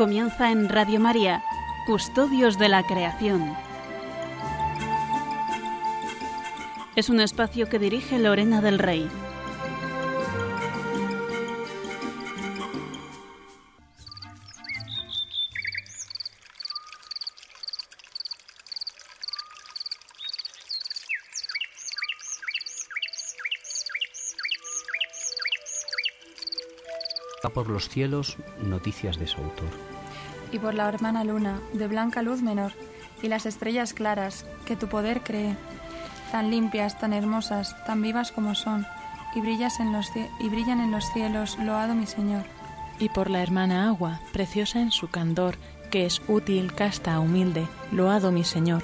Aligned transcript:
Comienza 0.00 0.50
en 0.50 0.70
Radio 0.70 0.98
María, 0.98 1.44
Custodios 1.84 2.58
de 2.58 2.70
la 2.70 2.82
Creación. 2.84 3.54
Es 6.96 7.10
un 7.10 7.20
espacio 7.20 7.68
que 7.68 7.78
dirige 7.78 8.18
Lorena 8.18 8.62
del 8.62 8.78
Rey. 8.78 9.06
Los 27.80 27.88
cielos 27.88 28.36
noticias 28.62 29.18
de 29.18 29.26
su 29.26 29.38
autor. 29.38 29.70
Y 30.52 30.58
por 30.58 30.74
la 30.74 30.86
hermana 30.86 31.24
luna, 31.24 31.60
de 31.72 31.88
blanca 31.88 32.20
luz 32.20 32.42
menor, 32.42 32.72
y 33.22 33.28
las 33.28 33.46
estrellas 33.46 33.94
claras, 33.94 34.44
que 34.66 34.76
tu 34.76 34.86
poder 34.86 35.22
cree, 35.22 35.56
tan 36.30 36.50
limpias, 36.50 36.98
tan 36.98 37.14
hermosas, 37.14 37.74
tan 37.86 38.02
vivas 38.02 38.32
como 38.32 38.54
son, 38.54 38.86
y, 39.34 39.40
brillas 39.40 39.80
en 39.80 39.92
los 39.92 40.10
y 40.14 40.48
brillan 40.50 40.80
en 40.80 40.90
los 40.90 41.10
cielos, 41.14 41.58
loado 41.58 41.94
mi 41.94 42.06
Señor. 42.06 42.44
Y 42.98 43.08
por 43.08 43.30
la 43.30 43.42
hermana 43.42 43.88
agua, 43.88 44.20
preciosa 44.34 44.82
en 44.82 44.90
su 44.90 45.08
candor, 45.08 45.56
que 45.90 46.04
es 46.04 46.20
útil, 46.28 46.74
casta, 46.74 47.18
humilde, 47.18 47.66
loado 47.92 48.30
mi 48.30 48.44
Señor. 48.44 48.82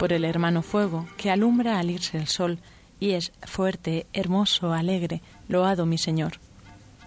Por 0.00 0.12
el 0.12 0.24
hermano 0.24 0.62
fuego, 0.62 1.06
que 1.16 1.30
alumbra 1.30 1.78
al 1.78 1.90
irse 1.90 2.18
el 2.18 2.26
sol, 2.26 2.58
y 2.98 3.12
es 3.12 3.32
fuerte, 3.42 4.08
hermoso, 4.12 4.72
alegre, 4.72 5.22
loado 5.46 5.86
mi 5.86 5.98
Señor 5.98 6.40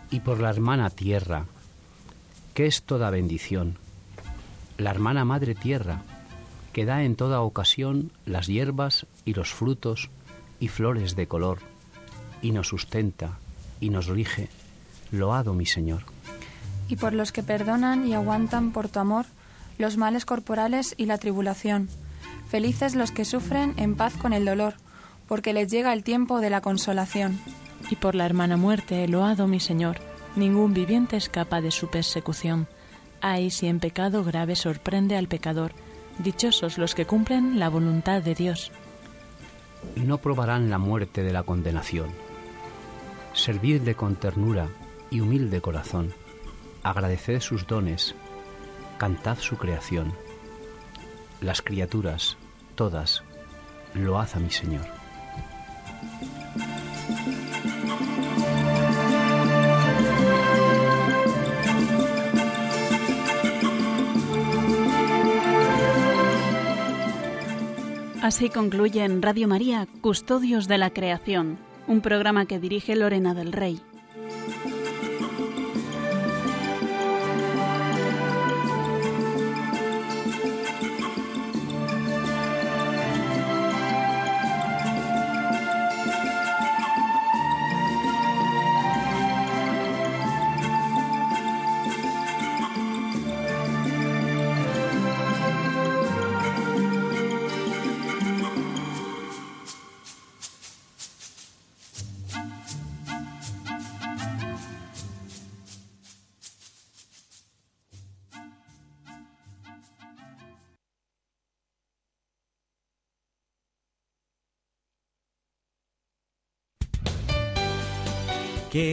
y 0.10 0.20
por 0.22 0.40
la 0.40 0.50
hermana 0.50 0.90
tierra, 0.90 1.46
que 2.54 2.66
es 2.68 2.84
toda 2.84 3.10
bendición, 3.10 3.78
la 4.78 4.92
hermana 4.92 5.26
madre 5.26 5.56
tierra, 5.56 6.02
que 6.74 6.86
da 6.86 7.04
en 7.04 7.16
toda 7.16 7.42
ocasión 7.42 8.12
las 8.26 8.48
hierbas 8.48 9.06
y 9.24 9.34
los 9.34 9.54
frutos 9.54 10.10
y 10.60 10.68
flores 10.68 11.16
de 11.16 11.28
color, 11.28 11.60
y 12.42 12.52
nos 12.52 12.68
sustenta 12.68 13.40
y 13.80 13.90
nos 13.90 14.08
rige, 14.08 14.50
loado 15.12 15.54
mi 15.54 15.66
Señor. 15.66 16.04
Y 16.88 16.98
por 16.98 17.14
los 17.14 17.32
que 17.32 17.44
perdonan 17.44 18.08
y 18.08 18.14
aguantan 18.14 18.72
por 18.72 18.90
tu 18.90 19.00
amor 19.00 19.26
los 19.78 19.98
males 19.98 20.26
corporales 20.26 20.94
y 20.98 21.06
la 21.06 21.18
tribulación, 21.18 21.90
felices 22.50 22.96
los 22.96 23.12
que 23.12 23.26
sufren 23.26 23.74
en 23.78 23.96
paz 23.96 24.14
con 24.16 24.34
el 24.34 24.46
dolor, 24.46 24.76
porque 25.28 25.54
les 25.54 25.72
llega 25.72 25.94
el 25.94 26.04
tiempo 26.04 26.40
de 26.40 26.50
la 26.50 26.62
consolación 26.62 27.40
y 27.90 27.96
por 27.96 28.16
la 28.16 28.26
hermana 28.26 28.58
muerte, 28.58 29.08
loado 29.08 29.48
mi 29.48 29.60
Señor. 29.60 29.98
Ningún 30.36 30.74
viviente 30.74 31.18
escapa 31.18 31.62
de 31.62 31.72
su 31.72 31.90
persecución. 31.90 32.68
Ay, 33.22 33.50
si 33.50 33.68
en 33.68 33.80
pecado 33.80 34.24
grave 34.24 34.56
sorprende 34.56 35.16
al 35.16 35.28
pecador, 35.28 35.72
dichosos 36.20 36.78
los 36.78 36.96
que 36.96 37.06
cumplen 37.06 37.60
la 37.60 37.70
voluntad 37.70 38.22
de 38.22 38.36
Dios. 38.36 38.72
No 39.96 40.18
probarán 40.18 40.70
la 40.70 40.78
muerte 40.78 41.24
de 41.24 41.34
la 41.34 41.44
condenación. 41.44 42.10
Servidle 43.34 43.96
con 43.96 44.16
ternura 44.16 44.68
y 45.10 45.22
humilde 45.22 45.62
corazón. 45.62 46.14
Agradeced 46.84 47.42
sus 47.42 47.68
dones, 47.68 48.16
cantad 48.98 49.38
su 49.40 49.58
creación. 49.58 50.14
Las 51.42 51.62
criaturas, 51.62 52.38
todas, 52.76 53.24
lo 53.94 54.20
a 54.20 54.28
mi 54.40 54.50
Señor. 54.50 54.86
Así 68.26 68.50
concluye 68.50 69.04
en 69.04 69.22
Radio 69.22 69.48
María 69.48 69.88
Custodios 70.02 70.68
de 70.68 70.80
la 70.80 70.90
Creación, 70.90 71.60
un 71.86 72.02
programa 72.02 72.48
que 72.48 72.58
dirige 72.58 72.96
Lorena 72.96 73.36
del 73.36 73.54
Rey. 73.54 73.80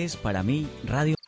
Es 0.05 0.17
para 0.17 0.43
mí 0.43 0.67
Radio 0.85 1.22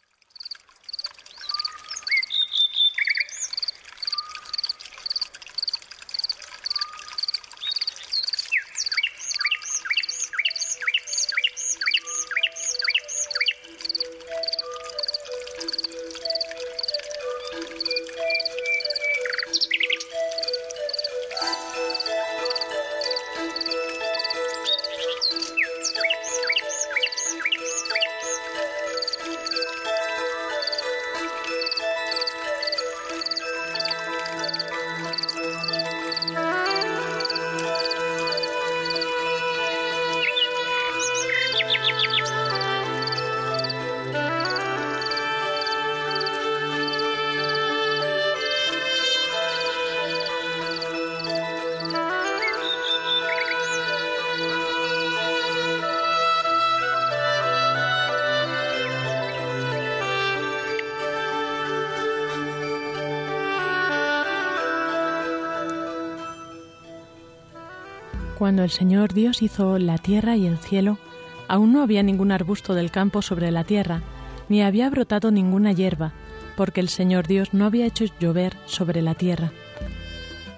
Cuando 68.44 68.62
el 68.62 68.69
Señor 68.69 69.15
Dios 69.15 69.41
hizo 69.41 69.78
la 69.78 69.97
tierra 69.97 70.37
y 70.37 70.47
el 70.47 70.59
cielo, 70.59 70.99
aún 71.49 71.72
no 71.72 71.81
había 71.81 72.03
ningún 72.03 72.31
arbusto 72.31 72.75
del 72.75 72.91
campo 72.91 73.22
sobre 73.22 73.50
la 73.50 73.65
tierra, 73.65 74.03
ni 74.50 74.60
había 74.60 74.91
brotado 74.91 75.31
ninguna 75.31 75.73
hierba, 75.73 76.12
porque 76.55 76.82
el 76.82 76.91
Señor 76.91 77.26
Dios 77.26 77.55
no 77.55 77.64
había 77.64 77.87
hecho 77.87 78.05
llover 78.20 78.55
sobre 78.67 79.00
la 79.00 79.14
tierra. 79.14 79.50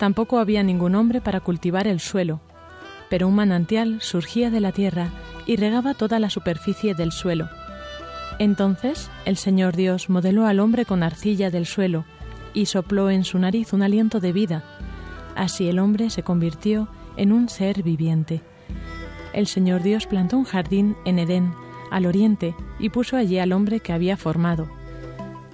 Tampoco 0.01 0.41
había 0.41 0.65
ningún 0.65 0.97
hombre 0.97 1.21
para 1.21 1.39
cultivar 1.39 1.87
el 1.87 2.01
suelo, 2.01 2.41
pero 3.09 3.29
un 3.29 3.37
manantial 3.37 3.99
surgía 4.01 4.51
de 4.51 4.59
la 4.59 4.73
tierra 4.73 5.11
y 5.47 5.55
regaba 5.55 5.95
toda 5.95 6.19
la 6.19 6.29
superficie 6.29 6.93
del 6.93 7.13
suelo. 7.13 7.49
Entonces 8.41 9.13
el 9.27 9.37
Señor 9.37 9.77
Dios 9.77 10.11
modeló 10.11 10.47
al 10.47 10.59
hombre 10.59 10.87
con 10.87 11.05
arcilla 11.05 11.53
del 11.53 11.67
suelo 11.67 12.05
y 12.53 12.67
sopló 12.67 13.11
en 13.11 13.23
su 13.23 13.39
nariz 13.39 13.73
un 13.73 13.85
aliento 13.85 14.19
de 14.19 14.33
vida. 14.33 14.65
Así 15.37 15.69
el 15.69 15.79
hombre 15.79 16.11
se 16.11 16.25
convirtió 16.25 16.89
en 17.17 17.33
un 17.33 17.49
ser 17.49 17.83
viviente. 17.83 18.43
El 19.33 19.47
Señor 19.47 19.83
Dios 19.83 20.07
plantó 20.07 20.39
un 20.39 20.45
jardín 20.45 20.97
en 21.05 21.19
Edén, 21.19 21.53
al 21.91 22.07
oriente, 22.07 22.55
y 22.79 22.89
puso 22.89 23.17
allí 23.17 23.39
al 23.39 23.53
hombre 23.53 23.81
que 23.81 23.93
había 23.93 24.17
formado. 24.17 24.69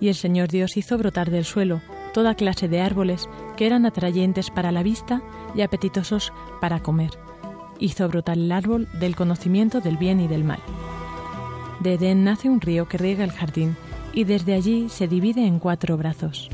Y 0.00 0.08
el 0.08 0.14
Señor 0.14 0.48
Dios 0.48 0.76
hizo 0.76 0.98
brotar 0.98 1.30
del 1.30 1.44
suelo 1.44 1.80
toda 2.12 2.34
clase 2.34 2.68
de 2.68 2.80
árboles 2.80 3.28
que 3.56 3.66
eran 3.66 3.86
atrayentes 3.86 4.50
para 4.50 4.72
la 4.72 4.82
vista 4.82 5.22
y 5.54 5.62
apetitosos 5.62 6.32
para 6.60 6.80
comer. 6.80 7.10
Hizo 7.78 8.08
brotar 8.08 8.38
el 8.38 8.52
árbol 8.52 8.88
del 9.00 9.16
conocimiento 9.16 9.80
del 9.80 9.96
bien 9.96 10.20
y 10.20 10.28
del 10.28 10.44
mal. 10.44 10.60
De 11.80 11.94
Edén 11.94 12.24
nace 12.24 12.48
un 12.48 12.60
río 12.60 12.86
que 12.86 12.98
riega 12.98 13.24
el 13.24 13.32
jardín 13.32 13.76
y 14.12 14.24
desde 14.24 14.54
allí 14.54 14.88
se 14.88 15.08
divide 15.08 15.46
en 15.46 15.58
cuatro 15.58 15.96
brazos. 15.96 16.48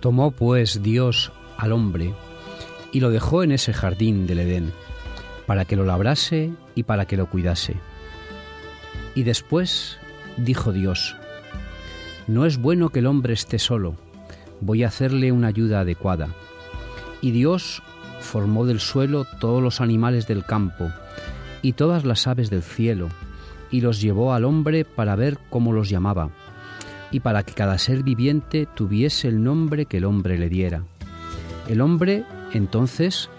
Tomó 0.00 0.30
pues 0.30 0.82
Dios 0.82 1.32
al 1.56 1.72
hombre 1.72 2.14
y 2.92 3.00
lo 3.00 3.10
dejó 3.10 3.42
en 3.42 3.52
ese 3.52 3.72
jardín 3.72 4.26
del 4.26 4.40
Edén, 4.40 4.72
para 5.46 5.64
que 5.64 5.76
lo 5.76 5.84
labrase 5.84 6.52
y 6.74 6.84
para 6.84 7.06
que 7.06 7.16
lo 7.16 7.28
cuidase. 7.28 7.76
Y 9.14 9.24
después 9.24 9.98
dijo 10.36 10.72
Dios, 10.72 11.16
No 12.26 12.46
es 12.46 12.58
bueno 12.58 12.90
que 12.90 13.00
el 13.00 13.06
hombre 13.06 13.34
esté 13.34 13.58
solo, 13.58 13.96
voy 14.60 14.84
a 14.84 14.88
hacerle 14.88 15.32
una 15.32 15.48
ayuda 15.48 15.80
adecuada. 15.80 16.28
Y 17.20 17.32
Dios 17.32 17.82
formó 18.20 18.64
del 18.66 18.80
suelo 18.80 19.26
todos 19.40 19.62
los 19.62 19.80
animales 19.80 20.26
del 20.26 20.44
campo 20.44 20.90
y 21.62 21.72
todas 21.72 22.04
las 22.04 22.26
aves 22.26 22.50
del 22.50 22.62
cielo, 22.62 23.08
y 23.70 23.80
los 23.80 24.00
llevó 24.00 24.32
al 24.32 24.44
hombre 24.44 24.84
para 24.84 25.16
ver 25.16 25.38
cómo 25.50 25.72
los 25.72 25.88
llamaba, 25.88 26.30
y 27.10 27.20
para 27.20 27.42
que 27.42 27.54
cada 27.54 27.78
ser 27.78 28.02
viviente 28.02 28.66
tuviese 28.74 29.28
el 29.28 29.42
nombre 29.42 29.86
que 29.86 29.98
el 29.98 30.04
hombre 30.04 30.38
le 30.38 30.48
diera. 30.48 30.84
El 31.68 31.80
hombre 31.80 32.24
entonces 32.52 33.30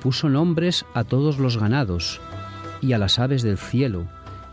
puso 0.00 0.28
nombres 0.28 0.84
a 0.94 1.04
todos 1.04 1.38
los 1.38 1.58
ganados, 1.58 2.20
y 2.80 2.92
a 2.92 2.98
las 2.98 3.18
aves 3.18 3.42
del 3.42 3.58
cielo, 3.58 4.06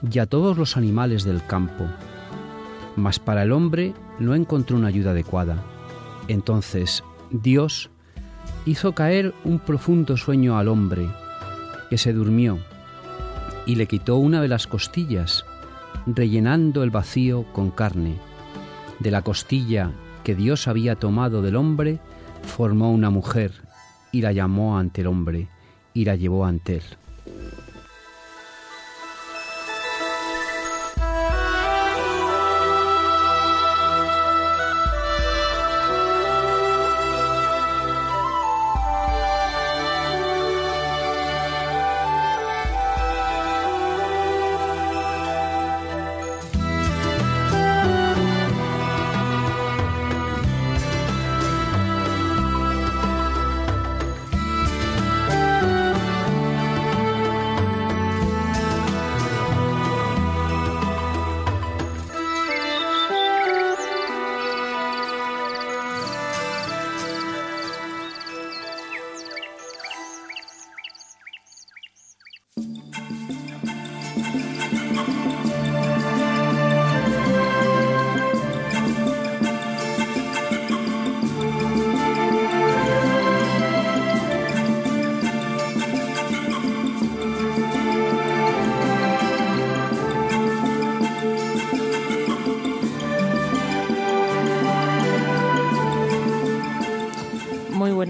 y 0.09 0.19
a 0.19 0.25
todos 0.25 0.57
los 0.57 0.77
animales 0.77 1.23
del 1.23 1.45
campo. 1.45 1.85
Mas 2.95 3.19
para 3.19 3.43
el 3.43 3.51
hombre 3.51 3.93
no 4.19 4.35
encontró 4.35 4.77
una 4.77 4.87
ayuda 4.87 5.11
adecuada. 5.11 5.63
Entonces 6.27 7.03
Dios 7.31 7.89
hizo 8.65 8.93
caer 8.93 9.33
un 9.43 9.59
profundo 9.59 10.17
sueño 10.17 10.57
al 10.57 10.67
hombre, 10.67 11.09
que 11.89 11.97
se 11.97 12.11
durmió, 12.11 12.59
y 13.65 13.75
le 13.75 13.87
quitó 13.87 14.17
una 14.17 14.41
de 14.41 14.47
las 14.47 14.67
costillas, 14.67 15.45
rellenando 16.05 16.83
el 16.83 16.89
vacío 16.89 17.45
con 17.53 17.71
carne. 17.71 18.17
De 18.99 19.11
la 19.11 19.21
costilla 19.21 19.91
que 20.23 20.35
Dios 20.35 20.67
había 20.67 20.95
tomado 20.95 21.41
del 21.41 21.55
hombre, 21.55 21.99
formó 22.43 22.91
una 22.91 23.09
mujer, 23.09 23.51
y 24.11 24.21
la 24.21 24.31
llamó 24.31 24.77
ante 24.77 25.01
el 25.01 25.07
hombre, 25.07 25.47
y 25.93 26.05
la 26.05 26.15
llevó 26.15 26.45
ante 26.45 26.77
él. 26.77 26.83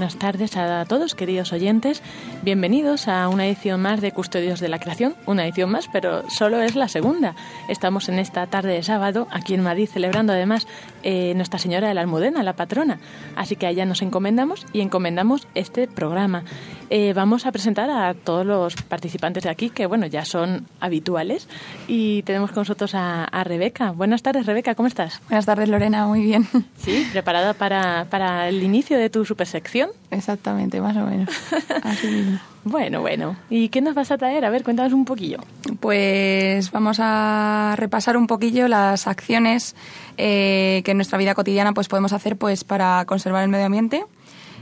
Buenas 0.07 0.19
tardes 0.19 0.56
a 0.56 0.86
todos, 0.86 1.15
queridos 1.15 1.51
oyentes. 1.51 2.01
Bienvenidos 2.42 3.09
a 3.09 3.27
una 3.27 3.45
edición 3.45 3.81
más 3.81 4.00
de 4.00 4.13
Custodios 4.13 4.62
de 4.62 4.69
la 4.69 4.80
Creación. 4.80 5.18
Una 5.25 5.44
edición 5.44 5.69
más, 5.69 5.89
pero 5.92 6.24
solo 6.30 6.62
es 6.62 6.77
la 6.77 6.88
segunda. 6.88 7.36
Estamos 7.68 8.07
en 8.07 8.18
esta 8.18 8.48
tarde 8.48 8.71
de 8.71 8.83
sábado 8.83 9.27
aquí 9.31 9.54
en 9.54 9.63
Madrid 9.63 9.89
celebrando 9.92 10.31
además 10.31 10.65
eh, 11.04 11.33
Nuestra 11.36 11.59
Señora 11.59 11.89
de 11.89 11.94
la 11.94 12.00
Almudena, 12.00 12.42
la 12.42 12.56
patrona. 12.56 13.00
Así 13.36 13.57
que 13.57 13.65
a 13.65 13.69
ella 13.69 13.86
nos 13.86 14.01
encomendamos 14.01 14.65
y 14.71 14.80
encomendamos 14.80 15.45
este 15.56 15.89
programa. 15.89 16.45
Eh, 16.89 17.13
vamos 17.13 17.45
a 17.45 17.51
presentar 17.51 17.89
a 17.89 18.13
todos 18.13 18.45
los 18.45 18.75
participantes 18.75 19.44
de 19.44 19.50
aquí, 19.50 19.69
que 19.69 19.86
bueno, 19.86 20.06
ya 20.06 20.24
son 20.25 20.68
habituales. 20.80 21.48
Y 21.88 22.22
tenemos 22.24 22.51
con 22.51 22.62
nosotros 22.62 22.95
a, 22.95 23.25
a 23.25 23.44
Rebeca. 23.44 23.92
Buenas 23.92 24.24
tardes, 24.24 24.45
Rebeca, 24.45 24.75
¿cómo 24.75 24.88
estás? 24.88 25.22
Buenas 25.28 25.45
tardes, 25.45 25.69
Lorena, 25.69 26.07
muy 26.07 26.22
bien. 26.22 26.48
Sí, 26.78 27.07
preparada 27.12 27.54
para, 27.54 28.06
para 28.10 28.48
el 28.48 28.63
inicio 28.63 28.98
de 28.98 29.10
tu 29.10 29.25
supersección. 29.25 29.89
Exactamente, 30.12 30.80
más 30.80 30.95
o 30.95 31.06
menos. 31.06 31.30
Así 31.84 32.07
mismo. 32.07 32.39
Bueno, 32.63 33.01
bueno. 33.01 33.38
¿Y 33.50 33.69
qué 33.69 33.81
nos 33.81 33.95
vas 33.95 34.12
a 34.12 34.18
traer? 34.18 34.44
A 34.44 34.50
ver, 34.50 34.63
cuéntanos 34.63 34.94
un 34.94 35.06
poquillo. 35.06 35.39
Pues 35.80 36.72
vamos 36.72 36.98
a 37.01 37.75
repasar 37.78 38.18
un 38.18 38.28
poquillo 38.28 38.68
las 38.68 39.07
acciones 39.07 39.75
eh, 40.18 40.81
que 40.84 40.92
en 40.92 40.98
nuestra 40.98 41.18
vida 41.18 41.34
cotidiana 41.34 41.74
pues 41.74 41.88
podemos 41.88 42.12
hacer 42.12 42.38
pues 42.38 42.63
para 42.63 43.06
conservar 43.06 43.44
el 43.44 43.50
medio 43.50 43.66
ambiente 43.66 44.06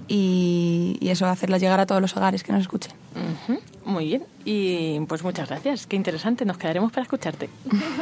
y, 0.07 0.97
y 0.99 1.09
eso, 1.09 1.25
hacerlas 1.25 1.61
llegar 1.61 1.79
a 1.79 1.85
todos 1.85 2.01
los 2.01 2.15
hogares 2.15 2.43
que 2.43 2.51
nos 2.51 2.61
escuchen. 2.61 2.93
Muy 3.85 4.05
bien. 4.05 4.23
Y 4.43 4.99
pues 5.01 5.23
muchas 5.23 5.47
gracias. 5.47 5.87
Qué 5.87 5.95
interesante. 5.95 6.43
Nos 6.43 6.57
quedaremos 6.57 6.91
para 6.91 7.03
escucharte. 7.03 7.49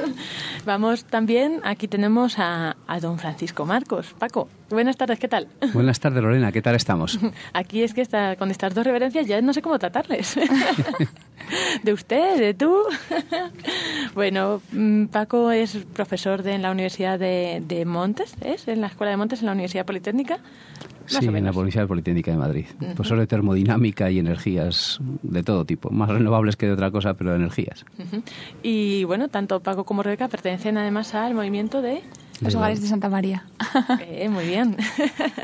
Vamos 0.66 1.06
también, 1.06 1.60
aquí 1.64 1.88
tenemos 1.88 2.40
a, 2.40 2.76
a 2.88 3.00
don 3.00 3.20
Francisco 3.20 3.66
Marcos. 3.66 4.16
Paco, 4.18 4.48
buenas 4.70 4.98
tardes, 4.98 5.20
¿qué 5.20 5.28
tal? 5.28 5.48
Buenas 5.74 6.00
tardes, 6.00 6.24
Lorena, 6.24 6.52
¿qué 6.52 6.62
tal 6.62 6.76
estamos? 6.76 7.20
Aquí 7.54 7.84
es 7.84 7.94
que 7.94 8.02
está, 8.02 8.38
con 8.38 8.50
estas 8.50 8.74
dos 8.74 8.86
reverencias 8.86 9.28
ya 9.28 9.42
no 9.42 9.54
sé 9.54 9.62
cómo 9.62 9.78
tratarles. 9.78 10.36
de 11.84 11.94
usted, 11.94 12.40
de 12.40 12.54
tú. 12.54 12.78
bueno, 14.16 14.62
mm, 14.72 15.06
Paco 15.08 15.52
es 15.52 15.78
profesor 15.94 16.44
de, 16.44 16.54
en 16.54 16.62
la 16.62 16.72
Universidad 16.72 17.20
de, 17.20 17.62
de 17.66 17.86
Montes, 17.86 18.36
¿es? 18.42 18.68
En 18.68 18.82
la 18.82 18.88
Escuela 18.88 19.12
de 19.12 19.18
Montes, 19.18 19.42
en 19.42 19.48
la 19.48 19.52
Universidad 19.52 19.86
Politécnica. 19.86 20.40
Más 21.04 21.14
sí, 21.20 21.28
o 21.28 21.36
en 21.36 21.46
la. 21.46 21.52
Universidad 21.52 21.88
Politécnica 21.88 22.32
de 22.32 22.38
Madrid. 22.38 22.66
Profesor 22.96 23.20
de 23.20 23.28
termodinámica 23.28 24.10
y 24.10 24.20
energías 24.20 25.00
de 25.22 25.44
todo 25.44 25.66
tipo, 25.66 25.90
más 25.90 26.10
renovables 26.10 26.56
que 26.56 26.66
de 26.66 26.74
otra 26.74 26.92
cosa, 26.92 27.14
pero 27.14 27.32
de 27.32 27.38
energías. 27.38 27.86
Y 28.62 29.04
bueno, 29.06 29.28
tanto 29.28 29.60
Paco 29.62 29.84
como 29.84 30.04
Rebeca 30.04 30.28
pertenecen 30.28 30.78
además 30.78 31.14
al 31.16 31.34
movimiento 31.34 31.82
de... 31.82 32.02
Los 32.42 32.56
hogares 32.56 32.82
de 32.82 32.88
Santa 32.88 33.10
María. 33.10 33.46
Eh, 34.02 34.30
muy 34.30 34.46
bien. 34.46 34.78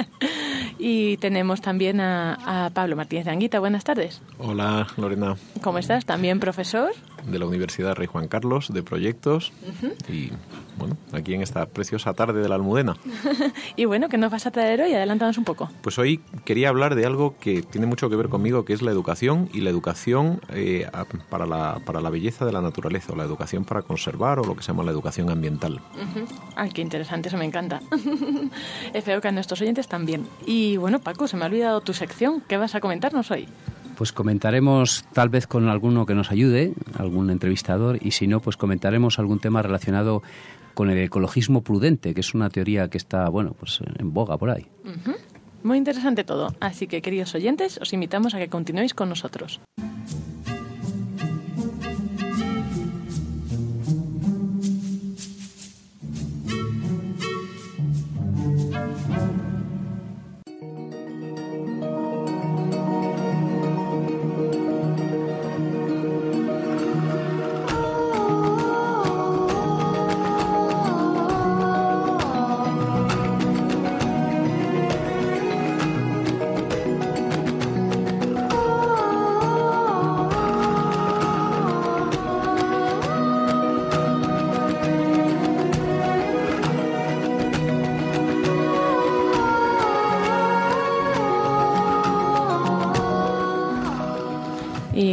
y 0.79 1.17
tenemos 1.17 1.61
también 1.61 1.99
a, 1.99 2.65
a 2.65 2.69
Pablo 2.69 2.95
Martínez 2.95 3.25
de 3.25 3.31
Anguita. 3.31 3.59
Buenas 3.59 3.83
tardes. 3.83 4.21
Hola, 4.37 4.87
Lorena, 4.97 5.35
¿Cómo 5.61 5.79
estás? 5.79 6.05
También 6.05 6.39
profesor. 6.39 6.91
De 7.31 7.39
la 7.39 7.45
Universidad 7.45 7.95
Rey 7.95 8.07
Juan 8.07 8.27
Carlos, 8.27 8.73
de 8.73 8.83
Proyectos. 8.83 9.51
Y 10.07 10.31
bueno, 10.77 10.97
aquí 11.11 11.33
en 11.33 11.41
esta 11.41 11.65
preciosa 11.65 12.13
tarde 12.13 12.41
de 12.41 12.49
la 12.49 12.55
Almudena. 12.55 12.95
Y 13.75 13.85
bueno, 13.85 14.09
¿qué 14.09 14.17
nos 14.17 14.31
vas 14.31 14.45
a 14.45 14.51
traer 14.51 14.81
hoy? 14.81 14.93
Adelántanos 14.93 15.37
un 15.37 15.45
poco. 15.45 15.69
Pues 15.81 15.97
hoy 15.99 16.19
quería 16.43 16.69
hablar 16.69 16.95
de 16.95 17.05
algo 17.05 17.35
que 17.39 17.61
tiene 17.61 17.87
mucho 17.87 18.09
que 18.09 18.15
ver 18.15 18.27
conmigo, 18.29 18.65
que 18.65 18.73
es 18.73 18.81
la 18.81 18.91
educación 18.91 19.49
y 19.53 19.61
la 19.61 19.69
educación 19.69 20.41
eh, 20.49 20.87
para, 21.29 21.45
la, 21.45 21.79
para 21.85 22.01
la 22.01 22.09
belleza 22.09 22.45
de 22.45 22.51
la 22.51 22.61
naturaleza, 22.61 23.13
o 23.13 23.15
la 23.15 23.23
educación 23.23 23.63
para 23.63 23.81
conservar, 23.81 24.39
o 24.39 24.43
lo 24.43 24.55
que 24.55 24.63
se 24.63 24.69
llama 24.69 24.83
la 24.83 24.91
educación 24.91 25.29
ambiental. 25.29 25.81
Ujú. 25.93 26.25
Ay, 26.55 26.71
qué 26.71 26.81
interesante, 26.81 27.29
eso 27.29 27.37
me 27.37 27.45
encanta. 27.45 27.81
Espero 28.93 29.21
que 29.21 29.27
a 29.27 29.31
nuestros 29.31 29.61
oyentes 29.61 29.87
también. 29.87 30.27
Y 30.45 30.77
bueno, 30.77 30.99
Paco, 30.99 31.27
se 31.27 31.37
me 31.37 31.43
ha 31.43 31.47
olvidado 31.47 31.81
tu 31.81 31.93
sección. 31.93 32.41
¿Qué 32.47 32.57
vas 32.57 32.75
a 32.75 32.81
comentarnos 32.81 33.31
hoy? 33.31 33.47
Pues 33.99 34.13
comentaremos 34.13 35.03
tal 35.11 35.27
vez 35.27 35.45
con 35.45 35.67
alguno 35.67 36.05
que 36.05 36.15
nos 36.15 36.31
ayude, 36.31 36.71
algún 36.97 37.29
entrevistador, 37.29 37.97
y 38.01 38.11
si 38.11 38.27
no, 38.27 38.39
pues 38.39 38.55
comentaremos 38.55 39.19
algún 39.19 39.39
tema 39.39 39.61
relacionado 39.61 40.23
con 40.73 40.89
el 40.89 40.97
ecologismo 40.99 41.63
prudente, 41.63 42.13
que 42.13 42.21
es 42.21 42.33
una 42.33 42.49
teoría 42.49 42.87
que 42.87 42.97
está, 42.97 43.27
bueno, 43.27 43.57
pues 43.59 43.81
en 43.97 44.13
boga 44.13 44.37
por 44.37 44.51
ahí. 44.51 44.67
Muy 45.63 45.77
interesante 45.77 46.23
todo. 46.23 46.47
Así 46.61 46.87
que, 46.87 47.01
queridos 47.01 47.35
oyentes, 47.35 47.77
os 47.81 47.91
invitamos 47.91 48.33
a 48.35 48.37
que 48.37 48.47
continuéis 48.47 48.93
con 48.93 49.09
nosotros. 49.09 49.59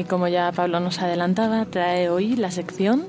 Como 0.06 0.28
ya 0.28 0.52
Pablo 0.52 0.80
nos 0.80 1.00
adelantaba, 1.00 1.64
trae 1.66 2.08
hoy 2.08 2.36
la 2.36 2.50
sección 2.50 3.06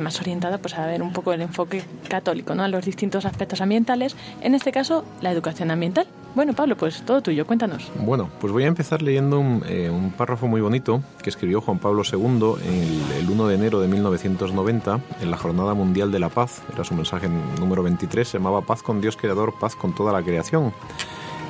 más 0.00 0.20
orientada 0.20 0.58
pues 0.58 0.74
a 0.74 0.86
ver 0.86 1.02
un 1.02 1.12
poco 1.12 1.32
el 1.32 1.40
enfoque 1.40 1.84
católico, 2.08 2.54
¿no? 2.54 2.62
a 2.64 2.68
los 2.68 2.84
distintos 2.84 3.24
aspectos 3.24 3.60
ambientales, 3.60 4.16
en 4.40 4.54
este 4.54 4.72
caso 4.72 5.04
la 5.20 5.30
educación 5.30 5.70
ambiental. 5.70 6.06
Bueno, 6.34 6.52
Pablo, 6.52 6.76
pues 6.76 7.02
todo 7.02 7.22
tuyo, 7.22 7.46
cuéntanos. 7.46 7.92
Bueno, 8.00 8.28
pues 8.40 8.52
voy 8.52 8.64
a 8.64 8.66
empezar 8.66 9.02
leyendo 9.02 9.38
un, 9.38 9.62
eh, 9.68 9.90
párrafo 10.16 10.48
muy 10.48 10.60
bonito 10.60 11.00
que 11.22 11.30
escribió 11.30 11.60
Juan 11.60 11.78
Pablo 11.78 12.02
II 12.02 12.54
el, 12.64 13.20
el, 13.20 13.30
1 13.30 13.46
de 13.46 13.54
enero 13.54 13.80
de 13.80 13.86
1990 13.86 15.00
en 15.20 15.30
la 15.30 15.36
Jornada 15.36 15.74
Mundial 15.74 16.10
de 16.10 16.18
la 16.18 16.30
Paz. 16.30 16.62
Era 16.72 16.82
su 16.82 16.94
mensaje 16.94 17.28
número 17.60 17.84
23, 17.84 18.26
se 18.26 18.38
llamaba 18.38 18.62
Paz 18.62 18.82
con 18.82 19.00
Dios 19.00 19.16
Creador, 19.16 19.54
paz 19.60 19.76
con 19.76 19.94
toda 19.94 20.12
la 20.12 20.22
creación. 20.22 20.72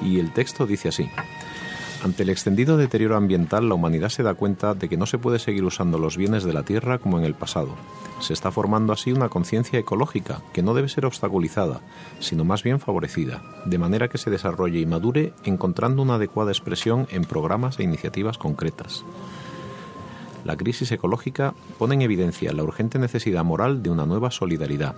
Y 0.02 0.18
el 0.18 0.32
texto 0.32 0.66
dice 0.66 0.88
así. 0.88 1.08
Ante 2.04 2.23
el 2.23 2.28
extendido 2.28 2.76
deterioro 2.76 3.16
ambiental, 3.16 3.66
la 3.66 3.76
humanidad 3.76 4.11
se 4.11 4.23
da 4.23 4.34
cuenta 4.34 4.75
de 4.75 4.90
que 4.90 4.99
no 4.99 5.06
se 5.06 5.16
puede 5.16 5.38
seguir 5.38 5.64
usando 5.64 5.99
los 5.99 6.18
bienes 6.18 6.44
de 6.44 6.52
la 6.52 6.62
Tierra 6.62 6.99
como 6.99 7.18
en 7.18 7.25
el 7.25 7.32
pasado. 7.32 7.70
Se 8.20 8.34
está 8.34 8.50
formando 8.50 8.92
así 8.92 9.11
una 9.11 9.30
conciencia 9.30 9.78
ecológica 9.78 10.42
que 10.52 10.62
no 10.62 10.75
debe 10.75 10.90
ser 10.90 11.06
obstaculizada, 11.06 11.80
sino 12.20 12.44
más 12.44 12.62
bien 12.62 12.78
favorecida, 12.78 13.42
de 13.64 13.78
manera 13.78 14.08
que 14.08 14.18
se 14.18 14.30
desarrolle 14.30 14.80
y 14.80 14.84
madure 14.87 15.32
encontrando 15.44 16.02
una 16.02 16.16
adecuada 16.16 16.50
expresión 16.50 17.06
en 17.11 17.25
programas 17.25 17.78
e 17.78 17.84
iniciativas 17.84 18.37
concretas. 18.37 19.02
La 20.44 20.58
crisis 20.58 20.92
ecológica 20.92 21.54
pone 21.78 21.94
en 21.94 22.02
evidencia 22.02 22.52
la 22.52 22.64
urgente 22.64 22.99
necesidad 22.99 23.44
moral 23.44 23.82
de 23.82 23.88
una 23.88 24.04
nueva 24.04 24.30
solidaridad. 24.30 24.94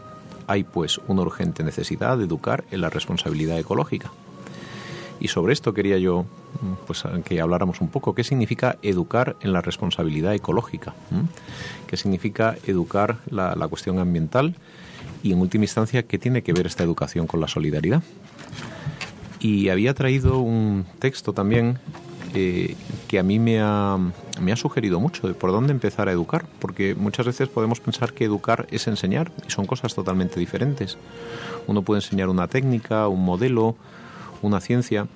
Hay, 0.48 0.64
pues, 0.64 1.00
una 1.06 1.22
urgente 1.22 1.62
necesidad 1.62 2.18
de 2.18 2.25
educar 2.25 2.64
en 2.72 2.80
la 2.80 2.90
responsabilidad 2.90 3.60
ecológica. 3.60 4.10
Y 5.20 5.28
sobre 5.28 5.52
esto 5.52 5.73
quería 5.73 5.99
yo 5.99 6.26
pues, 6.87 7.04
que 7.25 7.40
habláramos 7.40 7.80
un 7.80 7.88
poco. 7.88 8.14
¿Qué 8.14 8.25
significa 8.25 8.76
educar 8.82 9.37
en 9.40 9.52
la 9.52 9.61
responsabilidad 9.61 10.35
ecológica? 10.35 10.94
¿Qué 11.87 11.96
significa 11.96 12.56
educar 12.66 13.18
la, 13.30 13.68
cuestión 13.68 13.99
ambiental? 13.99 14.54
Y 15.23 15.32
en 15.32 15.40
última 15.40 15.64
instancia, 15.64 16.02
¿qué 16.02 16.18
tiene 16.18 16.42
que 16.42 16.52
ver 16.52 16.66
esta 16.66 16.85
educación 16.85 17.26
con 17.26 17.40
la 17.40 17.49
solidaridad? 17.49 18.02
Y 19.40 19.68
había 19.68 19.94
traído 19.94 20.38
un 20.38 20.85
texto 20.99 21.32
también 21.32 21.78
eh, 22.35 22.75
que 23.08 23.18
a 23.18 23.23
mí 23.23 23.38
me 23.38 23.61
ha, 23.61 23.96
me 24.40 24.52
ha 24.52 24.56
sugerido 24.56 25.00
mucho 25.00 25.26
de 25.26 25.35
por 25.35 25.52
dónde 25.52 25.73
empezar 25.73 26.08
a 26.08 26.12
educar, 26.12 26.44
porque 26.58 26.94
muchas 26.94 27.26
veces 27.26 27.49
podemos 27.49 27.80
pensar 27.80 28.12
que 28.12 28.25
educar 28.25 28.66
es 28.70 28.87
enseñar 28.87 29.30
y 29.46 29.50
son 29.50 29.66
cosas 29.66 29.94
totalmente 29.94 30.38
diferentes. 30.38 30.99
Uno 31.66 31.82
puede 31.82 32.02
enseñar 32.02 32.28
una 32.28 32.49
técnica, 32.49 33.08
un 33.08 33.25
modelo, 33.25 33.76
una 34.42 34.60
ciencia, 34.60 35.06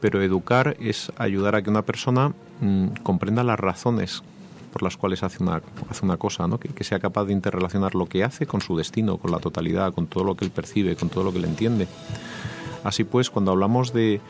pero 0.00 0.22
educar 0.22 0.76
es 0.80 1.12
ayudar 1.16 1.54
a 1.54 1.62
que 1.62 1.70
una 1.70 1.82
persona 1.82 2.32
mm, 2.60 2.88
comprenda 3.02 3.42
las 3.44 3.58
razones 3.58 4.22
por 4.72 4.82
las 4.82 4.98
cuales 4.98 5.22
hace 5.22 5.42
una, 5.42 5.62
hace 5.88 6.04
una 6.04 6.18
cosa, 6.18 6.46
¿no? 6.46 6.60
que, 6.60 6.84
sea 6.84 6.98
capaz 6.98 7.24
de 7.24 7.32
interrelacionar 7.32 7.94
lo 7.94 8.06
que 8.06 8.22
hace 8.22 8.46
con 8.46 8.60
su 8.60 8.76
destino, 8.76 9.16
con 9.16 9.30
la 9.30 9.38
totalidad, 9.38 9.94
con 9.94 10.06
todo 10.06 10.22
lo 10.22 10.36
que 10.36 10.44
él 10.44 10.50
percibe, 10.50 10.96
con 10.96 11.08
todo 11.08 11.24
lo 11.24 11.32
que 11.32 11.38
le 11.38 11.48
entiende. 11.48 11.88
Así 12.84 13.04
pues, 13.04 13.30
cuando 13.30 13.52
hablamos 13.52 13.94
de 13.94 14.20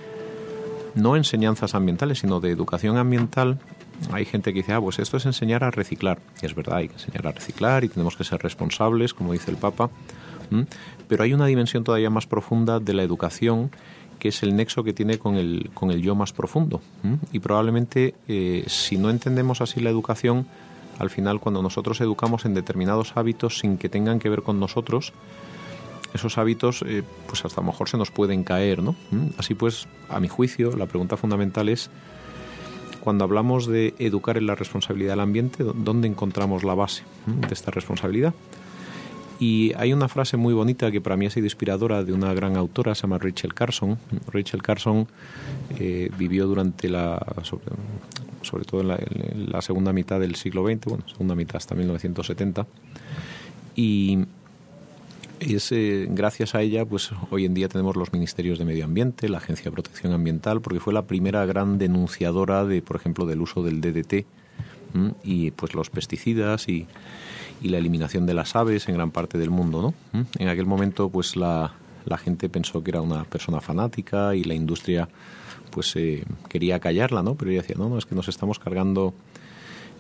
no 0.95 1.17
enseñanzas 1.17 1.75
ambientales, 1.75 2.21
sino 2.21 2.39
de 2.39 2.53
educación 2.53 2.97
ambiental, 2.97 3.59
hay 4.13 4.25
gente 4.25 4.53
que 4.53 4.61
dice, 4.61 4.73
ah, 4.73 4.81
pues 4.81 5.01
esto 5.01 5.17
es 5.17 5.27
enseñar 5.27 5.65
a 5.65 5.73
reciclar. 5.73 6.21
Es 6.43 6.55
verdad, 6.55 6.77
hay 6.77 6.89
que 6.89 6.95
enseñar 6.95 7.27
a 7.27 7.33
reciclar 7.33 7.83
y 7.83 7.89
tenemos 7.89 8.17
que 8.17 8.23
ser 8.23 8.41
responsables, 8.41 9.15
como 9.15 9.33
dice 9.33 9.51
el 9.51 9.57
Papa. 9.57 9.91
Pero 11.09 11.25
hay 11.25 11.33
una 11.33 11.47
dimensión 11.47 11.83
todavía 11.83 12.09
más 12.09 12.27
profunda 12.27 12.79
de 12.79 12.95
la 12.95 13.03
educación 13.03 13.73
que 14.19 14.29
es 14.29 14.43
el 14.43 14.57
nexo 14.57 14.85
que 14.85 14.93
tiene 14.93 15.19
con 15.19 15.37
el, 15.37 15.71
con 15.75 15.91
el 15.91 16.03
yo 16.03 16.15
más 16.15 16.33
profundo. 16.33 16.81
Y 17.33 17.39
probablemente 17.41 18.15
eh, 18.29 18.65
si 18.67 18.97
no 18.97 19.11
entendemos 19.11 19.61
así 19.61 19.81
la 19.81 19.91
educación, 19.91 20.47
al 20.99 21.11
final 21.11 21.41
cuando 21.41 21.63
nosotros 21.63 22.01
educamos 22.01 22.45
en 22.45 22.55
determinados 22.55 23.17
hábitos 23.17 23.59
sin 23.59 23.79
que 23.79 23.89
tengan 23.89 24.19
que 24.19 24.29
ver 24.29 24.43
con 24.43 24.59
nosotros, 24.59 25.13
esos 26.15 26.39
hábitos 26.39 26.83
eh, 26.87 27.03
pues 27.27 27.45
hasta 27.45 27.61
mejor 27.61 27.89
se 27.89 27.97
nos 27.97 28.11
pueden 28.11 28.45
caer. 28.45 28.83
¿no? 28.83 28.97
Así 29.39 29.55
pues, 29.55 29.87
a 30.09 30.21
mi 30.21 30.29
juicio, 30.29 30.77
la 30.77 30.87
pregunta 30.87 31.17
fundamental 31.17 31.69
es, 31.69 31.91
cuando 33.01 33.25
hablamos 33.25 33.67
de 33.67 33.95
educar 33.99 34.37
en 34.37 34.47
la 34.47 34.57
responsabilidad 34.57 35.13
del 35.13 35.21
ambiente, 35.21 35.63
¿dónde 35.63 36.09
encontramos 36.09 36.65
la 36.65 36.75
base 36.75 37.05
de 37.27 37.55
esta 37.55 37.71
responsabilidad? 37.71 38.35
Y 39.39 39.73
hay 39.77 39.93
una 39.93 40.09
frase 40.09 40.37
muy 40.37 40.55
bonita 40.55 40.91
que 40.91 41.01
para 41.01 41.17
mí 41.17 41.27
ha 41.27 41.31
sido 41.31 41.47
inspiradora 41.47 42.03
de 42.05 42.13
una 42.13 42.33
gran 42.33 42.57
autora, 42.57 42.95
se 42.95 43.03
llama 43.03 43.19
Rachel 43.19 43.53
Carson. 43.53 43.99
Rachel 44.33 44.63
Carson 44.63 45.07
eh, 45.79 46.11
vivió 46.17 46.47
durante 46.47 46.89
la, 46.89 47.25
sobre, 48.43 48.65
todo 48.65 48.81
en 48.81 49.51
la, 49.51 49.61
segunda 49.61 49.93
mitad 49.93 50.21
del 50.21 50.37
siglo 50.37 50.67
XX, 50.67 50.87
bueno, 50.87 51.05
segunda 51.07 51.35
mitad 51.35 51.57
hasta 51.57 51.75
1970. 51.75 52.67
Y 53.75 54.21
es 55.41 55.71
eh, 55.71 56.07
gracias 56.09 56.55
a 56.55 56.63
ella, 56.63 56.87
pues 56.87 57.11
hoy 57.31 57.45
en 57.45 57.53
día 57.53 57.69
tenemos 57.69 57.95
los 57.95 58.15
ministerios 58.15 58.59
de 58.59 58.65
medio 58.65 58.87
ambiente, 58.87 59.29
la 59.29 59.37
Agencia 59.37 59.65
de 59.65 59.73
Protección 59.73 60.15
Ambiental, 60.15 60.63
porque 60.63 60.81
fue 60.81 60.95
la 60.95 61.07
primera 61.07 61.45
gran 61.45 61.77
denunciadora 61.77 62.65
de, 62.65 62.81
por 62.81 62.97
ejemplo, 62.97 63.27
del 63.27 63.43
uso 63.43 63.63
del 63.63 63.83
DDT 63.83 64.25
y 65.25 65.51
pues 65.51 65.75
los 65.75 65.91
pesticidas 65.91 66.69
y 66.69 66.87
y 67.61 67.69
la 67.69 67.79
eliminación 67.79 68.27
de 68.27 68.35
las 68.35 68.57
aves 68.57 68.89
en 68.89 68.95
gran 68.95 69.11
parte 69.11 69.39
del 69.39 69.51
mundo, 69.51 69.83
¿no? 70.13 70.25
En 70.39 70.49
aquel 70.49 70.67
momento, 70.67 71.09
pues 71.09 71.37
la, 71.37 71.75
la 72.05 72.19
gente 72.19 72.49
pensó 72.49 72.83
que 72.83 72.91
era 72.91 73.01
una 73.01 73.25
persona 73.25 73.61
fanática 73.61 74.35
y 74.35 74.45
la 74.45 74.55
industria, 74.55 75.09
pues 75.71 75.95
eh, 75.97 76.25
quería 76.49 76.81
callarla, 76.81 77.23
¿no? 77.23 77.35
Pero 77.35 77.51
ella 77.51 77.63
decía, 77.63 77.77
no, 77.79 77.89
no, 77.89 77.99
es 77.99 78.07
que 78.07 78.15
nos 78.15 78.29
estamos 78.29 78.59
cargando 78.59 79.15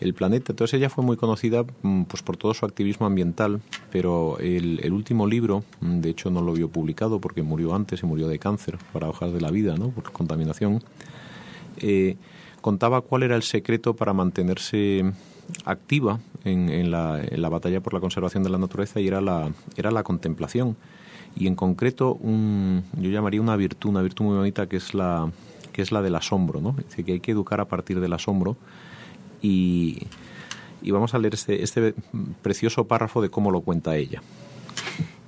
el 0.00 0.12
planeta. 0.12 0.52
Entonces 0.52 0.78
ella 0.78 0.90
fue 0.90 1.02
muy 1.02 1.16
conocida 1.16 1.64
mm, 1.82 2.02
pues 2.02 2.22
por 2.22 2.36
todo 2.36 2.52
su 2.52 2.66
activismo 2.66 3.06
ambiental, 3.06 3.60
pero 3.90 4.38
el, 4.38 4.80
el, 4.82 4.92
último 4.92 5.26
libro, 5.26 5.64
mm, 5.80 6.00
de 6.00 6.10
hecho 6.10 6.30
no 6.30 6.42
lo 6.42 6.52
vio 6.52 6.68
publicado 6.68 7.20
porque 7.20 7.42
murió 7.42 7.74
antes 7.74 8.02
y 8.02 8.06
murió 8.06 8.28
de 8.28 8.38
cáncer 8.38 8.76
para 8.92 9.08
hojas 9.08 9.32
de 9.32 9.40
la 9.40 9.50
vida, 9.50 9.76
¿no? 9.76 9.88
por 9.88 10.12
contaminación, 10.12 10.82
eh, 11.78 12.16
contaba 12.66 13.00
cuál 13.00 13.22
era 13.22 13.36
el 13.36 13.44
secreto 13.44 13.94
para 13.94 14.12
mantenerse 14.12 15.04
activa 15.64 16.18
en, 16.42 16.90
la, 16.90 17.22
en, 17.22 17.40
la, 17.40 17.48
batalla 17.48 17.80
por 17.80 17.94
la 17.94 18.00
conservación 18.00 18.42
de 18.42 18.50
la 18.50 18.58
naturaleza 18.58 18.98
y 18.98 19.06
era 19.06 19.20
la, 19.20 19.52
era 19.76 19.92
la 19.92 20.02
contemplación. 20.02 20.76
Y 21.36 21.46
en 21.46 21.54
concreto, 21.54 22.14
un, 22.14 22.82
yo 23.00 23.08
llamaría 23.08 23.40
una 23.40 23.54
virtud, 23.54 23.90
una 23.90 24.02
virtud 24.02 24.24
muy 24.24 24.36
bonita 24.36 24.66
que 24.66 24.78
es 24.78 24.94
la, 24.94 25.30
que 25.72 25.80
es 25.80 25.92
la 25.92 26.02
del 26.02 26.16
asombro, 26.16 26.60
¿no? 26.60 26.72
Dice 26.72 27.04
que 27.04 27.12
hay 27.12 27.20
que 27.20 27.30
educar 27.30 27.60
a 27.60 27.66
partir 27.66 28.00
del 28.00 28.12
asombro 28.12 28.56
y, 29.40 30.02
y 30.82 30.90
vamos 30.90 31.14
a 31.14 31.20
leer 31.20 31.34
este, 31.34 31.62
este 31.62 31.94
precioso 32.42 32.88
párrafo 32.88 33.22
de 33.22 33.30
cómo 33.30 33.52
lo 33.52 33.60
cuenta 33.60 33.94
ella. 33.94 34.22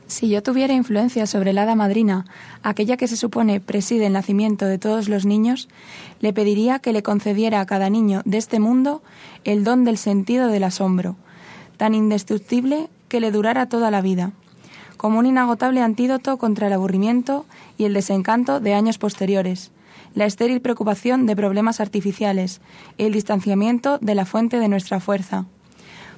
Si 0.08 0.30
yo 0.30 0.42
tuviera 0.42 0.72
influencia 0.72 1.26
sobre 1.26 1.52
la 1.52 1.62
hada 1.62 1.74
madrina, 1.74 2.24
aquella 2.62 2.96
que 2.96 3.06
se 3.06 3.16
supone 3.18 3.60
preside 3.60 4.06
el 4.06 4.14
nacimiento 4.14 4.64
de 4.64 4.78
todos 4.78 5.06
los 5.10 5.26
niños, 5.26 5.68
le 6.20 6.32
pediría 6.32 6.78
que 6.78 6.94
le 6.94 7.02
concediera 7.02 7.60
a 7.60 7.66
cada 7.66 7.90
niño 7.90 8.22
de 8.24 8.38
este 8.38 8.58
mundo 8.58 9.02
el 9.44 9.64
don 9.64 9.84
del 9.84 9.98
sentido 9.98 10.48
del 10.48 10.64
asombro, 10.64 11.16
tan 11.76 11.94
indestructible 11.94 12.88
que 13.08 13.20
le 13.20 13.30
durara 13.30 13.68
toda 13.68 13.90
la 13.90 14.00
vida, 14.00 14.32
como 14.96 15.18
un 15.18 15.26
inagotable 15.26 15.82
antídoto 15.82 16.38
contra 16.38 16.68
el 16.68 16.72
aburrimiento 16.72 17.44
y 17.76 17.84
el 17.84 17.92
desencanto 17.92 18.60
de 18.60 18.72
años 18.72 18.96
posteriores, 18.96 19.72
la 20.14 20.24
estéril 20.24 20.62
preocupación 20.62 21.26
de 21.26 21.36
problemas 21.36 21.80
artificiales, 21.80 22.62
el 22.96 23.12
distanciamiento 23.12 23.98
de 23.98 24.14
la 24.14 24.24
fuente 24.24 24.58
de 24.58 24.68
nuestra 24.68 25.00
fuerza. 25.00 25.44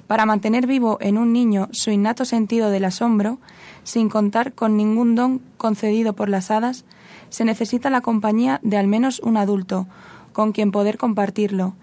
Para 0.07 0.27
mantener 0.27 0.67
vivo 0.67 0.99
en 1.01 1.19
un 1.19 1.33
niño 1.33 1.69
su 1.73 1.91
innato 1.91 2.25
sentido 2.25 2.71
del 2.71 2.85
asombro, 2.85 3.39
sin 3.85 4.09
contar 4.09 4.53
con 4.53 4.77
ningún 4.77 5.15
don 5.15 5.41
concedido 5.57 6.15
por 6.15 6.29
las 6.29 6.51
hadas, 6.51 6.85
se 7.29 7.45
necesita 7.45 7.91
la 7.91 8.01
compañía 8.01 8.61
de 8.63 8.77
al 8.77 8.87
menos 8.87 9.21
un 9.21 9.37
adulto, 9.37 9.87
con 10.33 10.53
quien 10.53 10.71
poder 10.71 10.99
compartirlo, 10.99 11.75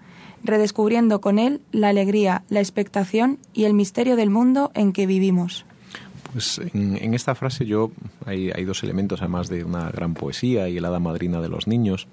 redescubriendo 0.44 1.20
con 1.20 1.38
él 1.38 1.60
la 1.72 1.88
alegría, 1.88 2.42
la 2.48 2.60
expectación 2.60 3.38
y 3.52 3.64
el 3.64 3.74
misterio 3.74 4.16
del 4.16 4.30
mundo 4.30 4.70
en 4.74 4.92
que 4.92 5.06
vivimos. 5.06 5.64
Pues 6.32 6.60
en, 6.74 7.14
esta 7.14 7.34
frase 7.34 7.64
yo 7.64 7.90
hay, 8.26 8.64
dos 8.64 8.82
elementos, 8.82 9.20
además 9.22 9.48
de 9.48 9.64
una 9.64 9.90
gran 9.90 10.14
poesía 10.14 10.68
y 10.68 10.76
el 10.76 10.84
hada 10.84 10.98
madrina 10.98 11.40
de 11.40 11.48
los 11.48 11.66
niños, 11.66 12.06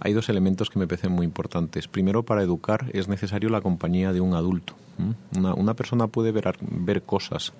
hay 0.00 0.12
dos 0.12 0.28
elementos 0.28 0.68
que 0.68 0.78
me 0.78 0.86
parecen 0.86 1.12
muy 1.12 1.24
importantes. 1.24 1.86
Primero, 1.86 2.24
para 2.24 2.42
educar 2.42 2.86
es 2.92 3.08
necesario 3.08 3.48
la 3.48 3.60
compañía 3.60 4.12
de 4.12 4.20
un 4.20 4.34
adulto. 4.34 4.74
Una, 5.36 5.54
una 5.54 5.74
persona 5.74 6.08
puede 6.08 6.32
ver, 6.32 6.56
ver 6.60 7.02
cosas, 7.02 7.52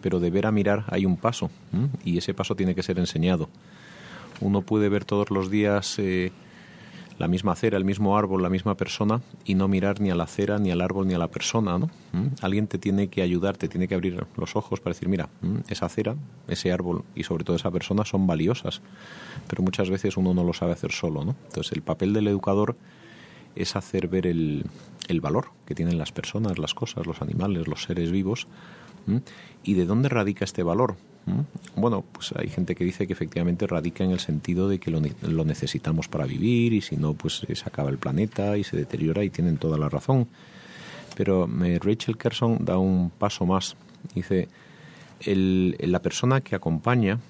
pero 0.00 0.20
de 0.20 0.30
ver 0.30 0.46
a 0.46 0.52
mirar 0.52 0.84
hay 0.88 1.06
un 1.06 1.16
paso 1.16 1.50
y 2.04 2.18
ese 2.18 2.34
paso 2.34 2.54
tiene 2.54 2.74
que 2.74 2.82
ser 2.82 2.98
enseñado. 2.98 3.48
Uno 4.40 4.62
puede 4.62 4.88
ver 4.88 5.04
todos 5.04 5.30
los 5.30 5.50
días 5.50 5.98
eh, 5.98 6.32
la 7.18 7.28
misma 7.28 7.52
acera, 7.52 7.76
el 7.76 7.84
mismo 7.84 8.18
árbol, 8.18 8.42
la 8.42 8.50
misma 8.50 8.76
persona 8.76 9.20
y 9.44 9.54
no 9.54 9.68
mirar 9.68 10.00
ni 10.00 10.10
a 10.10 10.14
la 10.14 10.24
acera, 10.24 10.58
ni 10.58 10.70
al 10.70 10.80
árbol, 10.80 11.06
ni 11.06 11.14
a 11.14 11.18
la 11.18 11.28
persona. 11.28 11.78
¿no? 11.78 11.90
Alguien 12.42 12.66
te 12.66 12.78
tiene 12.78 13.08
que 13.08 13.22
ayudar, 13.22 13.56
te 13.56 13.68
tiene 13.68 13.86
que 13.86 13.94
abrir 13.94 14.26
los 14.36 14.56
ojos 14.56 14.80
para 14.80 14.94
decir, 14.94 15.08
mira, 15.08 15.28
esa 15.68 15.86
acera, 15.86 16.16
ese 16.48 16.72
árbol 16.72 17.04
y 17.14 17.22
sobre 17.24 17.44
todo 17.44 17.56
esa 17.56 17.70
persona 17.70 18.04
son 18.04 18.26
valiosas, 18.26 18.82
pero 19.48 19.62
muchas 19.62 19.90
veces 19.90 20.16
uno 20.16 20.34
no 20.34 20.42
lo 20.42 20.52
sabe 20.52 20.72
hacer 20.72 20.92
solo. 20.92 21.24
¿no? 21.24 21.36
Entonces 21.46 21.72
el 21.72 21.82
papel 21.82 22.12
del 22.12 22.26
educador 22.26 22.76
es 23.54 23.76
hacer 23.76 24.08
ver 24.08 24.26
el, 24.26 24.64
el 25.08 25.20
valor 25.20 25.50
que 25.66 25.74
tienen 25.74 25.98
las 25.98 26.10
personas, 26.10 26.58
las 26.58 26.74
cosas, 26.74 27.06
los 27.06 27.22
animales, 27.22 27.68
los 27.68 27.84
seres 27.84 28.10
vivos. 28.10 28.48
¿Y 29.62 29.74
de 29.74 29.84
dónde 29.84 30.08
radica 30.08 30.44
este 30.44 30.62
valor? 30.62 30.96
Bueno, 31.76 32.04
pues 32.12 32.32
hay 32.36 32.48
gente 32.48 32.74
que 32.74 32.84
dice 32.84 33.06
que 33.06 33.14
efectivamente 33.14 33.66
radica 33.66 34.04
en 34.04 34.10
el 34.10 34.20
sentido 34.20 34.68
de 34.68 34.78
que 34.78 34.90
lo, 34.90 35.00
lo, 35.22 35.44
necesitamos 35.44 36.08
para 36.08 36.26
vivir 36.26 36.72
y 36.72 36.80
si 36.80 36.96
no, 36.96 37.14
pues 37.14 37.46
se 37.50 37.64
acaba 37.64 37.90
el 37.90 37.98
planeta 37.98 38.56
y 38.58 38.64
se 38.64 38.76
deteriora 38.76 39.24
y 39.24 39.30
tienen 39.30 39.56
toda 39.56 39.78
la 39.78 39.88
razón. 39.88 40.28
Pero 41.16 41.48
eh, 41.64 41.78
Rachel 41.80 42.18
Kerson 42.18 42.64
da 42.64 42.78
un 42.78 43.10
paso 43.10 43.46
más. 43.46 43.76
Dice, 44.14 44.48
el, 45.20 45.76
la 45.80 46.02
persona 46.02 46.40
que 46.40 46.56
acompaña 46.56 47.20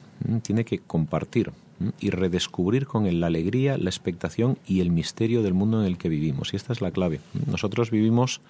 tiene 0.42 0.64
que 0.64 0.78
compartir 0.78 1.52
y 2.00 2.10
redescubrir 2.10 2.86
con 2.86 3.06
él 3.06 3.20
la 3.20 3.26
alegría, 3.26 3.76
la 3.78 3.90
expectación 3.90 4.58
y 4.66 4.80
el 4.80 4.90
misterio 4.90 5.42
del 5.42 5.54
mundo 5.54 5.80
en 5.80 5.86
el 5.86 5.98
que 5.98 6.08
vivimos. 6.08 6.52
Y 6.52 6.56
esta 6.56 6.72
es 6.72 6.80
la 6.80 6.90
clave. 6.90 7.20
Nosotros 7.46 7.90
vivimos 7.90 8.40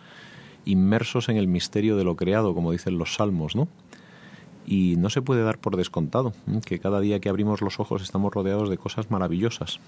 inmersos 0.64 1.28
en 1.28 1.36
el 1.36 1.46
misterio 1.46 1.96
de 1.96 2.04
lo 2.04 2.16
creado, 2.16 2.54
como 2.54 2.72
dicen 2.72 2.98
los 2.98 3.14
salmos, 3.14 3.56
¿no? 3.56 3.68
Y 4.66 4.96
no 4.96 5.10
se 5.10 5.20
puede 5.20 5.42
dar 5.42 5.58
por 5.58 5.76
descontado 5.76 6.32
que 6.64 6.78
cada 6.78 7.00
día 7.00 7.20
que 7.20 7.28
abrimos 7.28 7.60
los 7.60 7.80
ojos 7.80 8.02
estamos 8.02 8.32
rodeados 8.32 8.70
de 8.70 8.78
cosas 8.78 9.10
maravillosas. 9.10 9.80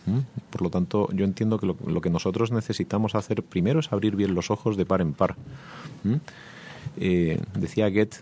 Por 0.51 0.63
lo 0.63 0.71
tanto, 0.71 1.09
yo 1.13 1.25
entiendo 1.25 1.59
que 1.59 1.67
lo, 1.67 2.01
que 2.01 2.11
nosotros 2.11 2.53
necesitamos 2.53 3.15
hacer 3.15 3.43
primero 3.43 3.81
es 3.81 3.93
abrir 3.93 4.17
bien 4.17 4.35
los 4.35 4.51
ojos 4.51 4.77
de 4.77 4.85
par 4.85 5.01
en 5.01 5.15
par. 5.15 5.37
Eh, 6.99 7.41
decía 7.55 7.89
Goethe, 7.89 8.19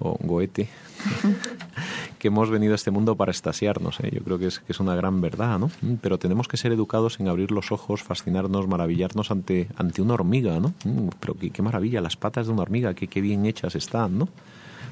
o 0.00 0.16
Goethe, 0.20 0.68
que 2.18 2.28
hemos 2.28 2.50
venido 2.50 2.72
a 2.72 2.76
este 2.76 2.90
mundo 2.90 3.16
para 3.16 3.30
estasiarnos. 3.30 4.00
¿eh? 4.00 4.10
Yo 4.12 4.22
creo 4.22 4.38
que 4.38 4.46
es, 4.46 4.60
que 4.60 4.72
es 4.72 4.80
una 4.80 4.94
gran 4.94 5.20
verdad, 5.20 5.58
¿no? 5.58 5.70
Pero 6.00 6.18
tenemos 6.18 6.48
que 6.48 6.56
ser 6.56 6.72
educados 6.72 7.20
en 7.20 7.28
abrir 7.28 7.50
los 7.50 7.72
ojos, 7.72 8.02
fascinarnos, 8.02 8.68
maravillarnos 8.68 9.30
ante, 9.30 9.68
ante 9.76 10.02
una 10.02 10.14
hormiga, 10.14 10.60
¿no? 10.60 10.74
Pero 11.20 11.34
qué, 11.34 11.50
qué 11.50 11.62
maravilla, 11.62 12.00
las 12.00 12.16
patas 12.16 12.46
de 12.46 12.52
una 12.52 12.62
hormiga, 12.62 12.94
qué, 12.94 13.08
qué 13.08 13.20
bien 13.20 13.46
hechas 13.46 13.74
están, 13.74 14.18
¿no? 14.18 14.28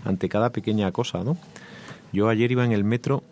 Ante 0.06 0.28
cada 0.28 0.50
pequeña 0.50 0.90
cosa, 0.92 1.22
¿no? 1.24 1.36
Yo 2.12 2.28
ayer 2.28 2.50
iba 2.52 2.64
en 2.64 2.72
el 2.72 2.84
metro 2.84 3.22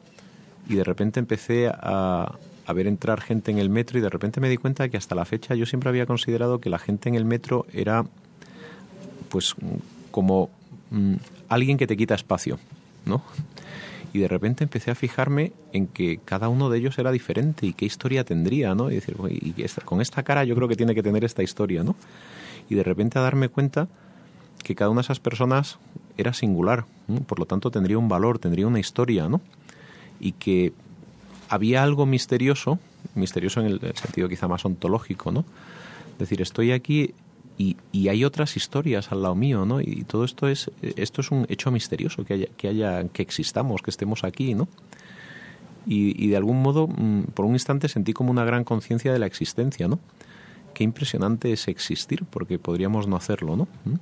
y 0.68 0.74
de 0.74 0.84
repente 0.84 1.20
empecé 1.20 1.68
a, 1.68 2.36
ver 2.74 2.86
entrar 2.86 3.20
gente 3.20 3.50
en 3.50 3.58
el 3.58 3.70
metro 3.70 3.98
y 3.98 4.02
de 4.02 4.08
repente 4.08 4.40
me 4.40 4.48
di 4.48 4.56
cuenta 4.56 4.88
que 4.88 4.96
hasta 4.96 5.14
la 5.14 5.24
fecha 5.24 5.54
yo 5.54 5.66
siempre 5.66 5.88
había 5.90 6.06
considerado 6.06 6.60
que 6.60 6.70
la 6.70 6.78
gente 6.78 7.08
en 7.08 7.14
el 7.14 7.24
metro 7.24 7.66
era 7.72 8.04
pues 9.28 9.54
como 10.10 10.50
mm, 10.90 11.14
alguien 11.48 11.76
que 11.76 11.86
te 11.86 11.96
quita 11.96 12.14
espacio, 12.14 12.58
¿no? 13.04 13.22
y 14.14 14.20
de 14.20 14.28
repente 14.28 14.62
empecé 14.62 14.92
a 14.92 14.94
fijarme 14.94 15.52
en 15.72 15.88
que 15.88 16.20
cada 16.24 16.48
uno 16.48 16.70
de 16.70 16.78
ellos 16.78 16.96
era 17.00 17.10
diferente 17.10 17.66
y 17.66 17.72
qué 17.72 17.84
historia 17.84 18.22
tendría, 18.22 18.72
¿no? 18.72 18.88
Y 18.88 18.94
decir, 18.94 19.16
con 19.84 20.00
esta 20.00 20.22
cara 20.22 20.44
yo 20.44 20.54
creo 20.54 20.68
que 20.68 20.76
tiene 20.76 20.94
que 20.94 21.02
tener 21.02 21.24
esta 21.24 21.42
historia, 21.42 21.82
¿no? 21.82 21.96
Y 22.70 22.76
de 22.76 22.84
repente 22.84 23.18
a 23.18 23.22
darme 23.22 23.48
cuenta 23.48 23.88
que 24.62 24.76
cada 24.76 24.90
una 24.90 25.00
de 25.00 25.06
esas 25.06 25.18
personas 25.18 25.78
era 26.16 26.32
singular, 26.32 26.86
por 27.26 27.38
lo 27.38 27.46
tanto 27.46 27.70
tendría 27.70 27.98
un 27.98 28.08
valor, 28.08 28.38
tendría 28.38 28.66
una 28.66 28.80
historia, 28.80 29.28
¿no? 29.28 29.40
Y 30.20 30.32
que 30.32 30.72
había 31.48 31.82
algo 31.82 32.06
misterioso, 32.06 32.78
misterioso 33.14 33.60
en 33.60 33.66
el 33.66 33.80
sentido 33.94 34.28
quizá 34.28 34.48
más 34.48 34.64
ontológico, 34.64 35.32
¿no? 35.32 35.44
Es 36.12 36.18
decir, 36.18 36.40
estoy 36.40 36.72
aquí 36.72 37.14
y, 37.58 37.76
y, 37.92 38.08
hay 38.08 38.24
otras 38.24 38.56
historias 38.56 39.12
al 39.12 39.22
lado 39.22 39.34
mío, 39.34 39.64
¿no? 39.64 39.80
Y 39.80 40.04
todo 40.04 40.24
esto 40.24 40.48
es 40.48 40.70
esto 40.82 41.20
es 41.20 41.30
un 41.30 41.46
hecho 41.48 41.70
misterioso 41.70 42.24
que 42.24 42.34
haya 42.34 42.46
que 42.56 42.68
haya 42.68 43.08
que 43.08 43.22
existamos, 43.22 43.82
que 43.82 43.90
estemos 43.90 44.24
aquí, 44.24 44.54
¿no? 44.54 44.68
Y, 45.86 46.24
y 46.24 46.28
de 46.28 46.36
algún 46.36 46.62
modo, 46.62 46.88
mm, 46.88 47.24
por 47.34 47.44
un 47.44 47.52
instante 47.52 47.88
sentí 47.88 48.12
como 48.12 48.30
una 48.30 48.44
gran 48.44 48.64
conciencia 48.64 49.12
de 49.12 49.18
la 49.18 49.26
existencia, 49.26 49.86
¿no? 49.86 49.98
Qué 50.72 50.82
impresionante 50.82 51.52
es 51.52 51.68
existir, 51.68 52.24
porque 52.24 52.58
podríamos 52.58 53.06
no 53.06 53.16
hacerlo, 53.16 53.56
¿no? 53.56 53.68
¿Mm? 53.84 53.94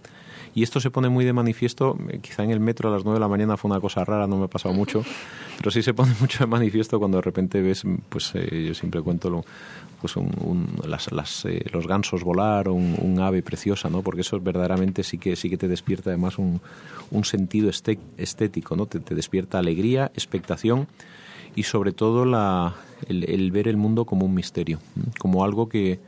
Y 0.55 0.63
esto 0.63 0.81
se 0.81 0.91
pone 0.91 1.09
muy 1.09 1.25
de 1.25 1.33
manifiesto, 1.33 1.97
eh, 2.11 2.19
quizá 2.21 2.45
en 2.45 2.51
el 2.51 2.61
metro 2.61 2.89
a 2.89 2.93
las 2.93 3.05
9 3.05 3.17
de 3.17 3.21
la 3.21 3.29
mañana 3.29 3.57
fue 3.57 3.71
una 3.71 3.81
cosa 3.81 4.05
rara, 4.05 4.27
no 4.27 4.37
me 4.37 4.45
ha 4.45 4.49
pasado 4.49 4.75
mucho, 4.75 5.05
pero 5.59 5.71
sí 5.71 5.83
se 5.83 5.95
pone 5.95 6.13
mucho 6.21 6.45
de 6.45 6.47
manifiesto 6.47 6.99
cuando 6.99 7.19
de 7.19 7.23
repente 7.23 7.63
ves, 7.63 7.85
pues 8.09 8.33
eh, 8.35 8.67
yo 8.69 8.75
siempre 8.75 9.01
cuento 9.01 9.31
lo, 9.31 9.45
pues 10.03 10.17
un, 10.17 10.67
las, 10.85 11.11
las, 11.13 11.45
eh, 11.45 11.65
los 11.73 11.87
gansos 11.87 12.25
volar 12.25 12.69
o 12.69 12.75
un, 12.75 13.21
ave 13.21 13.43
preciosa, 13.43 13.89
¿no? 13.89 14.03
Porque 14.03 14.23
eso 14.23 14.41
verdaderamente 14.41 15.05
sí 15.05 15.17
que 15.17 15.37
sí 15.37 15.49
que 15.49 15.57
te 15.57 15.69
despierta 15.69 16.11
además 16.11 16.39
un, 16.39 16.61
un 17.13 17.25
sentido 17.25 17.71
estético, 17.71 18.75
¿no? 18.75 18.87
Te, 18.87 19.15
despierta 19.15 19.59
alegría, 19.59 20.11
expectación 20.15 20.89
y 21.55 21.63
sobre 21.63 21.93
todo 21.93 22.25
la, 22.25 22.75
el, 23.07 23.51
ver 23.53 23.69
el 23.69 23.77
mundo 23.77 24.05
como 24.05 24.27
un 24.27 24.35
misterio, 24.35 24.81
como 25.19 25.45
algo 25.45 25.69
que, 25.69 26.01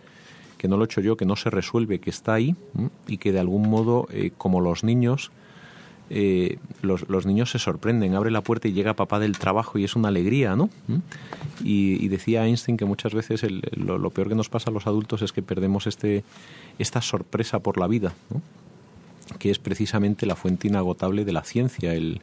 que 0.64 0.68
no 0.68 0.78
lo 0.78 0.84
he 0.84 0.86
hecho 0.86 1.02
yo, 1.02 1.18
que 1.18 1.26
no 1.26 1.36
se 1.36 1.50
resuelve, 1.50 1.98
que 1.98 2.08
está 2.08 2.32
ahí 2.32 2.56
y 3.06 3.18
que 3.18 3.32
de 3.32 3.38
algún 3.38 3.68
modo, 3.68 4.08
eh, 4.10 4.30
como 4.38 4.62
los 4.62 4.82
niños, 4.82 5.30
eh, 6.08 6.56
los, 6.80 7.26
niños 7.26 7.50
se 7.50 7.58
sorprenden, 7.58 8.14
abre 8.14 8.30
la 8.30 8.40
puerta 8.40 8.66
y 8.66 8.72
llega 8.72 8.94
papá 8.94 9.18
del 9.18 9.36
trabajo 9.36 9.78
y 9.78 9.84
es 9.84 9.94
una 9.94 10.08
alegría, 10.08 10.56
¿no? 10.56 10.70
Y, 11.62 12.08
decía 12.08 12.46
Einstein 12.46 12.78
que 12.78 12.86
muchas 12.86 13.12
veces 13.12 13.44
lo, 13.76 14.08
peor 14.08 14.30
que 14.30 14.34
nos 14.34 14.48
pasa 14.48 14.70
a 14.70 14.72
los 14.72 14.86
adultos 14.86 15.20
es 15.20 15.34
que 15.34 15.42
perdemos 15.42 15.86
este, 15.86 16.24
esta 16.78 17.02
sorpresa 17.02 17.58
por 17.58 17.76
la 17.76 17.86
vida, 17.86 18.14
¿no? 18.30 18.40
que 19.38 19.50
es 19.50 19.58
precisamente 19.58 20.24
la 20.24 20.34
fuente 20.34 20.66
inagotable 20.66 21.26
de 21.26 21.32
la 21.32 21.44
ciencia. 21.44 21.92
El, 21.92 22.22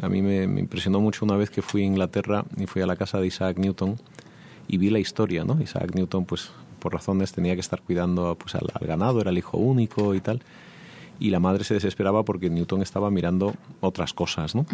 a 0.00 0.08
mí 0.08 0.22
me, 0.22 0.44
impresionó 0.44 1.00
mucho 1.00 1.26
una 1.26 1.36
vez 1.36 1.50
que 1.50 1.60
fui 1.60 1.82
a 1.82 1.84
Inglaterra 1.84 2.46
y 2.56 2.64
fui 2.64 2.80
a 2.80 2.86
la 2.86 2.96
casa 2.96 3.20
de 3.20 3.26
Isaac 3.26 3.58
Newton 3.58 3.98
y 4.68 4.78
vi 4.78 4.88
la 4.88 5.00
historia, 5.00 5.44
¿no? 5.44 5.60
Isaac 5.60 5.94
Newton, 5.94 6.24
pues 6.24 6.50
por 6.82 6.92
razones 6.92 7.32
tenía 7.32 7.54
que 7.54 7.60
estar 7.60 7.80
cuidando 7.80 8.36
pues, 8.38 8.54
al 8.54 8.68
ganado, 8.80 9.20
era 9.20 9.30
el 9.30 9.38
hijo 9.38 9.56
único 9.58 10.14
y 10.14 10.20
tal 10.20 10.42
y 11.22 11.30
la 11.30 11.38
madre 11.38 11.62
se 11.62 11.74
desesperaba 11.74 12.24
porque 12.24 12.50
Newton 12.50 12.82
estaba 12.82 13.08
mirando 13.08 13.54
otras 13.80 14.12
cosas, 14.12 14.56
¿no? 14.56 14.66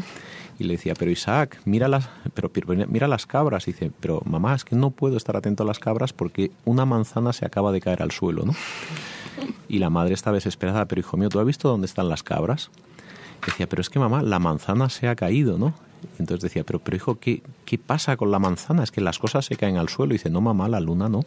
Y 0.58 0.64
le 0.64 0.74
decía, 0.74 0.94
pero 0.98 1.10
Isaac, 1.10 1.60
mira 1.66 1.88
las, 1.88 2.08
pero, 2.32 2.50
mira 2.88 3.06
las 3.06 3.26
cabras. 3.26 3.68
Y 3.68 3.72
dice, 3.72 3.92
pero 4.00 4.22
mamá, 4.24 4.54
es 4.54 4.64
que 4.64 4.74
no 4.74 4.90
puedo 4.90 5.18
estar 5.18 5.36
atento 5.36 5.62
a 5.62 5.66
las 5.66 5.78
cabras 5.78 6.14
porque 6.14 6.50
una 6.64 6.86
manzana 6.86 7.34
se 7.34 7.44
acaba 7.44 7.70
de 7.70 7.82
caer 7.82 8.02
al 8.02 8.12
suelo, 8.12 8.46
¿no? 8.46 8.54
Y 9.68 9.78
la 9.78 9.90
madre 9.90 10.14
estaba 10.14 10.36
desesperada, 10.36 10.86
pero 10.86 11.00
hijo 11.00 11.18
mío, 11.18 11.28
¿tú 11.28 11.38
has 11.38 11.44
visto 11.44 11.68
dónde 11.68 11.86
están 11.86 12.08
las 12.08 12.22
cabras? 12.22 12.70
decía, 13.44 13.68
pero 13.68 13.82
es 13.82 13.90
que 13.90 13.98
mamá, 13.98 14.22
la 14.22 14.38
manzana 14.38 14.88
se 14.88 15.06
ha 15.06 15.14
caído, 15.14 15.58
¿no? 15.58 15.74
Entonces 16.18 16.42
decía, 16.42 16.64
pero, 16.64 16.78
pero 16.78 16.96
hijo, 16.96 17.18
¿qué, 17.18 17.42
¿qué 17.66 17.76
pasa 17.76 18.16
con 18.16 18.30
la 18.30 18.38
manzana? 18.38 18.82
Es 18.84 18.90
que 18.90 19.02
las 19.02 19.18
cosas 19.18 19.44
se 19.44 19.56
caen 19.56 19.76
al 19.76 19.90
suelo. 19.90 20.14
Y 20.14 20.16
dice, 20.16 20.30
no 20.30 20.40
mamá, 20.40 20.66
la 20.68 20.80
luna 20.80 21.10
no. 21.10 21.20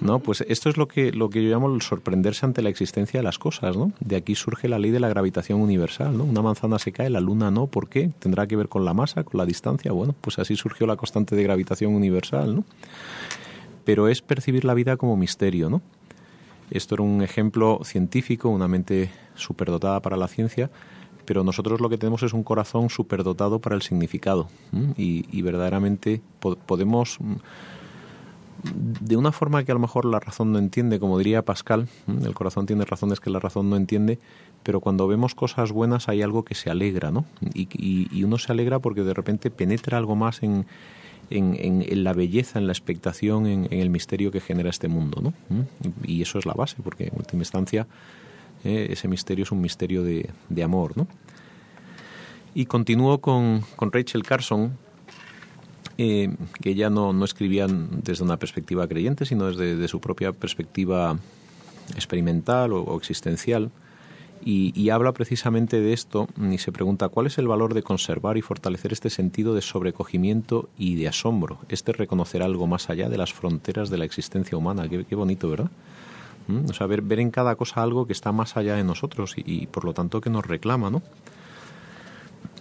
¿No? 0.00 0.20
Pues 0.20 0.44
esto 0.48 0.68
es 0.68 0.76
lo 0.76 0.88
que, 0.88 1.12
lo 1.12 1.30
que 1.30 1.42
yo 1.42 1.50
llamo 1.50 1.74
el 1.74 1.82
sorprenderse 1.82 2.46
ante 2.46 2.62
la 2.62 2.68
existencia 2.68 3.20
de 3.20 3.24
las 3.24 3.38
cosas, 3.38 3.76
¿no? 3.76 3.92
De 4.00 4.16
aquí 4.16 4.34
surge 4.34 4.68
la 4.68 4.78
ley 4.78 4.90
de 4.90 5.00
la 5.00 5.08
gravitación 5.08 5.60
universal, 5.60 6.16
¿no? 6.16 6.24
Una 6.24 6.42
manzana 6.42 6.78
se 6.78 6.92
cae, 6.92 7.10
la 7.10 7.20
luna 7.20 7.50
no, 7.50 7.66
¿por 7.66 7.88
qué? 7.88 8.10
¿Tendrá 8.18 8.46
que 8.46 8.56
ver 8.56 8.68
con 8.68 8.84
la 8.84 8.94
masa, 8.94 9.24
con 9.24 9.38
la 9.38 9.46
distancia? 9.46 9.92
Bueno, 9.92 10.14
pues 10.20 10.38
así 10.38 10.56
surgió 10.56 10.86
la 10.86 10.96
constante 10.96 11.36
de 11.36 11.42
gravitación 11.42 11.94
universal, 11.94 12.56
¿no? 12.56 12.64
Pero 13.84 14.08
es 14.08 14.22
percibir 14.22 14.64
la 14.64 14.74
vida 14.74 14.96
como 14.96 15.16
misterio, 15.16 15.70
¿no? 15.70 15.82
Esto 16.70 16.96
era 16.96 17.04
un 17.04 17.22
ejemplo 17.22 17.80
científico, 17.84 18.48
una 18.48 18.66
mente 18.66 19.10
superdotada 19.36 20.00
para 20.00 20.16
la 20.16 20.26
ciencia, 20.26 20.70
pero 21.24 21.44
nosotros 21.44 21.80
lo 21.80 21.88
que 21.88 21.98
tenemos 21.98 22.22
es 22.22 22.32
un 22.32 22.42
corazón 22.42 22.90
superdotado 22.90 23.60
para 23.60 23.76
el 23.76 23.82
significado 23.82 24.48
y, 24.96 25.26
y, 25.36 25.42
verdaderamente 25.42 26.22
podemos 26.66 27.18
de 28.62 29.16
una 29.16 29.32
forma 29.32 29.64
que 29.64 29.72
a 29.72 29.74
lo 29.74 29.80
mejor 29.80 30.04
la 30.04 30.20
razón 30.20 30.52
no 30.52 30.58
entiende, 30.58 30.98
como 30.98 31.18
diría 31.18 31.42
Pascal, 31.42 31.88
el 32.06 32.34
corazón 32.34 32.66
tiene 32.66 32.84
razones 32.84 33.20
que 33.20 33.30
la 33.30 33.38
razón 33.38 33.70
no 33.70 33.76
entiende, 33.76 34.18
pero 34.62 34.80
cuando 34.80 35.06
vemos 35.06 35.34
cosas 35.34 35.72
buenas 35.72 36.08
hay 36.08 36.22
algo 36.22 36.44
que 36.44 36.54
se 36.54 36.70
alegra, 36.70 37.10
¿no? 37.10 37.24
Y, 37.54 38.24
uno 38.24 38.38
se 38.38 38.52
alegra 38.52 38.78
porque 38.78 39.02
de 39.02 39.14
repente 39.14 39.50
penetra 39.50 39.98
algo 39.98 40.16
más 40.16 40.42
en, 40.42 40.66
en, 41.30 42.04
la 42.04 42.12
belleza, 42.12 42.58
en 42.58 42.66
la 42.66 42.72
expectación, 42.72 43.46
en, 43.46 43.68
el 43.70 43.90
misterio 43.90 44.30
que 44.30 44.40
genera 44.40 44.70
este 44.70 44.88
mundo, 44.88 45.20
¿no? 45.22 45.34
Y 46.04 46.22
eso 46.22 46.38
es 46.38 46.46
la 46.46 46.54
base, 46.54 46.76
porque 46.82 47.04
en 47.04 47.12
última 47.16 47.42
instancia 47.42 47.86
eh, 48.64 48.88
ese 48.90 49.06
misterio 49.06 49.44
es 49.44 49.52
un 49.52 49.60
misterio 49.60 50.02
de, 50.02 50.30
de 50.48 50.62
amor, 50.62 50.96
¿no? 50.96 51.06
Y 52.54 52.66
continúo 52.66 53.20
con, 53.20 53.62
con 53.76 53.92
Rachel 53.92 54.22
Carson, 54.22 54.78
eh, 55.98 56.34
que 56.60 56.70
ella 56.70 56.90
no, 56.90 57.12
no 57.12 57.24
escribía 57.24 57.66
desde 57.68 58.22
una 58.22 58.36
perspectiva 58.36 58.86
creyente, 58.86 59.24
sino 59.24 59.50
desde 59.50 59.88
su 59.88 60.00
propia 60.00 60.32
perspectiva 60.32 61.16
experimental 61.94 62.72
o, 62.72 62.96
existencial. 62.96 63.70
Y, 64.44 64.90
habla 64.90 65.10
precisamente 65.12 65.80
de 65.80 65.92
esto 65.92 66.28
y 66.38 66.58
se 66.58 66.70
pregunta 66.70 67.08
cuál 67.08 67.26
es 67.26 67.38
el 67.38 67.48
valor 67.48 67.74
de 67.74 67.82
conservar 67.82 68.36
y 68.36 68.42
fortalecer 68.42 68.92
este 68.92 69.10
sentido 69.10 69.54
de 69.54 69.62
sobrecogimiento 69.62 70.68
y 70.78 70.94
de 70.94 71.08
asombro, 71.08 71.58
este 71.68 71.92
reconocer 71.92 72.42
algo 72.42 72.68
más 72.68 72.88
allá 72.88 73.08
de 73.08 73.18
las 73.18 73.32
fronteras 73.32 73.90
de 73.90 73.98
la 73.98 74.04
existencia 74.04 74.56
humana. 74.56 74.88
Qué, 74.88 75.14
bonito, 75.16 75.50
¿verdad? 75.50 75.70
¿Mm? 76.46 76.70
O 76.70 76.74
sea, 76.74 76.86
ver, 76.86 77.02
en 77.18 77.32
cada 77.32 77.56
cosa 77.56 77.82
algo 77.82 78.06
que 78.06 78.12
está 78.12 78.30
más 78.30 78.56
allá 78.56 78.76
de 78.76 78.84
nosotros 78.84 79.34
y, 79.36 79.42
y 79.44 79.66
por 79.66 79.84
lo 79.84 79.94
tanto 79.94 80.20
que 80.20 80.30
nos 80.30 80.46
reclama, 80.46 80.90
¿no? 80.90 81.02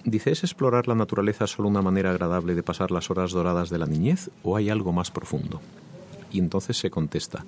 Dice, 0.06 0.32
¿es 0.32 0.44
explorar 0.44 0.88
la 0.88 0.94
naturaleza 0.94 1.48
solo 1.48 1.68
una 1.68 1.82
manera 1.82 2.12
agradable 2.12 2.54
de 2.54 2.62
pasar 2.62 2.92
las 2.92 3.10
horas 3.10 3.32
doradas 3.32 3.72
de 3.72 3.80
la 3.80 3.88
niñez 3.88 4.30
o 4.44 4.56
hay 4.56 4.70
algo 4.70 4.94
más 4.94 5.10
profundo? 5.10 5.62
Y 6.32 6.38
entonces 6.38 6.78
se 6.78 6.92
contesta, 6.92 7.44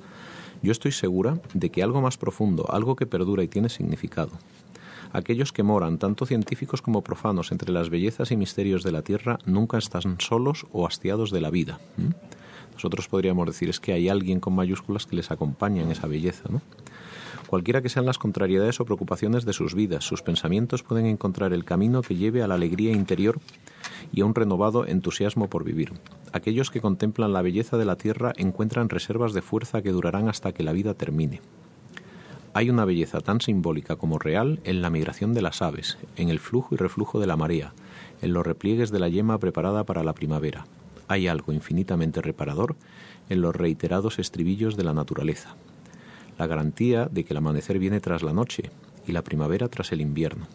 Yo 0.63 0.71
estoy 0.71 0.91
segura 0.91 1.39
de 1.53 1.69
que 1.69 1.83
algo 1.83 2.01
más 2.01 2.17
profundo, 2.17 2.65
algo 2.71 2.95
que 2.95 3.05
perdura 3.05 3.43
y 3.43 3.47
tiene 3.47 3.69
significado. 3.69 4.31
Aquellos 5.13 5.53
que 5.53 5.61
moran, 5.61 5.99
tanto 5.99 6.25
científicos 6.25 6.81
como 6.81 7.03
profanos, 7.03 7.51
entre 7.51 7.71
las 7.71 7.91
bellezas 7.91 8.31
y 8.31 8.37
misterios 8.37 8.81
de 8.81 8.91
la 8.91 9.03
Tierra, 9.03 9.37
nunca 9.45 9.77
están 9.77 10.19
solos 10.19 10.65
o 10.73 10.87
hastiados 10.87 11.29
de 11.29 11.41
la 11.41 11.51
vida. 11.51 11.79
Nosotros 12.73 13.07
podríamos 13.07 13.45
decir 13.45 13.69
es 13.69 13.79
que 13.79 13.93
hay 13.93 14.09
alguien 14.09 14.39
con 14.39 14.55
mayúsculas 14.55 15.05
que 15.05 15.15
les 15.15 15.29
acompaña 15.29 15.83
en 15.83 15.91
esa 15.91 16.07
belleza. 16.07 16.49
¿no? 16.49 16.61
Cualquiera 17.47 17.81
que 17.81 17.87
sean 17.87 18.05
las 18.05 18.17
contrariedades 18.17 18.81
o 18.81 18.85
preocupaciones 18.85 19.45
de 19.45 19.53
sus 19.53 19.73
vidas, 19.73 20.03
sus 20.03 20.21
pensamientos 20.21 20.83
pueden 20.83 21.05
encontrar 21.05 21.53
el 21.53 21.63
camino 21.63 22.01
que 22.01 22.15
lleve 22.15 22.43
a 22.43 22.47
la 22.47 22.55
alegría 22.55 22.91
interior 22.91 23.39
y 24.11 24.19
a 24.19 24.25
un 24.25 24.35
renovado 24.35 24.85
entusiasmo 24.85 25.49
por 25.49 25.63
vivir. 25.63 25.93
Aquellos 26.33 26.69
que 26.71 26.81
contemplan 26.81 27.31
la 27.31 27.41
belleza 27.41 27.77
de 27.77 27.85
la 27.85 27.95
tierra 27.95 28.33
encuentran 28.35 28.89
reservas 28.89 29.31
de 29.31 29.41
fuerza 29.41 29.81
que 29.81 29.91
durarán 29.91 30.27
hasta 30.27 30.51
que 30.51 30.63
la 30.63 30.73
vida 30.73 30.93
termine. 30.93 31.39
Hay 32.53 32.69
una 32.69 32.83
belleza 32.83 33.21
tan 33.21 33.39
simbólica 33.39 33.95
como 33.95 34.19
real 34.19 34.59
en 34.65 34.81
la 34.81 34.89
migración 34.89 35.33
de 35.33 35.41
las 35.41 35.61
aves, 35.61 35.97
en 36.17 36.27
el 36.27 36.39
flujo 36.39 36.75
y 36.75 36.77
reflujo 36.77 37.17
de 37.17 37.27
la 37.27 37.37
marea, 37.37 37.73
en 38.21 38.33
los 38.33 38.45
repliegues 38.45 38.91
de 38.91 38.99
la 38.99 39.07
yema 39.07 39.37
preparada 39.37 39.85
para 39.85 40.03
la 40.03 40.13
primavera. 40.13 40.65
Hay 41.07 41.29
algo 41.29 41.53
infinitamente 41.53 42.21
reparador 42.21 42.75
en 43.29 43.39
los 43.39 43.55
reiterados 43.55 44.19
estribillos 44.19 44.75
de 44.75 44.83
la 44.83 44.93
naturaleza. 44.93 45.55
La 46.37 46.47
garantía 46.47 47.07
de 47.11 47.23
que 47.23 47.33
el 47.33 47.37
amanecer 47.37 47.79
viene 47.79 47.99
tras 47.99 48.23
la 48.23 48.33
noche 48.33 48.71
y 49.07 49.11
la 49.11 49.23
primavera 49.23 49.67
tras 49.67 49.91
el 49.91 50.01
invierno. 50.01 50.47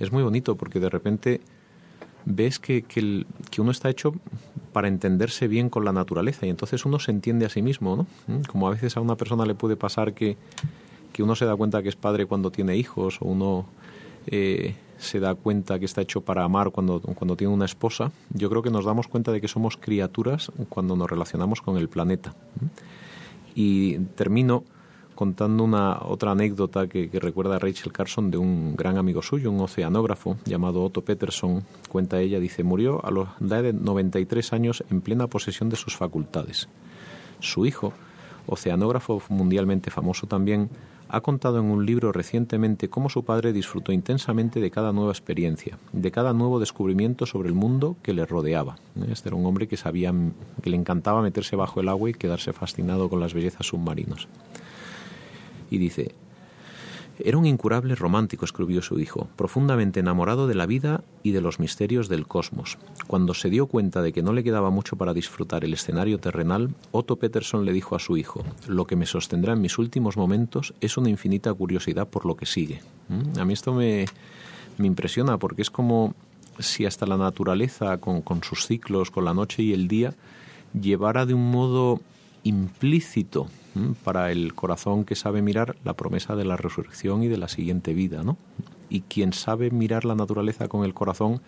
Es 0.00 0.12
muy 0.12 0.22
bonito 0.22 0.56
porque 0.56 0.80
de 0.80 0.90
repente 0.90 1.40
ves 2.24 2.58
que, 2.58 2.82
que, 2.82 3.60
uno 3.60 3.70
está 3.70 3.90
hecho 3.90 4.14
para 4.72 4.88
entenderse 4.88 5.46
bien 5.46 5.68
con 5.68 5.84
la 5.84 5.92
naturaleza 5.92 6.46
y 6.46 6.50
entonces 6.50 6.84
uno 6.84 6.98
se 6.98 7.10
entiende 7.10 7.46
a 7.46 7.48
sí 7.48 7.62
mismo, 7.62 7.96
¿no? 7.96 8.06
¿Mm? 8.26 8.42
Como 8.42 8.66
a 8.66 8.70
veces 8.70 8.96
a 8.96 9.00
una 9.00 9.16
persona 9.16 9.44
le 9.46 9.54
puede 9.54 9.76
pasar 9.76 10.14
que, 10.14 10.36
que 11.12 11.22
uno 11.22 11.36
se 11.36 11.44
da 11.44 11.54
cuenta 11.54 11.82
que 11.82 11.88
es 11.88 11.96
padre 11.96 12.26
cuando 12.26 12.50
tiene 12.50 12.76
hijos 12.76 13.18
o 13.20 13.26
uno 13.26 13.66
eh, 14.26 14.74
se 14.98 15.20
da 15.20 15.34
cuenta 15.34 15.78
que 15.78 15.84
está 15.84 16.00
hecho 16.00 16.22
para 16.22 16.44
amar 16.44 16.70
cuando, 16.70 17.00
cuando 17.00 17.36
tiene 17.36 17.52
una 17.52 17.66
esposa, 17.66 18.10
yo 18.30 18.48
creo 18.48 18.62
que 18.62 18.70
nos 18.70 18.84
damos 18.84 19.06
cuenta 19.06 19.32
de 19.32 19.40
que 19.40 19.48
somos 19.48 19.76
criaturas 19.76 20.50
cuando 20.68 20.96
nos 20.96 21.10
relacionamos 21.10 21.60
con 21.60 21.76
el 21.76 21.88
planeta. 21.88 22.34
¿Mm? 22.60 23.03
Y 23.54 23.98
termino 24.16 24.64
contando 25.14 25.64
una 25.64 26.00
otra 26.02 26.32
anécdota 26.32 26.88
que, 26.88 27.08
recuerda 27.12 27.56
a 27.56 27.58
Rachel 27.58 27.92
Carson 27.92 28.30
de 28.30 28.38
un 28.38 28.74
gran 28.76 28.98
amigo 28.98 29.22
suyo, 29.22 29.50
un 29.50 29.60
oceanógrafo 29.60 30.36
llamado 30.44 30.82
Otto 30.82 31.02
Peterson. 31.02 31.64
Cuenta 31.88 32.20
ella, 32.20 32.40
dice, 32.40 32.64
murió 32.64 33.04
a 33.04 33.10
la 33.10 33.34
edad 33.40 33.62
de 33.62 33.72
93 33.72 34.52
años 34.52 34.84
en 34.90 35.00
plena 35.00 35.28
posesión 35.28 35.68
de 35.68 35.76
sus 35.76 35.96
facultades. 35.96 36.68
Su 37.40 37.66
hijo, 37.66 37.92
oceanógrafo 38.46 39.22
mundialmente 39.28 39.90
famoso 39.90 40.26
también, 40.26 40.68
ha 41.08 41.20
contado 41.20 41.58
en 41.58 41.66
un 41.66 41.86
libro 41.86 42.12
recientemente 42.12 42.88
cómo 42.88 43.08
su 43.08 43.24
padre 43.24 43.52
disfrutó 43.52 43.92
intensamente 43.92 44.60
de 44.60 44.70
cada 44.70 44.92
nueva 44.92 45.12
experiencia, 45.12 45.78
de 45.92 46.10
cada 46.10 46.32
nuevo 46.32 46.60
descubrimiento 46.60 47.26
sobre 47.26 47.48
el 47.48 47.54
mundo 47.54 47.96
que 48.02 48.14
le 48.14 48.26
rodeaba. 48.26 48.76
Este 49.10 49.28
era 49.28 49.36
un 49.36 49.46
hombre 49.46 49.68
que 49.68 49.76
sabía 49.76 50.12
que 50.62 50.70
le 50.70 50.76
encantaba 50.76 51.22
meterse 51.22 51.56
bajo 51.56 51.80
el 51.80 51.88
agua 51.88 52.10
y 52.10 52.14
quedarse 52.14 52.52
fascinado 52.52 53.08
con 53.08 53.20
las 53.20 53.34
bellezas 53.34 53.66
submarinos 53.66 54.28
y 55.74 55.78
dice, 55.78 56.14
era 57.18 57.38
un 57.38 57.46
incurable 57.46 57.94
romántico, 57.94 58.44
escribió 58.44 58.82
su 58.82 58.98
hijo, 58.98 59.28
profundamente 59.36 60.00
enamorado 60.00 60.46
de 60.46 60.54
la 60.54 60.66
vida 60.66 61.04
y 61.22 61.30
de 61.30 61.40
los 61.40 61.60
misterios 61.60 62.08
del 62.08 62.26
cosmos. 62.26 62.78
Cuando 63.06 63.34
se 63.34 63.50
dio 63.50 63.66
cuenta 63.66 64.02
de 64.02 64.12
que 64.12 64.22
no 64.22 64.32
le 64.32 64.44
quedaba 64.44 64.70
mucho 64.70 64.96
para 64.96 65.14
disfrutar 65.14 65.64
el 65.64 65.74
escenario 65.74 66.18
terrenal, 66.18 66.74
Otto 66.92 67.16
Peterson 67.16 67.64
le 67.64 67.72
dijo 67.72 67.94
a 67.94 68.00
su 68.00 68.16
hijo, 68.16 68.44
lo 68.66 68.86
que 68.86 68.96
me 68.96 69.06
sostendrá 69.06 69.52
en 69.52 69.60
mis 69.60 69.78
últimos 69.78 70.16
momentos 70.16 70.74
es 70.80 70.96
una 70.96 71.10
infinita 71.10 71.52
curiosidad 71.54 72.08
por 72.08 72.26
lo 72.26 72.36
que 72.36 72.46
sigue. 72.46 72.80
¿Mm? 73.08 73.38
A 73.38 73.44
mí 73.44 73.52
esto 73.52 73.72
me, 73.72 74.06
me 74.78 74.86
impresiona 74.86 75.38
porque 75.38 75.62
es 75.62 75.70
como 75.70 76.14
si 76.58 76.86
hasta 76.86 77.06
la 77.06 77.16
naturaleza, 77.16 77.98
con, 77.98 78.22
con 78.22 78.42
sus 78.42 78.66
ciclos, 78.66 79.10
con 79.10 79.24
la 79.24 79.34
noche 79.34 79.62
y 79.62 79.72
el 79.72 79.88
día, 79.88 80.14
llevara 80.78 81.26
de 81.26 81.34
un 81.34 81.50
modo 81.50 82.00
implícito 82.42 83.48
para 84.04 84.30
el 84.30 84.54
corazón 84.54 85.04
que 85.04 85.16
sabe 85.16 85.42
mirar 85.42 85.76
la 85.84 85.94
promesa 85.94 86.36
de 86.36 86.44
la 86.44 86.56
resurrección 86.56 87.22
y 87.22 87.28
de 87.28 87.36
la 87.36 87.48
siguiente 87.48 87.92
vida, 87.92 88.22
¿no? 88.22 88.36
Y 88.88 89.02
quien 89.02 89.32
sabe 89.32 89.70
mirar 89.70 90.04
la 90.04 90.14
naturaleza 90.14 90.68
con 90.68 90.84
el 90.84 90.94
corazón 90.94 91.40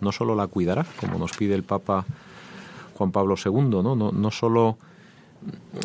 no 0.00 0.12
solo 0.12 0.34
la 0.34 0.46
cuidará, 0.46 0.86
como 0.98 1.18
nos 1.18 1.32
pide 1.36 1.54
el 1.54 1.62
Papa 1.62 2.04
Juan 2.94 3.12
Pablo 3.12 3.34
II, 3.42 3.82
¿no? 3.82 3.94
No, 3.94 4.30
solo 4.30 4.78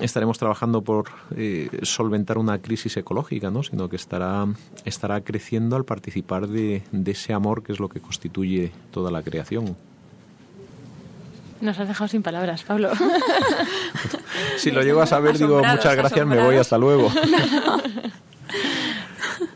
estaremos 0.02 0.38
trabajando 0.38 0.82
por 0.82 1.06
eh, 1.36 1.70
solventar 1.84 2.38
una 2.38 2.62
crisis 2.62 2.98
ecológica, 2.98 3.52
¿no? 3.52 3.64
sino 3.64 3.88
que 3.88 3.96
estará, 3.96 4.46
estará 4.84 5.22
creciendo 5.22 5.78
al 5.78 5.86
participar 5.86 6.48
de 6.50 6.84
ese 7.06 7.32
amor 7.32 7.64
que 7.64 7.72
es 7.72 7.80
lo 7.80 7.88
que 7.88 8.02
constituye 8.02 8.74
toda 8.92 9.12
la 9.12 9.24
creación. 9.24 9.78
Nos 11.62 11.80
has 11.80 11.88
dejado 11.88 12.08
sin 12.08 12.22
palabras, 12.22 12.64
Pablo. 12.64 12.92
si 14.58 14.72
lo 14.72 14.82
llego 14.84 15.02
a 15.02 15.08
saber, 15.08 15.38
digo 15.38 15.64
muchas 15.64 15.96
gracias, 15.96 16.26
me 16.26 16.42
voy, 16.42 16.58
hasta 16.58 16.78
luego. 16.78 17.12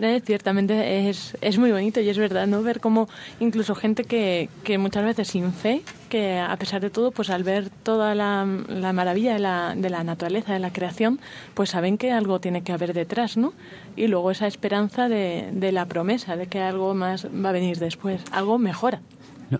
Eh, 0.02 0.22
ciertamente 0.26 1.10
es, 1.10 1.36
es 1.42 1.58
muy 1.58 1.74
bonito 1.74 2.00
y 2.00 2.08
es 2.08 2.18
verdad, 2.18 2.48
¿no? 2.48 2.64
Ver 2.64 2.80
cómo 2.80 3.10
incluso 3.42 3.76
gente 3.76 4.06
que, 4.06 4.50
que 4.64 4.78
muchas 4.78 5.04
veces 5.04 5.28
sin 5.28 5.52
fe, 5.52 5.82
que 6.08 6.40
a 6.40 6.56
pesar 6.56 6.82
de 6.82 6.90
todo, 6.90 7.12
pues 7.12 7.30
al 7.30 7.44
ver 7.44 7.70
toda 7.70 8.16
la, 8.16 8.48
la 8.70 8.94
maravilla 8.94 9.34
de 9.34 9.40
la, 9.40 9.74
de 9.76 9.90
la 9.90 10.06
naturaleza, 10.06 10.54
de 10.54 10.60
la 10.60 10.72
creación, 10.72 11.20
pues 11.54 11.72
saben 11.72 11.98
que 11.98 12.14
algo 12.14 12.40
tiene 12.40 12.64
que 12.64 12.72
haber 12.72 12.94
detrás, 12.94 13.36
¿no? 13.36 13.54
Y 13.98 14.08
luego 14.08 14.32
esa 14.32 14.48
esperanza 14.48 15.10
de, 15.10 15.50
de 15.52 15.72
la 15.74 15.86
promesa 15.86 16.38
de 16.38 16.48
que 16.48 16.62
algo 16.62 16.94
más 16.94 17.26
va 17.26 17.50
a 17.50 17.54
venir 17.54 17.78
después, 17.78 18.22
algo 18.32 18.58
mejora. 18.58 19.02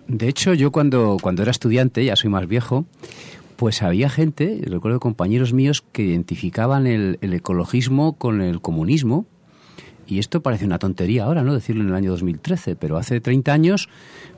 De 0.06 0.28
hecho, 0.28 0.54
yo 0.54 0.70
cuando, 0.70 1.16
cuando 1.20 1.42
era 1.42 1.50
estudiante, 1.50 2.04
ya 2.04 2.16
soy 2.16 2.30
más 2.30 2.46
viejo, 2.46 2.84
pues 3.60 3.82
había 3.82 4.08
gente, 4.08 4.58
recuerdo 4.64 5.00
compañeros 5.00 5.52
míos, 5.52 5.84
que 5.92 6.02
identificaban 6.02 6.86
el, 6.86 7.18
ecologismo 7.20 8.14
con 8.14 8.40
el 8.40 8.62
comunismo. 8.62 9.26
Y 10.06 10.18
esto 10.18 10.40
parece 10.40 10.64
una 10.64 10.78
tontería 10.78 11.24
ahora, 11.24 11.44
¿no? 11.44 11.52
Decirlo 11.52 11.82
en 11.82 11.90
el 11.90 11.94
año 11.94 12.10
2013, 12.10 12.74
pero 12.74 12.96
hace 12.96 13.20
30 13.20 13.52
años, 13.52 13.90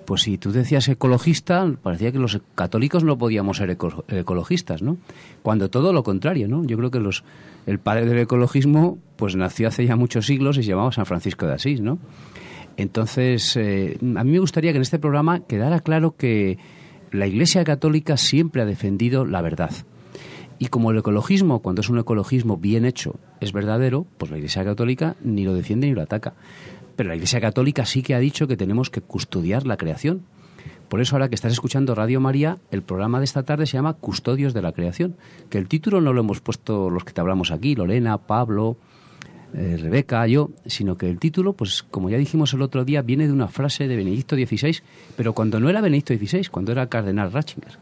pues 0.07 0.23
si 0.23 0.39
tú 0.39 0.51
decías 0.51 0.89
ecologista, 0.89 1.73
parecía 1.83 2.11
que 2.11 2.19
los 2.19 2.41
católicos 2.57 3.05
no 3.05 3.17
podíamos 3.17 3.59
ser 3.59 3.71
ecologistas, 4.09 4.83
¿no? 4.83 4.97
Cuando 5.43 5.71
todo 5.71 5.93
lo 5.93 6.03
contrario, 6.03 6.49
¿no? 6.49 6.65
Yo 6.65 6.77
creo 6.77 6.91
que 6.91 6.99
los, 6.99 7.23
el 7.67 7.79
padre 7.79 8.07
del 8.07 8.19
ecologismo, 8.19 8.99
pues 9.15 9.37
nació 9.37 9.69
hace 9.69 9.87
ya 9.87 9.95
muchos 9.95 10.27
siglos 10.27 10.59
y 10.59 10.65
se 10.65 10.71
llamaba 10.71 10.91
San 10.91 11.07
Francisco 11.07 11.47
de 11.47 11.55
Asís, 11.55 11.81
¿no? 11.81 12.01
Entonces, 12.77 13.57
eh, 13.57 13.99
a 14.01 14.25
mí 14.25 14.31
me 14.31 14.39
gustaría 14.39 14.73
que 14.73 14.77
en 14.77 14.83
este 14.83 14.99
programa 14.99 15.41
quedara 15.41 15.81
claro 15.81 16.17
que 16.17 16.59
la 17.11 17.27
Iglesia 17.27 17.65
Católica 17.65 18.17
siempre 18.17 18.63
ha 18.63 18.65
defendido 18.67 19.25
la 19.25 19.43
verdad. 19.43 19.73
Y 20.59 20.69
como 20.69 20.91
el 20.91 20.99
ecologismo, 20.99 21.61
cuando 21.61 21.81
es 21.81 21.89
un 21.89 21.99
ecologismo 21.99 22.57
bien 22.57 22.85
hecho, 22.85 23.17
es 23.41 23.53
verdadero, 23.53 24.07
pues 24.17 24.31
la 24.31 24.39
Iglesia 24.39 24.65
Católica 24.65 25.17
ni 25.23 25.45
lo 25.45 25.55
defiende 25.55 25.89
ni 25.89 25.95
lo 25.95 26.03
ataca. 26.03 26.35
Pero 26.97 27.09
la 27.09 27.17
Iglesia 27.17 27.41
Católica 27.41 27.85
sí 27.85 28.03
que 28.03 28.15
ha 28.15 28.21
dicho 28.21 28.47
que 28.47 28.57
tenemos 28.57 28.89
que 28.89 29.01
custodiar 29.01 29.67
la 29.67 29.77
creación. 29.77 30.23
Por 30.89 31.01
eso 31.01 31.17
ahora 31.17 31.29
que 31.29 31.35
estás 31.35 31.53
escuchando 31.53 31.95
Radio 31.95 32.21
María, 32.21 32.59
el 32.71 32.83
programa 32.83 33.19
de 33.19 33.25
esta 33.25 33.43
tarde 33.43 33.67
se 33.67 33.73
llama 33.73 33.95
Custodios 33.95 34.55
de 34.55 34.63
la 34.63 34.73
Creación, 34.73 35.17
que 35.49 35.59
el 35.59 35.67
título 35.67 36.01
no 36.01 36.13
lo 36.13 36.21
hemos 36.21 36.41
puesto 36.41 36.91
los 36.91 37.05
que 37.05 37.13
te 37.13 37.21
hablamos 37.21 37.51
aquí, 37.51 37.75
Lorena, 37.75 38.19
Pablo, 38.19 38.77
eh, 39.55 39.77
Rebeca, 39.81 40.27
yo, 40.27 40.51
sino 40.67 40.97
que 40.97 41.09
el 41.09 41.19
título, 41.19 41.53
pues 41.53 41.83
como 41.83 42.11
ya 42.11 42.19
dijimos 42.19 42.53
el 42.55 42.63
otro 42.63 42.85
día, 42.85 43.03
viene 43.03 43.27
de 43.27 43.33
una 43.33 43.49
frase 43.49 43.89
de 43.89 43.97
Benedicto 43.97 44.37
XVI, 44.37 44.79
pero 45.17 45.33
cuando 45.33 45.61
no 45.61 45.69
era 45.69 45.81
Benedicto 45.81 46.15
XVI, 46.15 46.47
cuando 46.51 46.73
era 46.73 46.89
Cardenal 46.89 47.33
Ratzinger. 47.33 47.79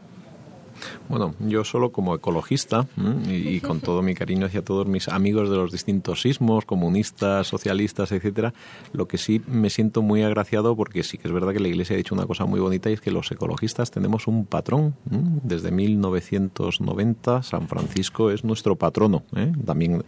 Bueno, 1.09 1.35
yo 1.39 1.63
solo 1.63 1.91
como 1.91 2.15
ecologista 2.15 2.87
y, 3.27 3.59
con 3.61 3.79
todo 3.81 4.01
mi 4.01 4.15
cariño 4.15 4.45
hacia 4.45 4.63
todos 4.63 4.87
mis 4.87 5.07
amigos 5.07 5.49
de 5.49 5.57
los 5.57 5.71
distintos 5.71 6.21
sismos, 6.21 6.65
comunistas, 6.65 7.47
socialistas, 7.47 8.11
etcétera, 8.11 8.53
lo 8.93 9.07
que 9.07 9.17
sí 9.17 9.41
me 9.47 9.69
siento 9.69 10.01
muy 10.01 10.23
agraciado 10.23 10.75
porque 10.75 11.03
sí 11.03 11.17
que 11.17 11.27
es 11.27 11.33
verdad 11.33 11.53
que 11.53 11.59
la 11.59 11.67
Iglesia 11.67 11.95
ha 11.95 11.97
dicho 11.97 12.15
una 12.15 12.25
cosa 12.25 12.45
muy 12.45 12.59
bonita 12.59 12.89
y 12.89 12.93
es 12.93 13.01
que 13.01 13.11
los 13.11 13.31
ecologistas 13.31 13.91
tenemos 13.91 14.27
un 14.27 14.45
patrón. 14.45 14.95
Desde 15.43 15.71
1990 15.71 17.43
San 17.43 17.67
Francisco 17.67 18.31
es 18.31 18.43
nuestro 18.43 18.75
patrono. 18.75 19.23
¿eh? 19.35 19.51
También 19.65 20.03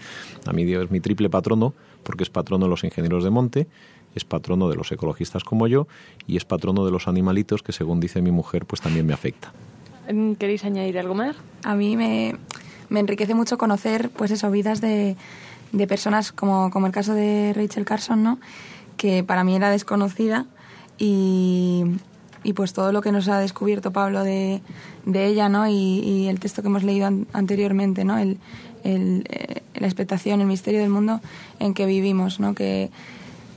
a 0.46 0.54
mí 0.54 0.64
Dios 0.66 0.86
es 0.86 0.92
mi 0.92 1.00
triple 1.00 1.30
patrono 1.30 1.74
porque 2.04 2.24
es 2.24 2.30
patrono 2.30 2.66
de 2.66 2.70
los 2.70 2.84
ingenieros 2.84 3.24
de 3.24 3.30
monte 3.30 3.68
es 4.16 4.26
patrono 4.26 4.70
de 4.70 4.76
los 4.76 4.92
ecologistas 4.92 5.44
como 5.44 5.68
yo 5.68 5.88
y 6.28 6.38
es 6.38 6.46
patrono 6.46 6.86
de 6.86 6.92
los 6.92 7.08
animalitos 7.08 7.64
que 7.64 7.72
según 7.72 8.00
dice 8.00 8.22
mi 8.22 8.32
mujer 8.32 8.66
pues 8.66 8.82
también 8.82 9.06
me 9.06 9.14
afecta. 9.14 9.52
¿Queréis 10.38 10.64
añadir 10.66 11.00
algo 11.00 11.16
más? 11.16 11.36
A 11.64 11.76
mí 11.76 11.96
me, 11.96 12.36
me 12.90 13.00
enriquece 13.00 13.34
mucho 13.34 13.58
conocer, 13.58 14.10
pues 14.10 14.32
eso, 14.32 14.52
vidas 14.52 14.82
de, 14.82 15.16
de 15.72 15.88
personas 15.88 16.32
como, 16.32 16.70
como 16.72 16.88
el 16.88 16.94
caso 16.94 17.14
de 17.14 17.54
Rachel 17.54 17.86
Carson, 17.86 18.24
¿no? 18.24 18.40
Que 18.98 19.24
para 19.24 19.44
mí 19.44 19.56
era 19.56 19.70
desconocida 19.70 20.46
y, 20.98 21.84
y 22.44 22.54
pues 22.54 22.74
todo 22.74 22.92
lo 22.92 23.02
que 23.02 23.12
nos 23.12 23.28
ha 23.28 23.40
descubierto 23.40 23.92
Pablo 23.92 24.24
de, 24.24 24.62
de 25.06 25.26
ella, 25.26 25.50
¿no? 25.50 25.68
Y, 25.68 25.74
y, 25.74 26.28
el 26.28 26.40
texto 26.40 26.62
que 26.62 26.68
hemos 26.68 26.84
leído 26.84 27.10
anteriormente, 27.34 28.06
¿no? 28.06 28.18
El, 28.18 28.38
la 28.84 29.88
expectación, 29.88 30.42
el 30.42 30.48
misterio 30.48 30.82
del 30.82 30.90
mundo 30.90 31.22
en 31.60 31.74
que 31.74 31.86
vivimos, 31.86 32.40
¿no? 32.40 32.54
Que, 32.54 32.92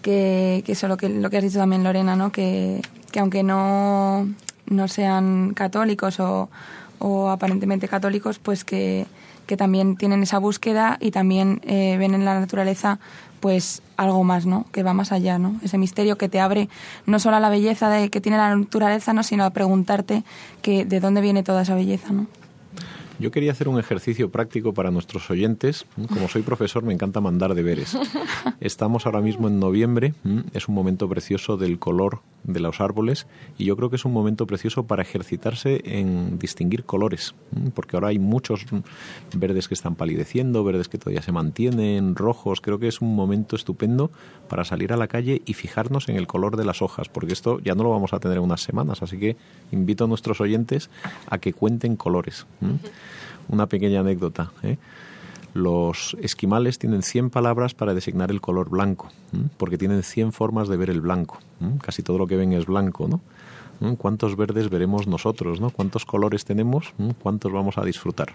que, 0.02 0.62
que 0.64 0.72
eso 0.72 0.88
lo 0.88 0.96
que, 0.96 1.08
lo 1.08 1.30
que 1.30 1.36
has 1.38 1.42
dicho 1.42 1.58
también, 1.58 1.82
Lorena, 1.82 2.16
¿no? 2.16 2.30
Que, 2.32 2.80
que 3.10 3.20
aunque 3.20 3.42
no, 3.42 4.28
no 4.66 4.88
sean 4.88 5.54
católicos 5.54 6.20
o, 6.20 6.48
o 6.98 7.30
aparentemente 7.30 7.88
católicos, 7.88 8.38
pues 8.38 8.64
que, 8.64 9.06
que 9.46 9.56
también 9.56 9.96
tienen 9.96 10.22
esa 10.22 10.38
búsqueda 10.38 10.98
y 11.00 11.10
también 11.10 11.60
eh, 11.64 11.96
ven 11.98 12.14
en 12.14 12.24
la 12.24 12.38
naturaleza 12.38 12.98
pues 13.40 13.82
algo 13.96 14.24
más, 14.24 14.46
¿no? 14.46 14.66
Que 14.72 14.82
va 14.82 14.92
más 14.92 15.12
allá, 15.12 15.38
¿no? 15.38 15.56
Ese 15.62 15.78
misterio 15.78 16.18
que 16.18 16.28
te 16.28 16.40
abre 16.40 16.68
no 17.04 17.18
solo 17.18 17.36
a 17.36 17.40
la 17.40 17.50
belleza 17.50 17.90
de 17.90 18.08
que 18.10 18.20
tiene 18.20 18.38
la 18.38 18.54
naturaleza, 18.56 19.12
¿no? 19.12 19.22
Sino 19.22 19.44
a 19.44 19.50
preguntarte 19.50 20.24
que 20.62 20.84
de 20.84 21.00
dónde 21.00 21.20
viene 21.20 21.42
toda 21.42 21.62
esa 21.62 21.74
belleza, 21.74 22.12
¿no? 22.12 22.26
Yo 23.18 23.30
quería 23.30 23.52
hacer 23.52 23.68
un 23.68 23.78
ejercicio 23.78 24.30
práctico 24.30 24.74
para 24.74 24.90
nuestros 24.90 25.30
oyentes. 25.30 25.86
Como 26.08 26.28
soy 26.28 26.42
profesor, 26.42 26.82
me 26.82 26.92
encanta 26.92 27.20
mandar 27.20 27.54
deberes. 27.54 27.96
Estamos 28.60 29.06
ahora 29.06 29.22
mismo 29.22 29.48
en 29.48 29.58
noviembre, 29.58 30.12
es 30.52 30.68
un 30.68 30.74
momento 30.74 31.08
precioso 31.08 31.56
del 31.56 31.78
color 31.78 32.20
de 32.46 32.60
los 32.60 32.80
árboles 32.80 33.26
y 33.58 33.64
yo 33.64 33.76
creo 33.76 33.90
que 33.90 33.96
es 33.96 34.04
un 34.04 34.12
momento 34.12 34.46
precioso 34.46 34.84
para 34.84 35.02
ejercitarse 35.02 35.82
en 35.84 36.38
distinguir 36.38 36.84
colores, 36.84 37.34
porque 37.74 37.96
ahora 37.96 38.08
hay 38.08 38.18
muchos 38.18 38.66
verdes 39.34 39.68
que 39.68 39.74
están 39.74 39.94
palideciendo, 39.94 40.64
verdes 40.64 40.88
que 40.88 40.98
todavía 40.98 41.22
se 41.22 41.32
mantienen, 41.32 42.14
rojos. 42.14 42.60
Creo 42.60 42.78
que 42.78 42.88
es 42.88 43.00
un 43.00 43.14
momento 43.14 43.56
estupendo 43.56 44.10
para 44.48 44.64
salir 44.64 44.92
a 44.92 44.96
la 44.96 45.08
calle 45.08 45.42
y 45.44 45.54
fijarnos 45.54 46.08
en 46.08 46.16
el 46.16 46.26
color 46.26 46.56
de 46.56 46.64
las 46.64 46.82
hojas, 46.82 47.08
porque 47.08 47.32
esto 47.32 47.58
ya 47.60 47.74
no 47.74 47.82
lo 47.82 47.90
vamos 47.90 48.12
a 48.12 48.20
tener 48.20 48.38
en 48.38 48.44
unas 48.44 48.62
semanas, 48.62 49.02
así 49.02 49.18
que 49.18 49.36
invito 49.72 50.04
a 50.04 50.06
nuestros 50.06 50.40
oyentes 50.40 50.90
a 51.28 51.38
que 51.38 51.52
cuenten 51.52 51.96
colores. 51.96 52.46
Una 53.48 53.66
pequeña 53.66 54.00
anécdota. 54.00 54.52
¿eh? 54.62 54.78
Los 55.56 56.14
esquimales 56.20 56.78
tienen 56.78 57.00
100 57.00 57.30
palabras 57.30 57.72
para 57.72 57.94
designar 57.94 58.30
el 58.30 58.42
color 58.42 58.68
blanco, 58.68 59.08
porque 59.56 59.78
tienen 59.78 60.02
100 60.02 60.32
formas 60.32 60.68
de 60.68 60.76
ver 60.76 60.90
el 60.90 61.00
blanco. 61.00 61.38
Casi 61.80 62.02
todo 62.02 62.18
lo 62.18 62.26
que 62.26 62.36
ven 62.36 62.52
es 62.52 62.66
blanco, 62.66 63.08
¿no? 63.08 63.96
¿Cuántos 63.96 64.36
verdes 64.36 64.68
veremos 64.68 65.06
nosotros? 65.06 65.58
¿no? 65.58 65.70
¿Cuántos 65.70 66.04
colores 66.04 66.44
tenemos? 66.44 66.92
¿Cuántos 67.22 67.52
vamos 67.52 67.78
a 67.78 67.84
disfrutar? 67.84 68.34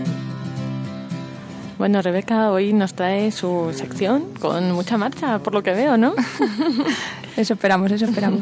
Bueno, 1.81 1.99
Rebeca 2.03 2.51
hoy 2.51 2.73
nos 2.73 2.93
trae 2.93 3.31
su 3.31 3.71
sección 3.73 4.25
con 4.39 4.71
mucha 4.71 4.99
marcha, 4.99 5.39
por 5.39 5.55
lo 5.55 5.63
que 5.63 5.71
veo, 5.71 5.97
¿no? 5.97 6.13
eso 7.37 7.53
esperamos, 7.55 7.91
eso 7.91 8.05
esperamos. 8.05 8.41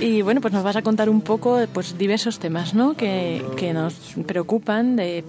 Y 0.00 0.22
bueno, 0.22 0.40
pues 0.40 0.54
nos 0.54 0.62
vas 0.62 0.76
a 0.76 0.82
contar 0.82 1.08
un 1.10 1.20
poco 1.20 1.58
pues 1.72 1.98
diversos 1.98 2.38
temas, 2.38 2.74
¿no? 2.74 2.96
Que, 2.96 3.44
que 3.56 3.72
nos 3.72 4.14
preocupan 4.24 4.94
de 4.94 5.24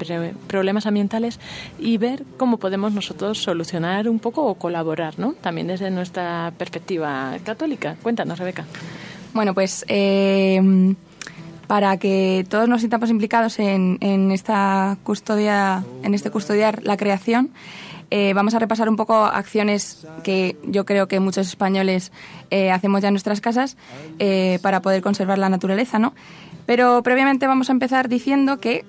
problemas 0.45 0.85
ambientales 0.85 1.39
y 1.79 1.97
ver 1.97 2.25
cómo 2.37 2.57
podemos 2.57 2.93
nosotros 2.93 3.39
solucionar 3.39 4.07
un 4.07 4.19
poco 4.19 4.45
o 4.45 4.53
colaborar, 4.53 5.17
¿no? 5.17 5.33
También 5.33 5.65
desde 5.65 5.89
nuestra 5.89 6.53
perspectiva 6.59 7.39
católica. 7.43 7.95
Cuéntanos, 8.03 8.37
Rebeca. 8.37 8.65
Bueno, 9.33 9.55
pues 9.55 9.83
eh, 9.87 10.61
para 11.67 11.97
que 11.97 12.45
todos 12.49 12.67
nos 12.69 12.81
sintamos 12.81 13.09
implicados 13.09 13.59
en, 13.59 14.31
esta 14.31 14.97
custodia, 15.03 15.83
en 16.03 16.13
este 16.13 16.31
custodiar 16.31 16.83
la 16.83 16.97
creación. 16.97 17.51
Eh, 18.09 18.31
vamos 18.33 18.53
a 18.53 18.59
repasar 18.59 18.87
un 18.87 18.95
poco 18.95 19.25
acciones 19.25 20.07
que 20.23 20.55
yo 20.63 20.85
creo 20.85 21.09
que 21.09 21.19
muchos 21.19 21.45
españoles 21.47 22.13
eh, 22.51 22.71
hacemos 22.71 23.01
ya 23.01 23.09
en 23.09 23.13
nuestras 23.13 23.41
casas 23.41 23.75
eh, 24.17 24.59
para 24.61 24.81
poder 24.81 25.01
conservar 25.01 25.37
la 25.37 25.49
naturaleza, 25.49 25.99
¿no? 25.99 26.13
Pero 26.65 27.03
previamente 27.03 27.47
vamos 27.47 27.69
a 27.69 27.73
empezar 27.73 28.07
diciendo 28.07 28.59
que 28.59 28.85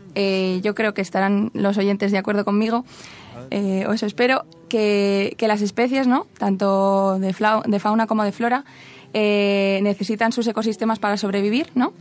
yo 0.62 0.74
creo 0.74 0.94
que 0.94 1.02
estarán 1.02 1.50
los 1.54 1.78
oyentes 1.78 2.10
de 2.10 2.18
acuerdo 2.18 2.44
conmigo, 2.44 2.84
o 3.52 3.92
eso 3.92 4.04
espero, 4.04 4.46
que, 4.68 5.36
las 5.40 5.62
especies, 5.62 6.08
¿no? 6.08 6.26
Tanto 6.38 7.20
de, 7.20 7.34
de 7.66 7.78
fauna 7.78 8.08
como 8.08 8.24
de 8.24 8.32
flora, 8.32 8.64
necesitan 9.82 10.32
sus 10.32 10.46
ecosistemas 10.46 10.98
para 10.98 11.16
sobrevivir, 11.16 11.70
¿no? 11.74 11.92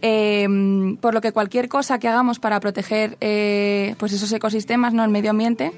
Em, 0.00 0.96
por 0.96 1.12
lo 1.12 1.20
que 1.20 1.32
cualquier 1.32 1.68
cosa 1.68 1.98
que 1.98 2.06
hagamos 2.06 2.38
para 2.38 2.60
proteger 2.60 3.16
eh, 3.20 3.96
pues 3.98 4.12
esos 4.12 4.32
ecosistemas, 4.32 4.92
¿no? 4.94 5.02
el 5.04 5.10
medio 5.10 5.30
ambiente, 5.30 5.72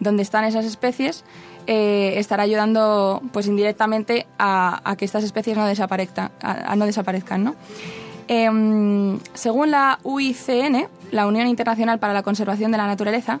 donde 0.00 0.22
están 0.22 0.44
esas 0.44 0.64
especies, 0.64 1.24
eh, 1.66 2.14
estará 2.16 2.44
ayudando 2.44 3.20
pues 3.32 3.46
indirectamente 3.46 4.26
a, 4.38 4.94
que 4.96 5.04
estas 5.04 5.24
especies 5.24 5.56
no 5.56 5.66
desaparezcan. 5.66 6.30
No 6.76 6.86
desaparezcan 6.86 7.44
¿no? 7.44 7.54
Em, 8.28 9.18
según 9.34 9.70
la 9.70 9.98
UICN, 10.02 10.88
la 11.10 11.26
Unión 11.26 11.46
Internacional 11.46 11.98
para 11.98 12.14
la 12.14 12.22
Conservación 12.22 12.72
de 12.72 12.78
la 12.78 12.86
Naturaleza, 12.86 13.40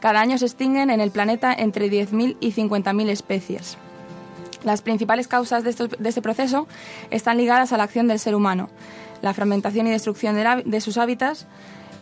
cada 0.00 0.20
año 0.20 0.38
se 0.38 0.46
extinguen 0.46 0.90
en 0.90 1.00
el 1.00 1.10
planeta 1.10 1.52
entre 1.52 1.90
10.000 1.90 2.36
y 2.40 2.52
50.000 2.52 3.08
especies. 3.08 3.76
Las 4.64 4.82
principales 4.82 5.28
causas 5.28 5.64
de 5.64 5.70
este 5.70 6.22
proceso 6.22 6.68
están 7.10 7.36
ligadas 7.36 7.72
a 7.72 7.76
la 7.76 7.84
acción 7.84 8.08
del 8.08 8.18
ser 8.18 8.34
humano, 8.34 8.68
la 9.22 9.32
fragmentación 9.34 9.86
y 9.86 9.90
destrucción 9.90 10.36
de, 10.64 10.80
sus 10.80 10.98
hábitats, 10.98 11.46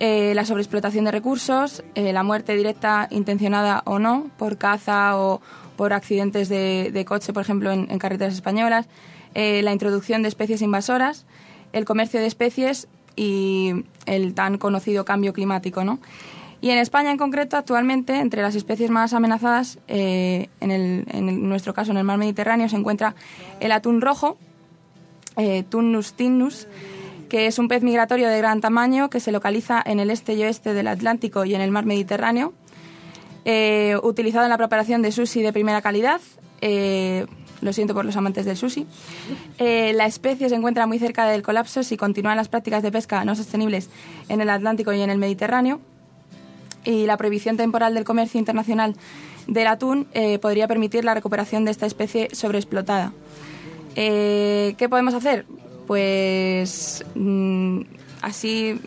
eh, 0.01 0.33
la 0.35 0.45
sobreexplotación 0.45 1.05
de 1.05 1.11
recursos, 1.11 1.85
eh, 1.95 2.13
la 2.13 2.23
muerte 2.23 2.57
directa, 2.57 3.07
intencionada 3.11 3.83
o 3.85 3.99
no, 3.99 4.31
por 4.39 4.57
caza 4.57 5.19
o 5.19 5.41
por 5.77 5.93
accidentes 5.93 6.49
de, 6.49 7.05
coche, 7.07 7.33
por 7.33 7.43
ejemplo, 7.43 7.71
en, 7.71 7.87
carreteras 7.99 8.35
españolas, 8.35 8.87
eh, 9.35 9.63
la 9.63 9.73
introducción 9.73 10.23
de 10.23 10.29
especies 10.29 10.63
invasoras, 10.63 11.27
el 11.73 11.85
comercio 11.85 12.21
de 12.21 12.27
especies 12.27 12.89
y 13.17 13.85
el 14.07 14.35
tan 14.35 14.59
conocido 14.59 15.05
cambio 15.05 15.33
climático, 15.33 15.85
¿no? 15.85 16.01
Y 16.61 16.71
en 16.71 16.79
España 16.79 17.11
en 17.11 17.17
concreto, 17.17 17.57
actualmente, 17.57 18.17
entre 18.17 18.43
las 18.43 18.55
especies 18.55 18.91
más 18.91 19.15
amenazadas, 19.15 19.79
en, 19.89 20.49
en, 20.61 21.49
nuestro 21.49 21.73
caso 21.73 21.91
en 21.91 21.97
el 21.97 22.05
mar 22.05 22.19
Mediterráneo, 22.19 22.69
se 22.69 22.77
encuentra 22.77 23.15
el 23.61 23.73
atún 23.73 24.01
rojo, 24.01 24.37
Tunnus 25.71 26.13
tinnus, 26.13 26.69
que 27.31 27.47
es 27.47 27.59
un 27.59 27.69
pez 27.69 27.83
migratorio 27.83 28.29
de 28.29 28.37
gran 28.37 28.61
tamaño 28.61 29.09
que 29.09 29.21
se 29.21 29.33
localiza 29.33 29.83
en 29.87 30.01
el 30.01 30.11
este 30.11 30.35
y 30.35 30.43
oeste 30.43 30.75
del 30.75 30.89
Atlántico 30.89 31.47
y 31.47 31.55
en 31.55 31.63
el 31.63 31.71
mar 31.71 31.87
Mediterráneo, 31.87 32.53
eh, 33.47 33.97
utilizado 34.03 34.45
en 34.45 34.51
la 34.51 34.59
preparación 34.59 35.01
de 35.01 35.13
sushi 35.13 35.41
de 35.41 35.53
primera 35.53 35.81
calidad. 35.81 36.21
Eh, 36.61 37.25
lo 37.63 37.73
siento 37.73 37.95
por 37.95 38.05
los 38.05 38.17
amantes 38.17 38.45
del 38.47 38.57
sushi. 38.57 38.87
Eh, 39.59 39.93
la 39.95 40.07
especie 40.07 40.49
se 40.49 40.55
encuentra 40.55 40.87
muy 40.87 40.99
cerca 40.99 41.27
del 41.27 41.43
colapso 41.43 41.83
si 41.83 41.97
continúan 41.97 42.37
las 42.37 42.49
prácticas 42.49 42.83
de 42.83 42.91
pesca 42.91 43.25
no 43.25 43.35
sostenibles 43.35 43.91
en 44.29 44.41
el 44.41 44.51
Atlántico 44.51 44.93
y 44.93 45.01
en 45.01 45.11
el 45.11 45.19
Mediterráneo. 45.19 45.81
Y 46.85 47.07
la 47.07 47.17
prohibición 47.17 47.57
temporal 47.57 47.95
del 47.95 48.05
comercio 48.05 48.39
internacional 48.39 48.97
del 49.47 49.67
atún 49.67 50.07
podría 50.41 50.69
permitir 50.69 51.05
la 51.05 51.15
recuperación 51.15 51.65
de 51.65 51.71
esta 51.73 51.87
especie 51.87 52.29
sobreexplotada. 52.33 53.13
Eh, 53.97 54.75
¿Qué 54.79 54.89
podemos 54.89 55.15
hacer? 55.15 55.47
Pues 55.87 57.05
mm, 57.15 57.81
así, 58.23 58.81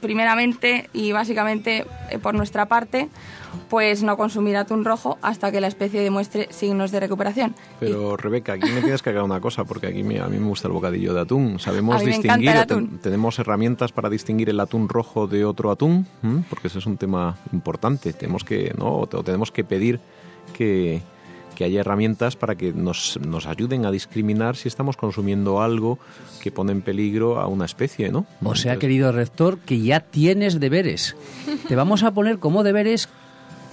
primeramente 0.00 0.88
y 0.92 1.12
básicamente 1.12 1.84
eh, 2.10 2.18
por 2.18 2.34
nuestra 2.34 2.66
parte, 2.66 3.08
pues 3.68 4.02
no 4.02 4.16
consumir 4.16 4.56
atún 4.56 4.84
rojo 4.84 5.18
hasta 5.22 5.52
que 5.52 5.60
la 5.60 5.66
especie 5.66 6.00
demuestre 6.00 6.48
signos 6.50 6.90
de 6.90 7.00
recuperación. 7.00 7.54
Pero 7.80 8.16
Rebeca, 8.16 8.54
aquí 8.54 8.70
me 8.70 8.80
tienes 8.80 9.02
que 9.02 9.10
hacer 9.10 9.22
una 9.22 9.40
cosa, 9.40 9.64
porque 9.64 9.86
aquí 9.88 10.02
me- 10.02 10.20
a 10.20 10.26
mí 10.28 10.38
me 10.38 10.46
gusta 10.46 10.68
el 10.68 10.74
bocadillo 10.74 11.12
de 11.14 11.20
atún. 11.20 11.58
Sabemos 11.58 11.96
A 11.96 11.98
mí 11.98 12.04
me 12.06 12.10
distinguir, 12.12 12.48
el 12.50 12.98
tenemos 13.00 13.38
herramientas 13.38 13.92
para 13.92 14.08
distinguir 14.08 14.48
el 14.50 14.60
atún 14.60 14.88
rojo 14.88 15.26
de 15.26 15.44
otro 15.44 15.70
atún, 15.70 16.06
porque 16.48 16.68
ese 16.68 16.78
es 16.78 16.86
un 16.86 16.96
tema 16.96 17.36
importante. 17.52 18.12
Tenemos 18.12 18.44
que, 18.44 18.72
¿no? 18.78 18.96
o 19.00 19.06
tenemos 19.06 19.50
que 19.52 19.64
pedir 19.64 20.00
que, 20.56 21.02
que 21.54 21.64
haya 21.64 21.80
herramientas 21.80 22.36
para 22.36 22.54
que 22.56 22.72
nos, 22.72 23.18
nos 23.26 23.46
ayuden 23.46 23.86
a 23.86 23.90
discriminar 23.90 24.56
si 24.56 24.68
estamos 24.68 24.96
consumiendo 24.96 25.62
algo 25.62 25.98
que 26.42 26.50
pone 26.50 26.72
en 26.72 26.82
peligro 26.82 27.40
a 27.40 27.46
una 27.46 27.64
especie, 27.64 28.10
¿no? 28.10 28.20
O 28.42 28.54
sea, 28.54 28.72
Entonces, 28.72 28.78
querido 28.78 29.12
rector, 29.12 29.58
que 29.58 29.80
ya 29.80 30.00
tienes 30.00 30.60
deberes. 30.60 31.16
Te 31.68 31.76
vamos 31.76 32.02
a 32.02 32.12
poner 32.12 32.38
como 32.38 32.62
deberes 32.62 33.08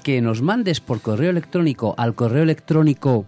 que 0.03 0.21
nos 0.21 0.41
mandes 0.41 0.79
por 0.79 1.01
correo 1.01 1.29
electrónico 1.29 1.95
al 1.97 2.15
correo 2.15 2.43
electrónico 2.43 3.25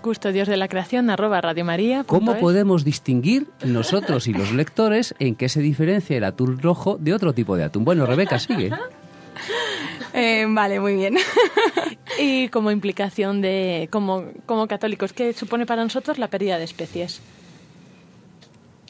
Custodios 0.00 0.46
de 0.48 0.56
la 0.56 0.68
creación 0.68 1.10
arroba 1.10 1.40
radiomaria. 1.40 2.04
cómo 2.04 2.36
podemos 2.38 2.84
distinguir 2.84 3.48
nosotros 3.64 4.28
y 4.28 4.32
los 4.32 4.52
lectores 4.52 5.14
en 5.18 5.34
qué 5.34 5.48
se 5.48 5.60
diferencia 5.60 6.16
el 6.16 6.24
atún 6.24 6.58
rojo 6.60 6.96
de 6.98 7.12
otro 7.12 7.32
tipo 7.32 7.56
de 7.56 7.64
atún. 7.64 7.84
Bueno, 7.84 8.06
Rebeca, 8.06 8.38
sigue. 8.38 8.70
Eh, 10.14 10.46
vale, 10.48 10.80
muy 10.80 10.94
bien. 10.94 11.16
Y 12.22 12.48
como 12.48 12.70
implicación 12.70 13.40
de, 13.40 13.88
como, 13.90 14.24
como 14.46 14.66
católicos, 14.66 15.12
¿qué 15.12 15.32
supone 15.32 15.66
para 15.66 15.82
nosotros 15.82 16.18
la 16.18 16.28
pérdida 16.28 16.58
de 16.58 16.64
especies? 16.64 17.20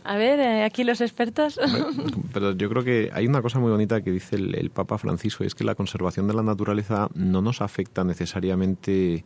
A 0.05 0.17
ver, 0.17 0.41
eh, 0.41 0.65
aquí 0.65 0.85
los 0.85 1.01
expertos. 1.03 1.61
Pero 2.33 2.53
yo 2.53 2.69
creo 2.71 2.83
que 2.83 3.11
hay 3.13 3.27
una 3.27 3.43
cosa 3.43 3.59
muy 3.59 3.71
bonita 3.71 4.01
que 4.01 4.11
dice 4.11 4.37
el, 4.37 4.55
el 4.55 4.71
Papa 4.71 4.97
Francisco, 4.97 5.45
y 5.45 5.47
es 5.47 5.55
que 5.55 5.65
la 5.65 5.75
conservación 5.75 6.27
de 6.27 6.35
la 6.35 6.43
naturaleza 6.43 7.09
no 7.15 7.43
nos 7.43 7.61
afecta 7.61 8.05
necesariamente 8.05 9.25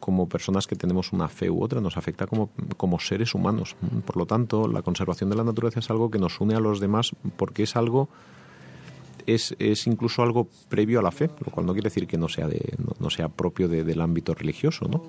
como 0.00 0.28
personas 0.28 0.66
que 0.66 0.76
tenemos 0.76 1.12
una 1.12 1.28
fe 1.28 1.48
u 1.48 1.62
otra, 1.62 1.80
nos 1.80 1.96
afecta 1.96 2.26
como, 2.26 2.50
como 2.76 3.00
seres 3.00 3.34
humanos. 3.34 3.74
Por 4.04 4.18
lo 4.18 4.26
tanto, 4.26 4.68
la 4.68 4.82
conservación 4.82 5.30
de 5.30 5.36
la 5.36 5.44
naturaleza 5.44 5.80
es 5.80 5.88
algo 5.88 6.10
que 6.10 6.18
nos 6.18 6.40
une 6.40 6.54
a 6.54 6.60
los 6.60 6.78
demás 6.78 7.12
porque 7.36 7.62
es 7.62 7.74
algo 7.74 8.10
es, 9.26 9.54
es 9.58 9.86
incluso 9.86 10.22
algo 10.22 10.48
previo 10.68 11.00
a 11.00 11.02
la 11.02 11.10
fe, 11.10 11.30
lo 11.44 11.50
cual 11.52 11.66
no 11.66 11.72
quiere 11.72 11.86
decir 11.88 12.06
que 12.06 12.18
no 12.18 12.28
sea, 12.28 12.46
de, 12.48 12.60
no, 12.98 13.10
sea 13.10 13.28
propio 13.28 13.68
de- 13.68 13.84
del 13.84 14.00
ámbito 14.00 14.34
religioso, 14.34 14.86
¿no? 14.88 15.02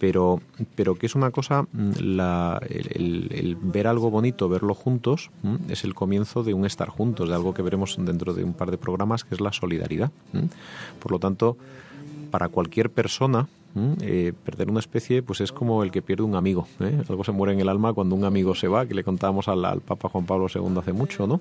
Pero, 0.00 0.40
pero 0.74 0.96
que 0.96 1.06
es 1.06 1.14
una 1.14 1.30
cosa, 1.30 1.62
mm, 1.62 1.90
la- 2.00 2.60
el, 2.68 3.56
ver 3.60 3.86
algo 3.86 4.10
bonito, 4.10 4.48
verlo 4.48 4.74
juntos, 4.74 5.30
mm, 5.42 5.70
es 5.70 5.84
el 5.84 5.94
comienzo 5.94 6.42
de 6.42 6.52
un 6.54 6.66
estar 6.66 6.88
juntos, 6.88 7.28
de 7.28 7.34
algo 7.34 7.54
que 7.54 7.62
veremos 7.62 7.96
dentro 7.98 8.34
de 8.34 8.44
un 8.44 8.52
par 8.54 8.70
de 8.70 8.78
programas, 8.78 9.24
que 9.24 9.34
es 9.34 9.40
la 9.40 9.52
solidaridad. 9.52 10.10
Por 10.98 11.12
lo 11.12 11.18
tanto, 11.18 11.56
para 12.30 12.48
cualquier 12.48 12.90
persona. 12.90 13.48
Eh, 14.00 14.32
perder 14.44 14.70
una 14.70 14.78
especie 14.78 15.22
pues 15.22 15.40
es 15.40 15.50
como 15.50 15.82
el 15.82 15.90
que 15.90 16.02
pierde 16.02 16.22
un 16.22 16.36
amigo. 16.36 16.68
¿eh? 16.80 17.02
Algo 17.08 17.24
se 17.24 17.32
muere 17.32 17.54
en 17.54 17.60
el 17.60 17.68
alma 17.68 17.92
cuando 17.92 18.14
un 18.14 18.24
amigo 18.24 18.54
se 18.54 18.68
va, 18.68 18.86
que 18.86 18.94
le 18.94 19.02
contábamos 19.02 19.48
al, 19.48 19.80
Papa 19.80 20.08
Juan 20.08 20.26
Pablo 20.26 20.46
II 20.52 20.78
hace 20.78 20.92
mucho, 20.92 21.26
¿no? 21.26 21.40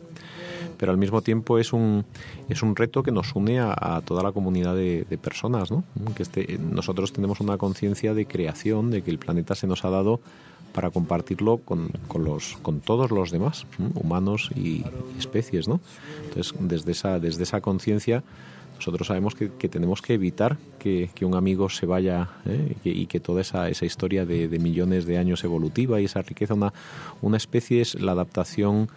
Pero 0.78 0.92
al 0.92 0.98
mismo 0.98 1.22
tiempo 1.22 1.60
es 1.60 1.72
un, 1.74 2.06
es 2.50 2.64
un 2.64 2.76
reto 2.76 3.04
que 3.04 3.12
nos 3.12 3.36
une 3.36 3.60
a, 3.60 4.02
toda 4.04 4.24
la 4.24 4.32
comunidad 4.32 4.76
de, 4.76 5.06
de 5.08 5.18
personas, 5.18 5.72
¿no? 5.72 5.84
Que 6.16 6.24
este, 6.24 6.58
nosotros 6.58 7.14
tenemos 7.14 7.40
una 7.40 7.58
conciencia 7.58 8.14
de 8.14 8.26
creación, 8.26 8.90
de 8.90 9.04
que 9.04 9.12
el 9.12 9.20
planeta 9.20 9.54
se 9.54 9.68
nos 9.68 9.86
ha 9.86 9.92
dado 9.92 10.20
para 10.74 10.90
compartirlo 10.90 11.58
con, 11.58 11.90
con, 12.08 12.26
los, 12.26 12.58
con 12.62 12.82
todos 12.82 13.12
los 13.12 13.32
demás, 13.32 13.66
humanos 13.94 14.50
y 14.56 14.84
especies, 15.18 15.68
¿no? 15.68 15.80
Entonces, 16.26 16.54
desde 16.60 16.92
esa, 16.92 17.20
desde 17.20 17.44
esa 17.44 17.62
conciencia 17.62 18.24
nosotros 18.76 19.08
sabemos 19.08 19.36
que, 19.36 19.52
que 19.52 19.70
tenemos 19.70 20.02
que 20.02 20.14
evitar 20.14 20.58
que, 20.80 21.10
que 21.14 21.26
un 21.26 21.36
amigo 21.36 21.70
se 21.70 21.86
vaya 21.86 22.30
¿eh? 22.46 22.76
y, 22.84 23.06
que, 23.08 23.20
toda 23.20 23.42
esa, 23.42 23.70
esa 23.70 23.86
historia 23.86 24.26
de, 24.26 24.48
de 24.48 24.60
millones 24.60 25.06
de 25.06 25.18
años 25.18 25.44
evolutiva 25.44 26.02
y 26.02 26.06
esa 26.06 26.22
riqueza, 26.22 26.54
una, 26.54 26.74
una 27.22 27.38
especie 27.38 27.82
es 27.82 27.96
la 27.96 28.12
adaptación 28.12 28.90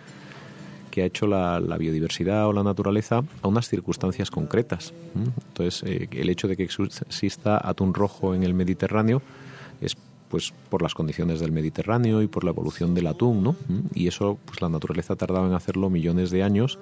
que 0.90 1.02
ha 1.02 1.04
hecho 1.04 1.26
la, 1.26 1.60
la 1.60 1.76
biodiversidad 1.76 2.46
o 2.46 2.54
la 2.54 2.62
naturaleza 2.62 3.22
a 3.42 3.48
unas 3.48 3.68
circunstancias 3.68 4.30
concretas. 4.30 4.94
Entonces, 5.48 5.82
eh, 5.86 6.08
el 6.10 6.30
hecho 6.30 6.48
de 6.48 6.56
que 6.56 6.62
exista 6.62 7.60
atún 7.62 7.92
rojo 7.92 8.34
en 8.34 8.42
el 8.42 8.54
Mediterráneo 8.54 9.20
es 9.82 9.94
pues 10.30 10.54
por 10.70 10.82
las 10.82 10.94
condiciones 10.94 11.38
del 11.38 11.52
Mediterráneo 11.52 12.22
y 12.22 12.28
por 12.28 12.44
la 12.44 12.50
evolución 12.50 12.94
del 12.94 13.08
atún, 13.08 13.42
¿no? 13.42 13.56
Y 13.94 14.08
eso, 14.08 14.38
pues 14.44 14.60
la 14.62 14.68
naturaleza 14.68 15.12
ha 15.12 15.16
tardado 15.16 15.46
en 15.46 15.52
hacerlo 15.52 15.90
millones 15.90 16.30
de 16.30 16.42
años 16.42 16.78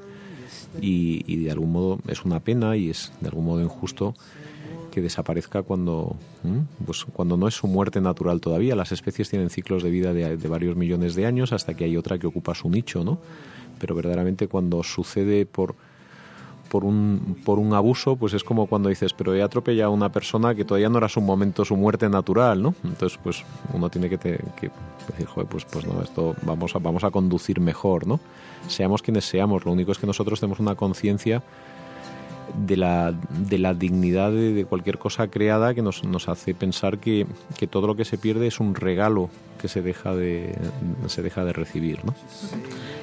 y, 0.81 1.25
y 1.27 1.37
de 1.45 1.51
algún 1.51 1.73
modo 1.73 1.99
es 2.09 2.25
una 2.25 2.41
pena 2.41 2.77
y 2.77 2.91
es 2.91 3.13
de 3.21 3.29
algún 3.29 3.45
modo 3.45 3.61
injusto 3.63 4.15
que 4.91 5.01
desaparezca 5.03 5.63
cuando, 5.63 6.17
pues 6.87 7.05
cuando 7.13 7.37
no 7.37 7.49
es 7.49 7.55
su 7.55 7.67
muerte 7.67 8.01
natural 8.01 8.41
todavía. 8.41 8.77
Las 8.77 8.93
especies 8.93 9.29
tienen 9.29 9.51
ciclos 9.51 9.83
de 9.83 9.91
vida 9.91 10.13
de, 10.13 10.37
varios 10.49 10.77
millones 10.77 11.17
de 11.17 11.27
años 11.27 11.53
hasta 11.53 11.75
que 11.75 11.85
hay 11.85 11.97
otra 11.97 12.19
que 12.19 12.29
ocupa 12.29 12.55
su 12.55 12.71
nicho, 12.71 13.03
¿no? 13.03 13.19
Pero 13.81 13.97
verdaderamente 13.97 14.47
cuando 14.47 14.83
sucede 14.85 15.47
por 15.47 15.75
por 16.71 16.85
un, 16.85 17.37
por 17.45 17.61
un 17.61 17.73
abuso, 17.73 18.17
pues 18.17 18.33
es 18.35 18.43
como 18.43 18.67
cuando 18.67 18.89
dices, 18.89 19.13
pero 19.13 19.33
he 19.35 19.43
atropellado 19.43 19.93
a 19.93 19.95
una 19.95 20.11
persona 20.11 20.57
que 20.57 20.65
todavía 20.65 20.89
no 20.89 20.99
era 20.99 21.09
su 21.09 21.21
momento, 21.21 21.65
su 21.65 21.77
muerte 21.77 22.09
natural, 22.09 22.61
¿no? 22.63 22.75
Entonces, 22.83 23.17
pues 23.23 23.45
uno 23.73 23.91
tiene 23.91 24.09
que, 24.09 24.19
te- 24.19 24.41
que 24.61 24.71
decir, 25.09 25.27
joder, 25.27 25.49
pues, 25.49 25.65
pues 25.67 25.87
no, 25.87 26.03
esto 26.03 26.35
vamos 26.43 26.73
vamos 26.83 27.05
a 27.05 27.13
conducir 27.13 27.61
mejor, 27.61 28.09
¿no? 28.09 28.19
Seamos 28.69 29.03
quienes 29.03 29.25
seamos, 29.25 29.65
lo 29.65 29.73
único 29.73 29.93
es 29.93 29.99
que 29.99 30.07
nosotros 30.07 30.41
tenemos 30.41 30.61
una 30.61 30.75
conciencia 30.75 31.43
de 32.55 32.77
la, 32.77 33.13
de 33.13 33.59
la 33.59 33.75
dignidad 33.75 34.31
de, 34.31 34.65
cualquier 34.69 34.99
cosa 34.99 35.29
creada 35.29 35.75
que 35.75 35.83
nos, 35.83 36.05
nos 36.05 36.29
hace 36.29 36.55
pensar 36.55 36.99
que, 36.99 37.27
que 37.59 37.67
todo 37.67 37.87
lo 37.87 37.97
que 37.97 38.05
se 38.05 38.19
pierde 38.19 38.47
es 38.47 38.61
un 38.61 38.75
regalo 38.75 39.29
que 39.61 39.69
se 39.69 39.83
deja 39.83 40.15
de, 40.15 40.55
se 41.07 41.23
deja 41.23 41.45
de 41.45 41.53
recibir, 41.53 42.05
¿no? 42.05 42.15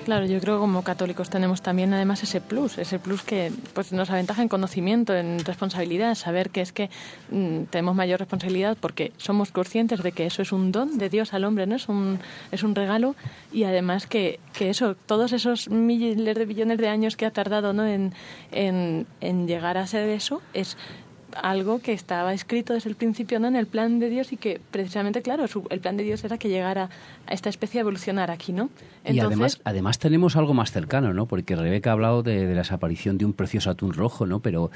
Claro, 0.05 0.25
yo 0.25 0.39
creo 0.39 0.55
que 0.55 0.61
como 0.61 0.83
católicos 0.83 1.29
tenemos 1.29 1.61
también 1.61 1.93
además 1.93 2.23
ese 2.23 2.41
plus, 2.41 2.79
ese 2.79 2.97
plus 2.97 3.21
que 3.21 3.51
pues 3.75 3.93
nos 3.93 4.09
aventaja 4.09 4.41
en 4.41 4.47
conocimiento, 4.47 5.15
en 5.15 5.37
responsabilidad, 5.45 6.15
saber 6.15 6.49
que 6.49 6.61
es 6.61 6.71
que 6.71 6.89
mm, 7.29 7.65
tenemos 7.69 7.95
mayor 7.95 8.19
responsabilidad 8.19 8.77
porque 8.79 9.11
somos 9.17 9.51
conscientes 9.51 10.01
de 10.01 10.11
que 10.11 10.25
eso 10.25 10.41
es 10.41 10.51
un 10.51 10.71
don 10.71 10.97
de 10.97 11.09
Dios 11.09 11.35
al 11.35 11.43
hombre, 11.43 11.67
no 11.67 11.75
es 11.75 11.87
un 11.87 12.19
es 12.51 12.63
un 12.63 12.73
regalo 12.73 13.15
y 13.53 13.65
además 13.65 14.07
que, 14.07 14.39
que 14.53 14.71
eso, 14.71 14.95
todos 14.95 15.33
esos 15.33 15.69
miles 15.69 16.35
de 16.35 16.45
billones 16.45 16.79
de 16.79 16.87
años 16.87 17.15
que 17.15 17.27
ha 17.27 17.31
tardado 17.31 17.71
¿no? 17.71 17.85
en, 17.85 18.11
en, 18.51 19.05
en 19.19 19.47
llegar 19.47 19.77
a 19.77 19.85
ser 19.85 20.09
eso 20.09 20.41
es 20.53 20.77
algo 21.41 21.79
que 21.79 21.93
estaba 21.93 22.33
escrito 22.33 22.73
desde 22.73 22.89
el 22.89 22.95
principio 22.95 23.39
¿no? 23.39 23.47
en 23.47 23.55
el 23.55 23.67
plan 23.67 23.99
de 23.99 24.09
Dios 24.09 24.31
y 24.33 24.37
que 24.37 24.59
precisamente, 24.71 25.21
claro, 25.21 25.47
su- 25.47 25.65
el 25.69 25.79
plan 25.79 25.97
de 25.97 26.03
Dios 26.03 26.23
era 26.23 26.37
que 26.37 26.49
llegara 26.49 26.89
a 27.27 27.33
esta 27.33 27.49
especie 27.49 27.79
a 27.79 27.81
evolucionar 27.81 28.31
aquí, 28.31 28.53
¿no? 28.53 28.69
y 29.15 29.19
además, 29.27 29.61
además 29.63 29.99
tenemos 29.99 30.35
algo 30.35 30.53
más 30.53 30.71
cercano, 30.71 31.13
¿no? 31.13 31.25
Porque 31.25 31.55
Rebeca 31.55 31.89
ha 31.89 31.93
hablado 31.93 32.23
de, 32.23 32.45
de 32.47 32.53
la 32.55 32.61
desaparición 32.61 33.17
de 33.17 33.25
un 33.25 33.33
precioso 33.33 33.69
atún 33.69 33.93
rojo, 33.93 34.25
¿no? 34.25 34.39
Pero 34.39 34.71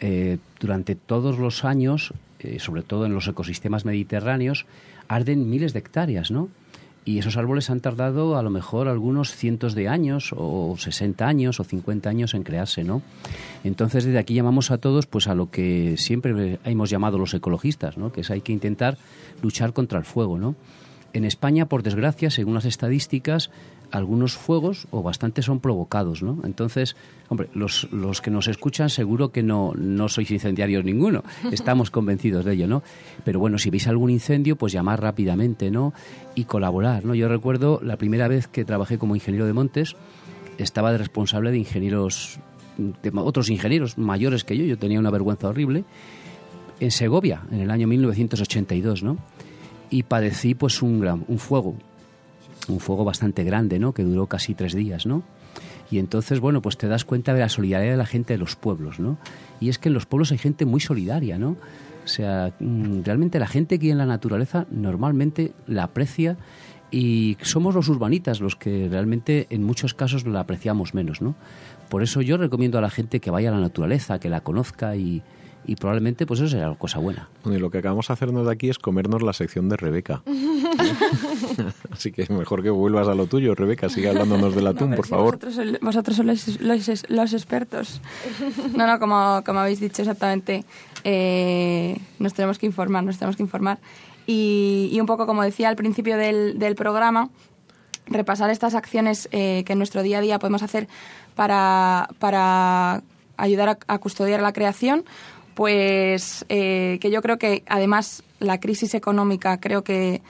eh, 0.00 0.38
durante 0.60 0.94
todos 0.94 1.38
los 1.38 1.64
años, 1.64 2.12
eh, 2.40 2.58
sobre 2.58 2.82
todo 2.82 3.06
en 3.06 3.14
los 3.14 3.26
ecosistemas 3.28 3.84
mediterráneos, 3.84 4.66
arden 5.08 5.48
miles 5.48 5.72
de 5.72 5.78
hectáreas, 5.78 6.30
¿no? 6.30 6.48
Y 7.04 7.18
esos 7.18 7.36
árboles 7.36 7.68
han 7.68 7.80
tardado 7.80 8.38
a 8.38 8.42
lo 8.42 8.48
mejor 8.48 8.88
algunos 8.88 9.34
cientos 9.34 9.74
de 9.74 9.88
años, 9.88 10.34
o 10.34 10.74
60 10.78 11.26
años, 11.26 11.60
o 11.60 11.64
50 11.64 12.08
años 12.08 12.32
en 12.32 12.44
crearse, 12.44 12.82
¿no? 12.82 13.02
Entonces, 13.62 14.04
desde 14.04 14.18
aquí 14.18 14.34
llamamos 14.34 14.70
a 14.70 14.78
todos 14.78 15.06
pues 15.06 15.28
a 15.28 15.34
lo 15.34 15.50
que 15.50 15.96
siempre 15.98 16.58
hemos 16.64 16.88
llamado 16.88 17.18
los 17.18 17.34
ecologistas, 17.34 17.98
¿no? 17.98 18.10
Que 18.10 18.22
es 18.22 18.30
hay 18.30 18.40
que 18.40 18.52
intentar 18.52 18.96
luchar 19.42 19.74
contra 19.74 19.98
el 19.98 20.04
fuego, 20.06 20.38
¿no? 20.38 20.54
En 21.12 21.24
España, 21.24 21.66
por 21.66 21.82
desgracia, 21.82 22.28
según 22.30 22.54
las 22.54 22.64
estadísticas, 22.64 23.50
algunos 23.94 24.36
fuegos 24.36 24.88
o 24.90 25.02
bastantes 25.02 25.44
son 25.44 25.60
provocados, 25.60 26.20
¿no? 26.22 26.40
Entonces, 26.42 26.96
hombre, 27.28 27.48
los, 27.54 27.88
los 27.92 28.20
que 28.20 28.30
nos 28.30 28.48
escuchan 28.48 28.90
seguro 28.90 29.30
que 29.30 29.44
no, 29.44 29.72
no 29.76 30.08
sois 30.08 30.32
incendiarios 30.32 30.84
ninguno, 30.84 31.22
estamos 31.52 31.92
convencidos 31.92 32.44
de 32.44 32.54
ello, 32.54 32.66
¿no? 32.66 32.82
Pero 33.24 33.38
bueno, 33.38 33.56
si 33.56 33.70
veis 33.70 33.86
algún 33.86 34.10
incendio, 34.10 34.56
pues 34.56 34.72
llamar 34.72 35.00
rápidamente, 35.00 35.70
¿no? 35.70 35.94
Y 36.34 36.44
colaborar, 36.44 37.04
¿no? 37.04 37.14
Yo 37.14 37.28
recuerdo 37.28 37.78
la 37.84 37.96
primera 37.96 38.26
vez 38.26 38.48
que 38.48 38.64
trabajé 38.64 38.98
como 38.98 39.14
ingeniero 39.14 39.46
de 39.46 39.52
montes, 39.52 39.94
estaba 40.58 40.90
de 40.90 40.98
responsable 40.98 41.52
de 41.52 41.58
ingenieros, 41.58 42.40
de 42.76 43.12
otros 43.14 43.48
ingenieros 43.48 43.96
mayores 43.96 44.42
que 44.42 44.56
yo, 44.56 44.64
yo 44.64 44.76
tenía 44.76 44.98
una 44.98 45.10
vergüenza 45.10 45.48
horrible, 45.48 45.84
en 46.80 46.90
Segovia, 46.90 47.42
en 47.52 47.60
el 47.60 47.70
año 47.70 47.86
1982, 47.86 49.04
¿no? 49.04 49.18
Y 49.88 50.02
padecí 50.02 50.56
pues 50.56 50.82
un, 50.82 50.98
gran, 50.98 51.24
un 51.28 51.38
fuego, 51.38 51.76
un 52.68 52.80
fuego 52.80 53.04
bastante 53.04 53.44
grande, 53.44 53.78
¿no? 53.78 53.92
Que 53.92 54.02
duró 54.02 54.26
casi 54.26 54.54
tres 54.54 54.74
días, 54.74 55.06
¿no? 55.06 55.22
Y 55.90 55.98
entonces, 55.98 56.40
bueno, 56.40 56.62
pues 56.62 56.76
te 56.76 56.88
das 56.88 57.04
cuenta 57.04 57.34
de 57.34 57.40
la 57.40 57.48
solidaridad 57.48 57.92
de 57.92 57.98
la 57.98 58.06
gente 58.06 58.34
de 58.34 58.38
los 58.38 58.56
pueblos, 58.56 58.98
¿no? 58.98 59.18
Y 59.60 59.68
es 59.68 59.78
que 59.78 59.88
en 59.88 59.94
los 59.94 60.06
pueblos 60.06 60.32
hay 60.32 60.38
gente 60.38 60.64
muy 60.64 60.80
solidaria, 60.80 61.38
¿no? 61.38 61.56
O 62.04 62.08
sea, 62.08 62.52
mm, 62.58 63.02
realmente 63.04 63.38
la 63.38 63.46
gente 63.46 63.78
que 63.78 63.90
en 63.90 63.98
la 63.98 64.06
naturaleza 64.06 64.66
normalmente 64.70 65.52
la 65.66 65.84
aprecia 65.84 66.36
y 66.90 67.36
somos 67.42 67.74
los 67.74 67.88
urbanitas 67.88 68.40
los 68.40 68.56
que 68.56 68.88
realmente 68.88 69.46
en 69.50 69.64
muchos 69.64 69.94
casos 69.94 70.26
la 70.26 70.40
apreciamos 70.40 70.94
menos, 70.94 71.22
¿no? 71.22 71.34
Por 71.88 72.02
eso 72.02 72.22
yo 72.22 72.36
recomiendo 72.36 72.78
a 72.78 72.82
la 72.82 72.90
gente 72.90 73.20
que 73.20 73.30
vaya 73.30 73.50
a 73.50 73.52
la 73.52 73.60
naturaleza, 73.60 74.18
que 74.18 74.28
la 74.28 74.42
conozca 74.42 74.96
y, 74.96 75.22
y 75.66 75.76
probablemente 75.76 76.26
pues 76.26 76.40
eso 76.40 76.48
será 76.50 76.68
una 76.70 76.78
cosa 76.78 76.98
buena. 76.98 77.28
Bueno, 77.42 77.58
y 77.58 77.60
lo 77.60 77.70
que 77.70 77.78
acabamos 77.78 78.08
de 78.08 78.14
hacernos 78.14 78.46
de 78.46 78.52
aquí 78.52 78.68
es 78.70 78.78
comernos 78.78 79.22
la 79.22 79.32
sección 79.32 79.68
de 79.68 79.76
Rebeca. 79.76 80.22
Así 81.90 82.12
que 82.12 82.26
mejor 82.32 82.62
que 82.62 82.70
vuelvas 82.70 83.08
a 83.08 83.14
lo 83.14 83.26
tuyo, 83.26 83.54
Rebeca, 83.54 83.88
sigue 83.88 84.08
hablándonos 84.08 84.54
del 84.54 84.66
atún, 84.66 84.90
No, 84.90 84.96
por 84.96 85.06
si 85.06 85.10
favor. 85.10 85.26
Vosotros, 85.38 85.56
sois- 85.56 85.78
vosotros 85.80 86.16
sois 86.16 86.58
los, 86.60 86.88
los- 86.88 87.10
los 87.10 87.32
expertos. 87.32 88.00
No, 88.76 88.86
no, 88.86 88.98
como, 88.98 89.42
como 89.44 89.60
habéis 89.60 89.80
dicho 89.80 90.02
exactamente, 90.02 90.64
eh, 91.04 91.98
nos 92.18 92.34
tenemos 92.34 92.58
que 92.58 92.66
informar, 92.66 93.04
nos 93.04 93.18
tenemos 93.18 93.36
que 93.36 93.42
informar. 93.42 93.78
Y, 94.26 94.88
y 94.92 95.00
un 95.00 95.06
poco 95.06 95.26
como 95.26 95.42
decía 95.42 95.68
al 95.68 95.76
principio 95.76 96.16
del, 96.16 96.58
del 96.58 96.74
programa, 96.74 97.30
repasar 98.06 98.50
estas 98.50 98.74
acciones 98.74 99.28
eh, 99.32 99.62
que 99.66 99.72
en 99.74 99.78
nuestro 99.78 100.02
día 100.02 100.18
a 100.18 100.20
día 100.20 100.38
podemos 100.38 100.62
hacer 100.62 100.88
para, 101.34 102.08
para 102.18 103.02
ayudar 103.36 103.68
a, 103.68 103.78
a 103.86 103.98
custodiar 103.98 104.40
la 104.42 104.52
creación, 104.52 105.04
pues 105.54 106.44
eh, 106.48 106.98
que 107.00 107.10
yo 107.10 107.22
creo 107.22 107.38
que 107.38 107.62
además 107.66 108.22
la 108.40 108.58
crisis 108.60 108.94
económica 108.94 109.58
creo 109.58 109.84
que, 109.84 110.22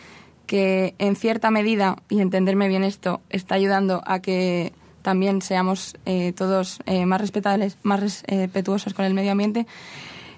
que 0.47 0.95
en 0.99 1.17
cierta 1.17 1.51
medida, 1.51 1.97
y 2.09 2.21
entenderme 2.21 2.69
bien 2.69 2.85
esto, 2.85 3.21
está 3.31 3.55
ayudando 3.55 4.03
a 4.07 4.21
que 4.21 4.73
también 5.03 5.43
seamos 5.43 5.97
eh, 6.07 6.33
todos 6.33 6.81
eh, 6.87 7.05
más 7.07 7.21
respetables, 7.21 7.77
más 7.83 8.25
eh, 8.27 8.43
respetuosos 8.47 8.95
con 8.95 9.05
el 9.05 9.15
medio 9.15 9.33
ambiente. 9.33 9.67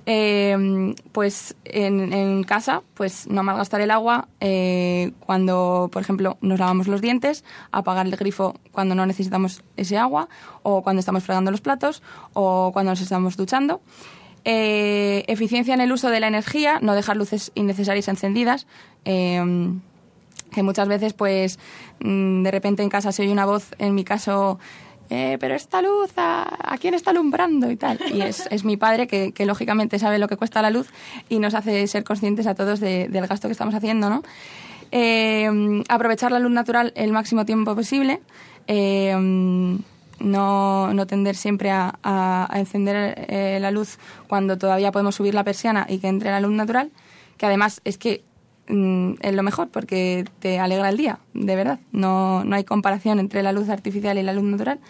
Eh, 0.08 0.94
pues 1.10 1.56
en, 1.64 2.12
en 2.12 2.44
casa, 2.44 2.82
pues 2.94 3.26
no 3.26 3.42
malgastar 3.42 3.80
el 3.80 3.90
agua 3.90 4.28
eh, 4.38 5.10
cuando, 5.18 5.90
por 5.92 6.00
ejemplo, 6.00 6.38
nos 6.40 6.60
lavamos 6.60 6.86
los 6.86 7.00
dientes, 7.00 7.42
apagar 7.72 8.06
el 8.06 8.14
grifo 8.14 8.54
cuando 8.70 8.94
no 8.94 9.04
necesitamos 9.04 9.64
ese 9.76 9.98
agua, 9.98 10.28
o 10.62 10.82
cuando 10.82 11.00
estamos 11.00 11.24
fregando 11.24 11.50
los 11.50 11.60
platos, 11.60 12.04
o 12.34 12.70
cuando 12.72 12.92
nos 12.92 13.00
estamos 13.00 13.36
duchando. 13.36 13.80
Eh, 14.48 15.24
eficiencia 15.26 15.74
en 15.74 15.80
el 15.80 15.90
uso 15.90 16.08
de 16.08 16.20
la 16.20 16.28
energía, 16.28 16.78
no 16.80 16.94
dejar 16.94 17.16
luces 17.16 17.50
innecesarias 17.56 18.06
encendidas. 18.08 18.66
eh, 19.04 19.42
que 20.52 20.62
muchas 20.62 20.86
veces, 20.88 21.12
pues, 21.12 21.58
mm, 22.00 22.44
de 22.44 22.50
repente 22.52 22.82
en 22.82 22.88
casa 22.88 23.10
se 23.12 23.22
oye 23.22 23.32
una 23.32 23.44
voz, 23.44 23.74
en 23.78 23.94
mi 23.94 24.04
caso, 24.04 24.58
eh, 25.10 25.36
pero 25.40 25.54
esta 25.54 25.82
luz, 25.82 26.12
¿a, 26.16 26.76
quién 26.80 26.94
está 26.94 27.10
alumbrando? 27.10 27.70
y 27.70 27.76
tal. 27.76 27.98
Y 28.14 28.22
es, 28.22 28.46
es 28.50 28.64
mi 28.64 28.76
padre 28.76 29.06
que, 29.08 29.32
lógicamente 29.44 29.98
sabe 29.98 30.18
lo 30.18 30.28
que 30.28 30.36
cuesta 30.36 30.62
la 30.62 30.70
luz 30.70 30.88
y 31.28 31.40
nos 31.40 31.54
hace 31.54 31.86
ser 31.88 32.04
conscientes 32.04 32.46
a 32.46 32.54
todos 32.54 32.78
de- 32.80 33.08
del 33.08 33.26
gasto 33.26 33.48
que 33.48 33.52
estamos 33.52 33.74
haciendo, 33.74 34.08
¿no? 34.08 34.22
Eh, 34.92 35.82
aprovechar 35.88 36.30
la 36.30 36.38
luz 36.38 36.52
natural 36.52 36.92
el 36.94 37.10
máximo 37.12 37.44
tiempo 37.44 37.74
posible. 37.74 38.20
eh, 38.68 39.76
no, 40.20 40.92
no 40.94 41.06
tender 41.06 41.36
siempre 41.36 41.70
a, 41.70 42.48
encender 42.54 43.26
eh, 43.28 43.58
la 43.60 43.70
luz 43.70 43.98
cuando 44.28 44.58
todavía 44.58 44.92
podemos 44.92 45.14
subir 45.14 45.34
la 45.34 45.44
persiana 45.44 45.86
y 45.88 45.98
que 45.98 46.08
entre 46.08 46.30
la 46.30 46.40
luz 46.40 46.52
natural, 46.52 46.90
que 47.36 47.46
además 47.46 47.80
es 47.84 47.98
que 47.98 48.24
mm, 48.68 49.14
es 49.20 49.34
lo 49.34 49.42
mejor 49.42 49.68
porque 49.68 50.24
te 50.40 50.58
alegra 50.58 50.88
el 50.88 50.96
día, 50.96 51.18
de 51.34 51.56
verdad. 51.56 51.80
No, 51.92 52.44
no 52.44 52.56
hay 52.56 52.64
comparación 52.64 53.18
entre 53.18 53.42
la 53.42 53.52
luz 53.52 53.68
artificial 53.68 54.18
y 54.18 54.22
la 54.22 54.32
luz 54.32 54.44
natural. 54.44 54.80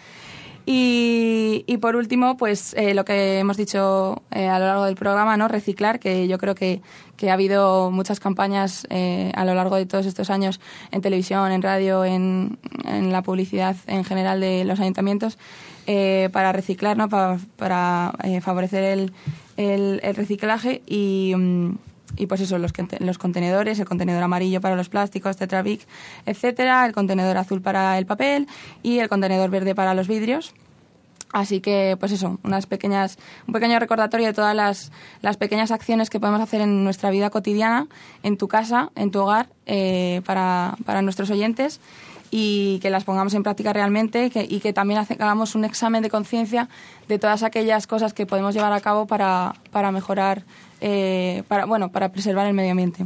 Y, 0.69 1.63
y 1.65 1.77
por 1.77 1.95
último, 1.95 2.35
pues 2.35 2.73
eh, 2.73 2.93
lo 2.93 3.05
que 3.05 3.39
hemos 3.39 3.55
dicho 3.55 4.21
eh, 4.31 4.49
a 4.49 4.59
lo 4.59 4.65
largo 4.65 4.83
del 4.83 4.95
programa, 4.95 5.37
¿no? 5.37 5.47
Reciclar, 5.47 5.97
que 5.97 6.27
yo 6.27 6.37
creo 6.37 6.55
que, 6.55 6.81
que 7.17 7.29
ha 7.29 7.33
habido 7.33 7.91
muchas 7.91 8.19
campañas 8.19 8.87
eh, 8.89 9.31
a 9.35 9.43
lo 9.43 9.53
largo 9.55 9.75
de 9.75 9.85
todos 9.85 10.05
estos 10.05 10.29
años 10.29 10.59
en 10.91 11.01
televisión, 11.01 11.51
en 11.51 11.61
radio, 11.61 12.05
en, 12.05 12.57
la 12.85 13.21
publicidad 13.23 13.75
en 13.87 14.05
general 14.05 14.39
de 14.39 14.63
los 14.63 14.79
ayuntamientos 14.79 15.37
eh, 15.87 16.29
para 16.31 16.53
reciclar, 16.53 16.95
¿no? 16.95 17.09
Para, 17.09 18.13
eh, 18.23 18.39
favorecer 18.39 19.09
el, 19.57 20.01
reciclaje 20.15 20.81
y, 20.85 21.33
mm, 21.35 21.71
y 22.17 22.27
pues 22.27 22.41
eso, 22.41 22.57
los, 22.57 22.71
los 22.99 23.17
contenedores, 23.17 23.79
el 23.79 23.85
contenedor 23.85 24.23
amarillo 24.23 24.61
para 24.61 24.75
los 24.75 24.89
plásticos, 24.89 25.37
Tetrabric, 25.37 25.81
etcétera, 26.25 26.85
el 26.85 26.93
contenedor 26.93 27.37
azul 27.37 27.61
para 27.61 27.97
el 27.97 28.05
papel 28.05 28.47
y 28.83 28.99
el 28.99 29.09
contenedor 29.09 29.49
verde 29.49 29.75
para 29.75 29.93
los 29.93 30.07
vidrios. 30.07 30.53
Así 31.33 31.59
que, 31.59 31.97
pues 31.99 32.11
eso, 32.11 32.39
unas 32.43 32.65
pequeñas, 32.67 33.17
un 33.47 33.53
pequeño 33.53 33.79
recordatorio 33.79 34.27
de 34.27 34.33
todas 34.33 34.55
las, 34.55 34.91
las 35.21 35.37
pequeñas 35.37 35.71
acciones 35.71 36.09
que 36.09 36.19
podemos 36.19 36.41
hacer 36.41 36.61
en 36.61 36.83
nuestra 36.83 37.09
vida 37.11 37.29
cotidiana, 37.29 37.87
en 38.23 38.37
tu 38.37 38.47
casa, 38.47 38.91
en 38.95 39.11
tu 39.11 39.19
hogar, 39.19 39.47
eh, 39.65 40.21
para, 40.25 40.75
para 40.85 41.01
nuestros 41.01 41.29
oyentes 41.29 41.81
y 42.31 42.79
que 42.79 42.89
las 42.89 43.03
pongamos 43.03 43.33
en 43.33 43.43
práctica 43.43 43.73
realmente 43.73 44.31
y 44.49 44.59
que 44.59 44.73
también 44.73 44.99
hagamos 44.99 45.55
un 45.55 45.65
examen 45.65 46.03
de 46.03 46.09
conciencia 46.09 46.69
de 47.07 47.19
todas 47.19 47.43
aquellas 47.43 47.87
cosas 47.87 48.13
que 48.13 48.25
podemos 48.25 48.53
llevar 48.53 48.73
a 48.73 48.81
cabo 48.81 49.05
para, 49.05 49.55
para 49.71 49.91
mejorar, 49.91 50.43
eh, 50.81 51.43
para, 51.47 51.65
bueno, 51.65 51.89
para 51.89 52.09
preservar 52.09 52.47
el 52.47 52.53
medio 52.53 52.71
ambiente. 52.71 53.05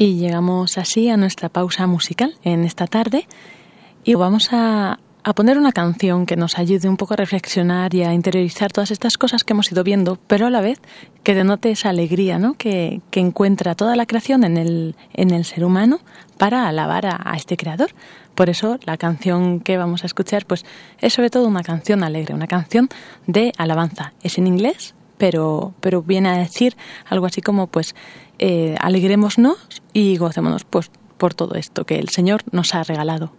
Y 0.00 0.14
llegamos 0.14 0.78
así 0.78 1.08
a 1.08 1.16
nuestra 1.16 1.48
pausa 1.48 1.88
musical 1.88 2.36
en 2.44 2.62
esta 2.62 2.86
tarde 2.86 3.26
y 4.04 4.14
vamos 4.14 4.50
a, 4.52 5.00
a 5.24 5.32
poner 5.34 5.58
una 5.58 5.72
canción 5.72 6.24
que 6.24 6.36
nos 6.36 6.56
ayude 6.56 6.88
un 6.88 6.96
poco 6.96 7.14
a 7.14 7.16
reflexionar 7.16 7.92
y 7.96 8.04
a 8.04 8.14
interiorizar 8.14 8.70
todas 8.70 8.92
estas 8.92 9.18
cosas 9.18 9.42
que 9.42 9.54
hemos 9.54 9.72
ido 9.72 9.82
viendo, 9.82 10.16
pero 10.28 10.46
a 10.46 10.50
la 10.50 10.60
vez 10.60 10.80
que 11.24 11.34
denote 11.34 11.72
esa 11.72 11.88
alegría 11.88 12.38
¿no? 12.38 12.54
que, 12.54 13.00
que 13.10 13.18
encuentra 13.18 13.74
toda 13.74 13.96
la 13.96 14.06
creación 14.06 14.44
en 14.44 14.56
el, 14.56 14.94
en 15.14 15.32
el 15.32 15.44
ser 15.44 15.64
humano 15.64 15.98
para 16.36 16.68
alabar 16.68 17.06
a, 17.06 17.32
este 17.34 17.56
creador. 17.56 17.90
Por 18.36 18.50
eso 18.50 18.78
la 18.84 18.98
canción 18.98 19.58
que 19.58 19.78
vamos 19.78 20.04
a 20.04 20.06
escuchar 20.06 20.46
pues 20.46 20.64
es 21.00 21.12
sobre 21.12 21.30
todo 21.30 21.48
una 21.48 21.64
canción 21.64 22.04
alegre, 22.04 22.34
una 22.34 22.46
canción 22.46 22.88
de 23.26 23.52
alabanza. 23.58 24.12
Es 24.22 24.38
en 24.38 24.46
inglés, 24.46 24.94
pero, 25.16 25.74
pero 25.80 26.02
viene 26.02 26.28
a 26.28 26.38
decir 26.38 26.76
algo 27.10 27.26
así 27.26 27.42
como 27.42 27.66
pues 27.66 27.96
eh, 28.38 28.76
alegrémonos 28.80 29.58
y 29.92 30.16
gocémonos 30.16 30.64
pues 30.64 30.90
por 31.18 31.34
todo 31.34 31.54
esto 31.56 31.84
que 31.84 31.98
el 31.98 32.08
Señor 32.08 32.42
nos 32.52 32.74
ha 32.74 32.84
regalado. 32.84 33.32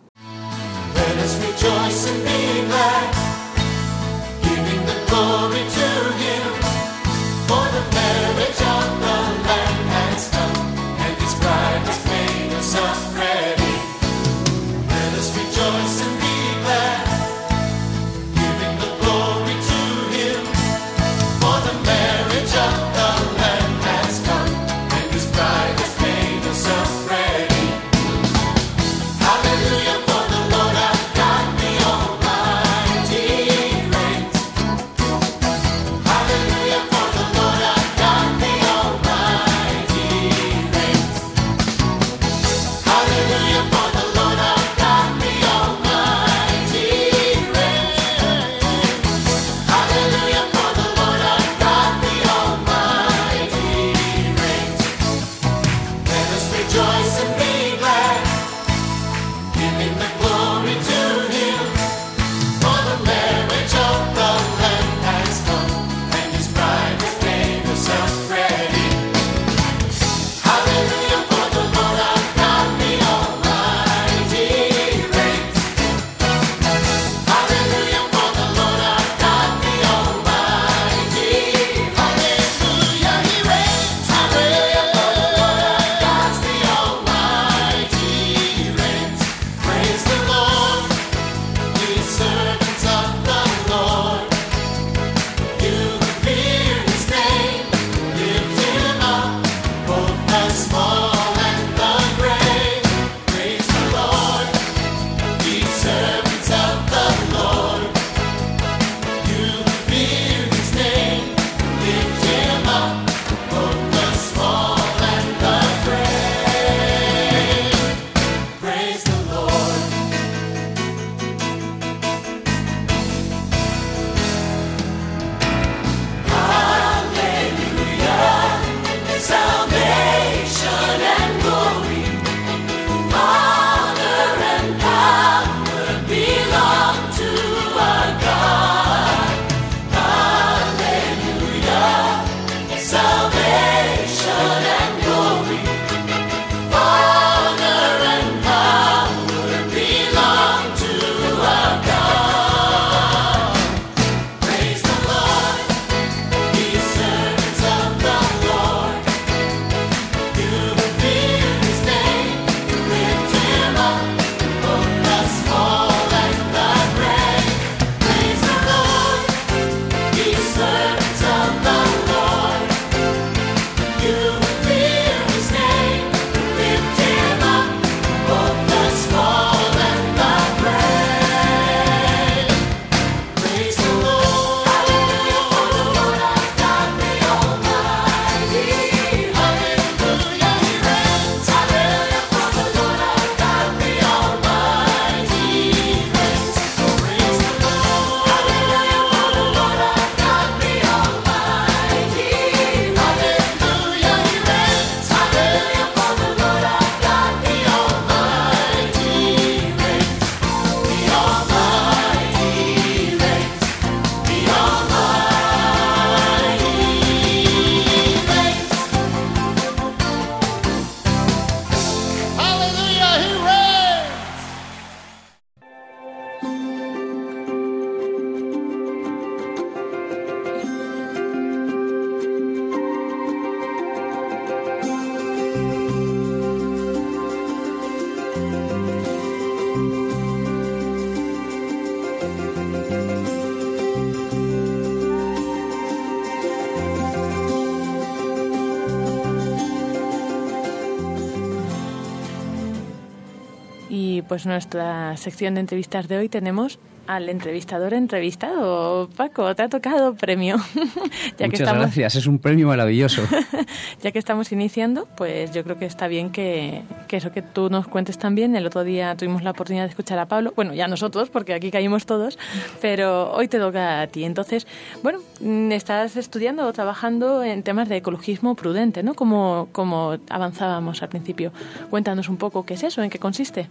Pues 254.39 254.45
nuestra 254.45 255.17
sección 255.17 255.55
de 255.55 255.59
entrevistas 255.59 256.07
de 256.07 256.17
hoy 256.17 256.29
tenemos 256.29 256.79
al 257.07 257.27
entrevistador 257.27 257.93
entrevistado. 257.93 259.09
Paco, 259.17 259.53
te 259.53 259.63
ha 259.63 259.67
tocado 259.67 260.13
premio. 260.13 260.55
ya 260.75 261.47
Muchas 261.47 261.49
que 261.49 261.55
estamos, 261.55 261.81
gracias, 261.81 262.15
es 262.15 262.25
un 262.25 262.39
premio 262.39 262.67
maravilloso. 262.67 263.23
ya 264.01 264.11
que 264.11 264.19
estamos 264.19 264.51
iniciando, 264.53 265.09
pues 265.17 265.51
yo 265.51 265.63
creo 265.65 265.77
que 265.77 265.85
está 265.87 266.07
bien 266.07 266.29
que, 266.29 266.83
que, 267.09 267.17
eso 267.17 267.33
que 267.33 267.41
tú 267.41 267.69
nos 267.69 267.89
cuentes 267.89 268.17
también. 268.17 268.55
El 268.55 268.65
otro 268.65 268.85
día 268.85 269.17
tuvimos 269.17 269.43
la 269.43 269.51
oportunidad 269.51 269.83
de 269.83 269.89
escuchar 269.89 270.19
a 270.19 270.27
Pablo, 270.27 270.53
bueno, 270.55 270.73
ya 270.73 270.87
nosotros, 270.87 271.29
porque 271.29 271.53
aquí 271.53 271.69
caímos 271.69 272.05
todos, 272.05 272.39
pero 272.79 273.33
hoy 273.33 273.49
te 273.49 273.59
toca 273.59 274.01
a 274.01 274.07
ti. 274.07 274.23
Entonces, 274.23 274.67
bueno, 275.03 275.19
mm, 275.41 275.73
estás 275.73 276.15
estudiando 276.15 276.65
o 276.65 276.71
trabajando 276.71 277.43
en 277.43 277.63
temas 277.63 277.89
de 277.89 277.97
ecologismo 277.97 278.55
prudente, 278.55 279.03
¿no? 279.03 279.15
Como, 279.15 279.67
como 279.73 280.15
avanzábamos 280.29 281.01
al 281.01 281.09
principio. 281.09 281.51
Cuéntanos 281.89 282.29
un 282.29 282.37
poco 282.37 282.65
qué 282.65 282.75
es 282.75 282.83
eso, 282.83 283.01
en 283.01 283.09
qué 283.09 283.19
consiste. 283.19 283.67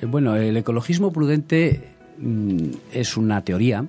Eh, 0.00 0.06
bueno, 0.06 0.36
el 0.36 0.56
ecologismo 0.56 1.12
prudente 1.12 1.96
Mm, 2.20 2.70
es 2.92 3.16
una 3.16 3.44
teoría 3.44 3.86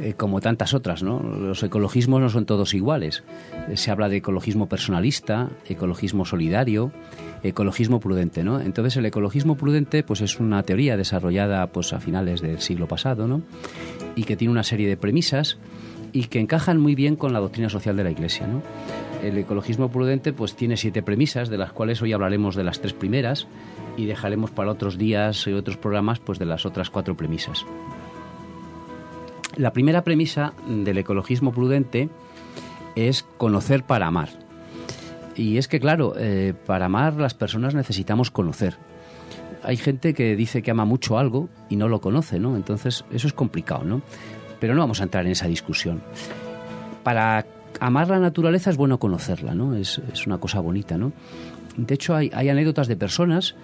eh, 0.00 0.14
como 0.16 0.40
tantas 0.40 0.72
otras, 0.72 1.02
¿no? 1.02 1.20
Los 1.20 1.62
ecologismos 1.62 2.20
no 2.20 2.30
son 2.30 2.46
todos 2.46 2.72
iguales. 2.72 3.22
Eh, 3.68 3.76
se 3.76 3.90
habla 3.90 4.08
de 4.08 4.16
ecologismo 4.16 4.66
personalista, 4.66 5.50
ecologismo 5.68 6.24
solidario, 6.24 6.90
ecologismo 7.42 8.00
prudente, 8.00 8.44
¿no? 8.44 8.60
Entonces 8.60 8.96
el 8.96 9.04
ecologismo 9.04 9.56
prudente 9.56 10.02
pues 10.02 10.22
es 10.22 10.40
una 10.40 10.62
teoría 10.62 10.96
desarrollada 10.96 11.66
pues 11.66 11.92
a 11.92 12.00
finales 12.00 12.40
del 12.40 12.60
siglo 12.60 12.88
pasado, 12.88 13.28
¿no? 13.28 13.42
Y 14.16 14.24
que 14.24 14.36
tiene 14.36 14.52
una 14.52 14.62
serie 14.62 14.88
de 14.88 14.96
premisas 14.96 15.58
y 16.12 16.24
que 16.24 16.40
encajan 16.40 16.80
muy 16.80 16.94
bien 16.94 17.14
con 17.14 17.34
la 17.34 17.40
doctrina 17.40 17.68
social 17.68 17.94
de 17.96 18.04
la 18.04 18.10
Iglesia, 18.10 18.46
¿no? 18.46 18.62
El 19.22 19.36
ecologismo 19.36 19.90
prudente 19.90 20.32
pues 20.32 20.56
tiene 20.56 20.78
siete 20.78 21.02
premisas, 21.02 21.50
de 21.50 21.58
las 21.58 21.72
cuales 21.72 22.00
hoy 22.00 22.14
hablaremos 22.14 22.56
de 22.56 22.64
las 22.64 22.80
tres 22.80 22.94
primeras 22.94 23.46
y 24.00 24.06
dejaremos 24.06 24.50
para 24.50 24.70
otros 24.70 24.96
días 24.96 25.46
y 25.46 25.52
otros 25.52 25.76
programas 25.76 26.20
pues 26.20 26.38
de 26.38 26.46
las 26.46 26.64
otras 26.64 26.88
cuatro 26.88 27.16
premisas. 27.16 27.66
La 29.56 29.72
primera 29.72 30.04
premisa 30.04 30.54
del 30.66 30.96
ecologismo 30.96 31.52
prudente 31.52 32.08
es 32.96 33.24
conocer 33.36 33.84
para 33.84 34.06
amar. 34.06 34.30
Y 35.36 35.58
es 35.58 35.68
que, 35.68 35.80
claro, 35.80 36.14
eh, 36.16 36.54
para 36.66 36.86
amar 36.86 37.14
las 37.14 37.34
personas 37.34 37.74
necesitamos 37.74 38.30
conocer. 38.30 38.76
Hay 39.62 39.76
gente 39.76 40.14
que 40.14 40.34
dice 40.34 40.62
que 40.62 40.70
ama 40.70 40.86
mucho 40.86 41.18
algo 41.18 41.50
y 41.68 41.76
no 41.76 41.88
lo 41.88 42.00
conoce, 42.00 42.40
¿no? 42.40 42.56
Entonces, 42.56 43.04
eso 43.10 43.26
es 43.26 43.34
complicado, 43.34 43.84
¿no? 43.84 44.00
Pero 44.60 44.74
no 44.74 44.80
vamos 44.80 45.00
a 45.00 45.04
entrar 45.04 45.26
en 45.26 45.32
esa 45.32 45.46
discusión. 45.46 46.00
Para 47.02 47.44
amar 47.80 48.08
la 48.08 48.18
naturaleza 48.18 48.70
es 48.70 48.78
bueno 48.78 48.98
conocerla, 48.98 49.54
¿no? 49.54 49.74
Es, 49.74 50.00
es 50.10 50.26
una 50.26 50.38
cosa 50.38 50.60
bonita, 50.60 50.96
¿no? 50.96 51.12
De 51.76 51.94
hecho, 51.94 52.14
hay, 52.14 52.30
hay 52.32 52.48
anécdotas 52.48 52.88
de 52.88 52.96
personas 52.96 53.54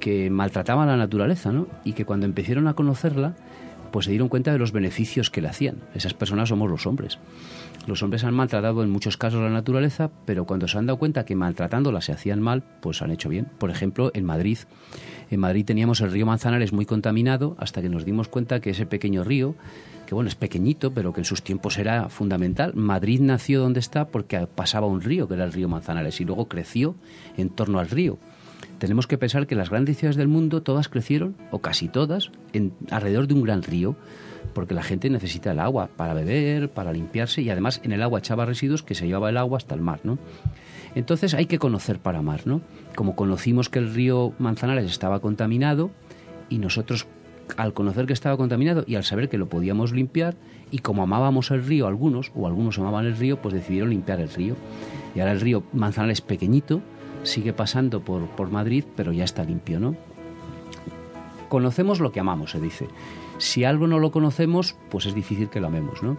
que 0.00 0.30
maltrataban 0.30 0.88
la 0.88 0.96
naturaleza, 0.96 1.52
¿no? 1.52 1.66
Y 1.84 1.92
que 1.92 2.04
cuando 2.04 2.26
empezaron 2.26 2.68
a 2.68 2.74
conocerla, 2.74 3.34
pues 3.94 4.06
se 4.06 4.10
dieron 4.10 4.28
cuenta 4.28 4.50
de 4.50 4.58
los 4.58 4.72
beneficios 4.72 5.30
que 5.30 5.40
le 5.40 5.46
hacían. 5.46 5.76
Esas 5.94 6.14
personas 6.14 6.48
somos 6.48 6.68
los 6.68 6.84
hombres. 6.84 7.20
Los 7.86 8.02
hombres 8.02 8.24
han 8.24 8.34
maltratado 8.34 8.82
en 8.82 8.90
muchos 8.90 9.16
casos 9.16 9.40
la 9.40 9.50
naturaleza, 9.50 10.10
pero 10.24 10.46
cuando 10.46 10.66
se 10.66 10.76
han 10.78 10.86
dado 10.86 10.98
cuenta 10.98 11.24
que 11.24 11.36
maltratándola 11.36 12.00
se 12.00 12.10
hacían 12.10 12.40
mal, 12.40 12.64
pues 12.80 13.02
han 13.02 13.12
hecho 13.12 13.28
bien. 13.28 13.46
Por 13.56 13.70
ejemplo, 13.70 14.10
en 14.12 14.24
Madrid. 14.24 14.58
En 15.30 15.38
Madrid 15.38 15.64
teníamos 15.64 16.00
el 16.00 16.10
río 16.10 16.26
Manzanares 16.26 16.72
muy 16.72 16.86
contaminado 16.86 17.54
hasta 17.60 17.82
que 17.82 17.88
nos 17.88 18.04
dimos 18.04 18.26
cuenta 18.26 18.58
que 18.58 18.70
ese 18.70 18.84
pequeño 18.84 19.22
río, 19.22 19.54
que 20.06 20.14
bueno, 20.16 20.26
es 20.26 20.34
pequeñito, 20.34 20.92
pero 20.92 21.12
que 21.12 21.20
en 21.20 21.24
sus 21.24 21.42
tiempos 21.42 21.78
era 21.78 22.08
fundamental. 22.08 22.74
Madrid 22.74 23.20
nació 23.20 23.60
donde 23.60 23.78
está 23.78 24.08
porque 24.08 24.44
pasaba 24.52 24.88
un 24.88 25.02
río, 25.02 25.28
que 25.28 25.34
era 25.34 25.44
el 25.44 25.52
río 25.52 25.68
Manzanares, 25.68 26.20
y 26.20 26.24
luego 26.24 26.48
creció 26.48 26.96
en 27.36 27.48
torno 27.48 27.78
al 27.78 27.90
río 27.90 28.18
tenemos 28.84 29.06
que 29.06 29.16
pensar 29.16 29.46
que 29.46 29.54
las 29.54 29.70
grandes 29.70 29.96
ciudades 29.96 30.16
del 30.16 30.28
mundo 30.28 30.62
todas 30.62 30.90
crecieron, 30.90 31.36
o 31.50 31.60
casi 31.60 31.88
todas, 31.88 32.30
en, 32.52 32.74
alrededor 32.90 33.26
de 33.26 33.34
un 33.34 33.42
gran 33.42 33.62
río, 33.62 33.96
porque 34.52 34.74
la 34.74 34.82
gente 34.82 35.08
necesita 35.08 35.52
el 35.52 35.58
agua 35.58 35.88
para 35.96 36.12
beber, 36.12 36.68
para 36.68 36.92
limpiarse, 36.92 37.40
y 37.40 37.48
además 37.48 37.80
en 37.82 37.92
el 37.92 38.02
agua 38.02 38.18
echaba 38.18 38.44
residuos 38.44 38.82
que 38.82 38.94
se 38.94 39.06
llevaba 39.06 39.30
el 39.30 39.38
agua 39.38 39.56
hasta 39.56 39.74
el 39.74 39.80
mar, 39.80 40.00
¿no? 40.04 40.18
Entonces 40.94 41.32
hay 41.32 41.46
que 41.46 41.58
conocer 41.58 41.98
para 41.98 42.18
amar, 42.18 42.46
¿no? 42.46 42.60
Como 42.94 43.16
conocimos 43.16 43.70
que 43.70 43.78
el 43.78 43.92
río 43.92 44.34
Manzanares 44.38 44.90
estaba 44.90 45.20
contaminado, 45.20 45.90
y 46.50 46.58
nosotros 46.58 47.06
al 47.56 47.72
conocer 47.72 48.06
que 48.06 48.12
estaba 48.12 48.36
contaminado 48.36 48.84
y 48.86 48.94
al 48.96 49.04
saber 49.04 49.28
que 49.28 49.38
lo 49.38 49.48
podíamos 49.48 49.92
limpiar, 49.92 50.36
y 50.70 50.80
como 50.80 51.02
amábamos 51.02 51.50
el 51.50 51.64
río 51.64 51.86
algunos, 51.86 52.32
o 52.34 52.46
algunos 52.46 52.78
amaban 52.78 53.06
el 53.06 53.16
río, 53.16 53.40
pues 53.40 53.54
decidieron 53.54 53.90
limpiar 53.90 54.20
el 54.20 54.28
río. 54.28 54.56
Y 55.14 55.20
ahora 55.20 55.32
el 55.32 55.40
río 55.40 55.62
Manzanares 55.72 56.20
pequeñito, 56.20 56.82
sigue 57.24 57.52
pasando 57.52 58.00
por, 58.00 58.26
por 58.28 58.50
Madrid, 58.50 58.84
pero 58.96 59.12
ya 59.12 59.24
está 59.24 59.44
limpio, 59.44 59.80
¿no? 59.80 59.96
Conocemos 61.48 62.00
lo 62.00 62.12
que 62.12 62.20
amamos, 62.20 62.52
se 62.52 62.60
dice. 62.60 62.88
Si 63.38 63.64
algo 63.64 63.86
no 63.86 63.98
lo 63.98 64.10
conocemos, 64.10 64.76
pues 64.90 65.06
es 65.06 65.14
difícil 65.14 65.48
que 65.48 65.60
lo 65.60 65.66
amemos, 65.66 66.02
¿no? 66.02 66.16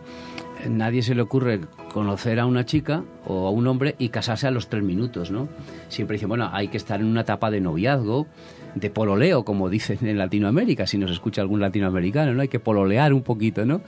Nadie 0.70 1.02
se 1.02 1.16
le 1.16 1.22
ocurre 1.22 1.62
conocer 1.94 2.40
a 2.40 2.46
una 2.46 2.66
chica 2.66 3.04
o 3.26 3.48
a 3.48 3.52
un 3.52 3.68
hombre 3.68 3.96
y 3.98 4.10
casarse 4.10 4.48
a 4.48 4.52
los 4.52 4.68
tres 4.68 4.84
minutos, 4.84 5.32
¿no? 5.32 5.48
Siempre 5.90 6.16
dicen, 6.16 6.30
bueno, 6.30 6.50
hay 6.52 6.68
que 6.68 6.78
estar 6.78 7.00
en 7.00 7.08
una 7.08 7.22
etapa 7.22 7.52
de 7.52 7.62
noviazgo, 7.62 8.28
de 8.76 8.90
pololeo, 8.90 9.46
como 9.46 9.70
dicen 9.70 10.00
en 10.02 10.18
Latinoamérica, 10.18 10.86
si 10.88 10.98
nos 10.98 11.12
escucha 11.12 11.42
algún 11.42 11.62
latinoamericano, 11.62 12.34
¿no? 12.34 12.42
Hay 12.42 12.50
que 12.50 12.60
pololear 12.60 13.14
un 13.14 13.22
poquito, 13.22 13.66
¿no? 13.66 13.82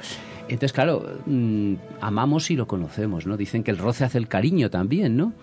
Entonces, 0.49 0.73
claro, 0.73 1.05
mm, 1.25 1.75
amamos 2.01 2.49
y 2.51 2.55
lo 2.55 2.67
conocemos, 2.67 3.25
¿no? 3.25 3.37
Dicen 3.37 3.63
que 3.63 3.71
el 3.71 3.77
roce 3.77 4.03
hace 4.03 4.17
el 4.17 4.27
cariño 4.27 4.69
también, 4.69 5.17
¿no? 5.17 5.33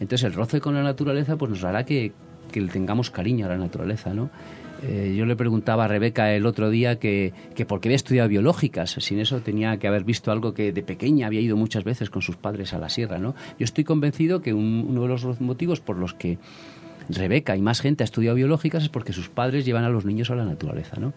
Entonces, 0.00 0.24
el 0.24 0.32
roce 0.34 0.60
con 0.60 0.74
la 0.74 0.82
naturaleza 0.82 1.36
pues 1.36 1.50
nos 1.50 1.64
hará 1.64 1.84
que, 1.84 2.12
que 2.50 2.60
le 2.60 2.68
tengamos 2.68 3.10
cariño 3.10 3.46
a 3.46 3.48
la 3.50 3.56
naturaleza, 3.56 4.12
¿no? 4.14 4.30
Eh, 4.82 5.14
yo 5.16 5.26
le 5.26 5.36
preguntaba 5.36 5.84
a 5.84 5.88
Rebeca 5.88 6.34
el 6.34 6.44
otro 6.44 6.68
día 6.68 6.98
que, 6.98 7.32
que 7.54 7.64
por 7.64 7.80
qué 7.80 7.88
había 7.88 7.96
estudiado 7.96 8.28
biológicas. 8.28 8.90
Sin 8.90 9.20
eso 9.20 9.40
tenía 9.40 9.78
que 9.78 9.86
haber 9.86 10.04
visto 10.04 10.32
algo 10.32 10.54
que 10.54 10.72
de 10.72 10.82
pequeña 10.82 11.28
había 11.28 11.40
ido 11.40 11.56
muchas 11.56 11.84
veces 11.84 12.10
con 12.10 12.20
sus 12.20 12.36
padres 12.36 12.74
a 12.74 12.78
la 12.78 12.88
sierra, 12.88 13.18
¿no? 13.18 13.34
Yo 13.58 13.64
estoy 13.64 13.84
convencido 13.84 14.42
que 14.42 14.52
uno 14.52 15.02
de 15.02 15.08
los 15.08 15.40
motivos 15.40 15.80
por 15.80 15.96
los 15.96 16.14
que 16.14 16.38
Rebeca 17.08 17.56
y 17.56 17.62
más 17.62 17.80
gente 17.80 18.02
ha 18.02 18.06
estudiado 18.06 18.36
biológicas 18.36 18.82
es 18.84 18.88
porque 18.88 19.12
sus 19.12 19.28
padres 19.28 19.64
llevan 19.64 19.84
a 19.84 19.88
los 19.88 20.04
niños 20.04 20.30
a 20.30 20.34
la 20.34 20.44
naturaleza, 20.44 20.98
¿no? 20.98 21.12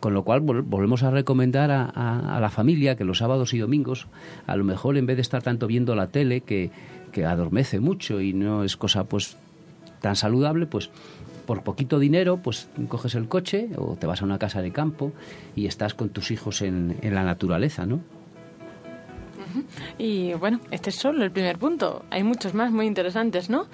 Con 0.00 0.14
lo 0.14 0.24
cual 0.24 0.40
volvemos 0.40 1.02
a 1.02 1.10
recomendar 1.10 1.70
a, 1.70 2.38
la 2.40 2.50
familia 2.50 2.96
que 2.96 3.04
los 3.04 3.18
sábados 3.18 3.54
y 3.54 3.58
domingos, 3.58 4.06
a 4.46 4.56
lo 4.56 4.64
mejor 4.64 4.96
en 4.96 5.06
vez 5.06 5.16
de 5.16 5.22
estar 5.22 5.42
tanto 5.42 5.66
viendo 5.66 5.94
la 5.94 6.08
tele, 6.08 6.40
que, 6.40 6.70
que 7.12 7.24
adormece 7.24 7.80
mucho 7.80 8.20
y 8.20 8.32
no 8.32 8.64
es 8.64 8.76
cosa 8.76 9.04
pues 9.04 9.36
tan 10.00 10.16
saludable, 10.16 10.66
pues 10.66 10.90
por 11.46 11.62
poquito 11.62 11.98
dinero, 11.98 12.38
pues 12.42 12.68
coges 12.88 13.14
el 13.14 13.26
coche 13.28 13.70
o 13.76 13.96
te 13.96 14.06
vas 14.06 14.22
a 14.22 14.24
una 14.24 14.38
casa 14.38 14.60
de 14.60 14.70
campo 14.70 15.12
y 15.56 15.66
estás 15.66 15.94
con 15.94 16.10
tus 16.10 16.30
hijos 16.30 16.62
en, 16.62 16.96
en 17.00 17.14
la 17.14 17.24
naturaleza, 17.24 17.86
¿no? 17.86 18.00
Y 19.96 20.34
bueno, 20.34 20.60
este 20.70 20.90
es 20.90 20.96
solo 20.96 21.24
el 21.24 21.30
primer 21.30 21.58
punto. 21.58 22.04
Hay 22.10 22.22
muchos 22.22 22.54
más 22.54 22.70
muy 22.70 22.86
interesantes, 22.86 23.48
¿no? 23.48 23.66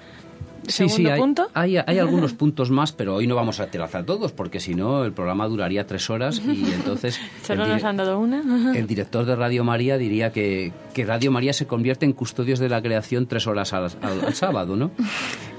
Sí, 0.67 0.89
sí, 0.89 1.05
hay, 1.07 1.77
hay, 1.77 1.99
algunos 1.99 2.33
puntos 2.35 2.71
más, 2.71 2.91
pero 2.91 3.15
hoy 3.15 3.27
no 3.27 3.35
vamos 3.35 3.59
a 3.59 3.63
aterrazar 3.63 4.05
todos, 4.05 4.31
porque 4.31 4.59
si 4.59 4.75
no, 4.75 5.03
el 5.05 5.13
programa 5.13 5.47
duraría 5.47 5.85
tres 5.85 6.09
horas 6.09 6.41
y 6.45 6.71
entonces... 6.73 7.19
¿Solo 7.43 7.67
nos 7.67 7.83
han 7.83 7.97
dado 7.97 8.19
una? 8.19 8.41
el 8.75 8.87
director 8.87 9.25
de 9.25 9.35
Radio 9.35 9.63
María 9.63 9.97
diría 9.97 10.31
que, 10.31 10.73
que, 10.93 11.05
Radio 11.05 11.31
María 11.31 11.53
se 11.53 11.67
convierte 11.67 12.05
en 12.05 12.13
custodios 12.13 12.59
de 12.59 12.69
la 12.69 12.81
creación 12.81 13.27
tres 13.27 13.47
horas 13.47 13.73
al, 13.73 13.91
sábado, 14.33 14.75
¿no? 14.75 14.91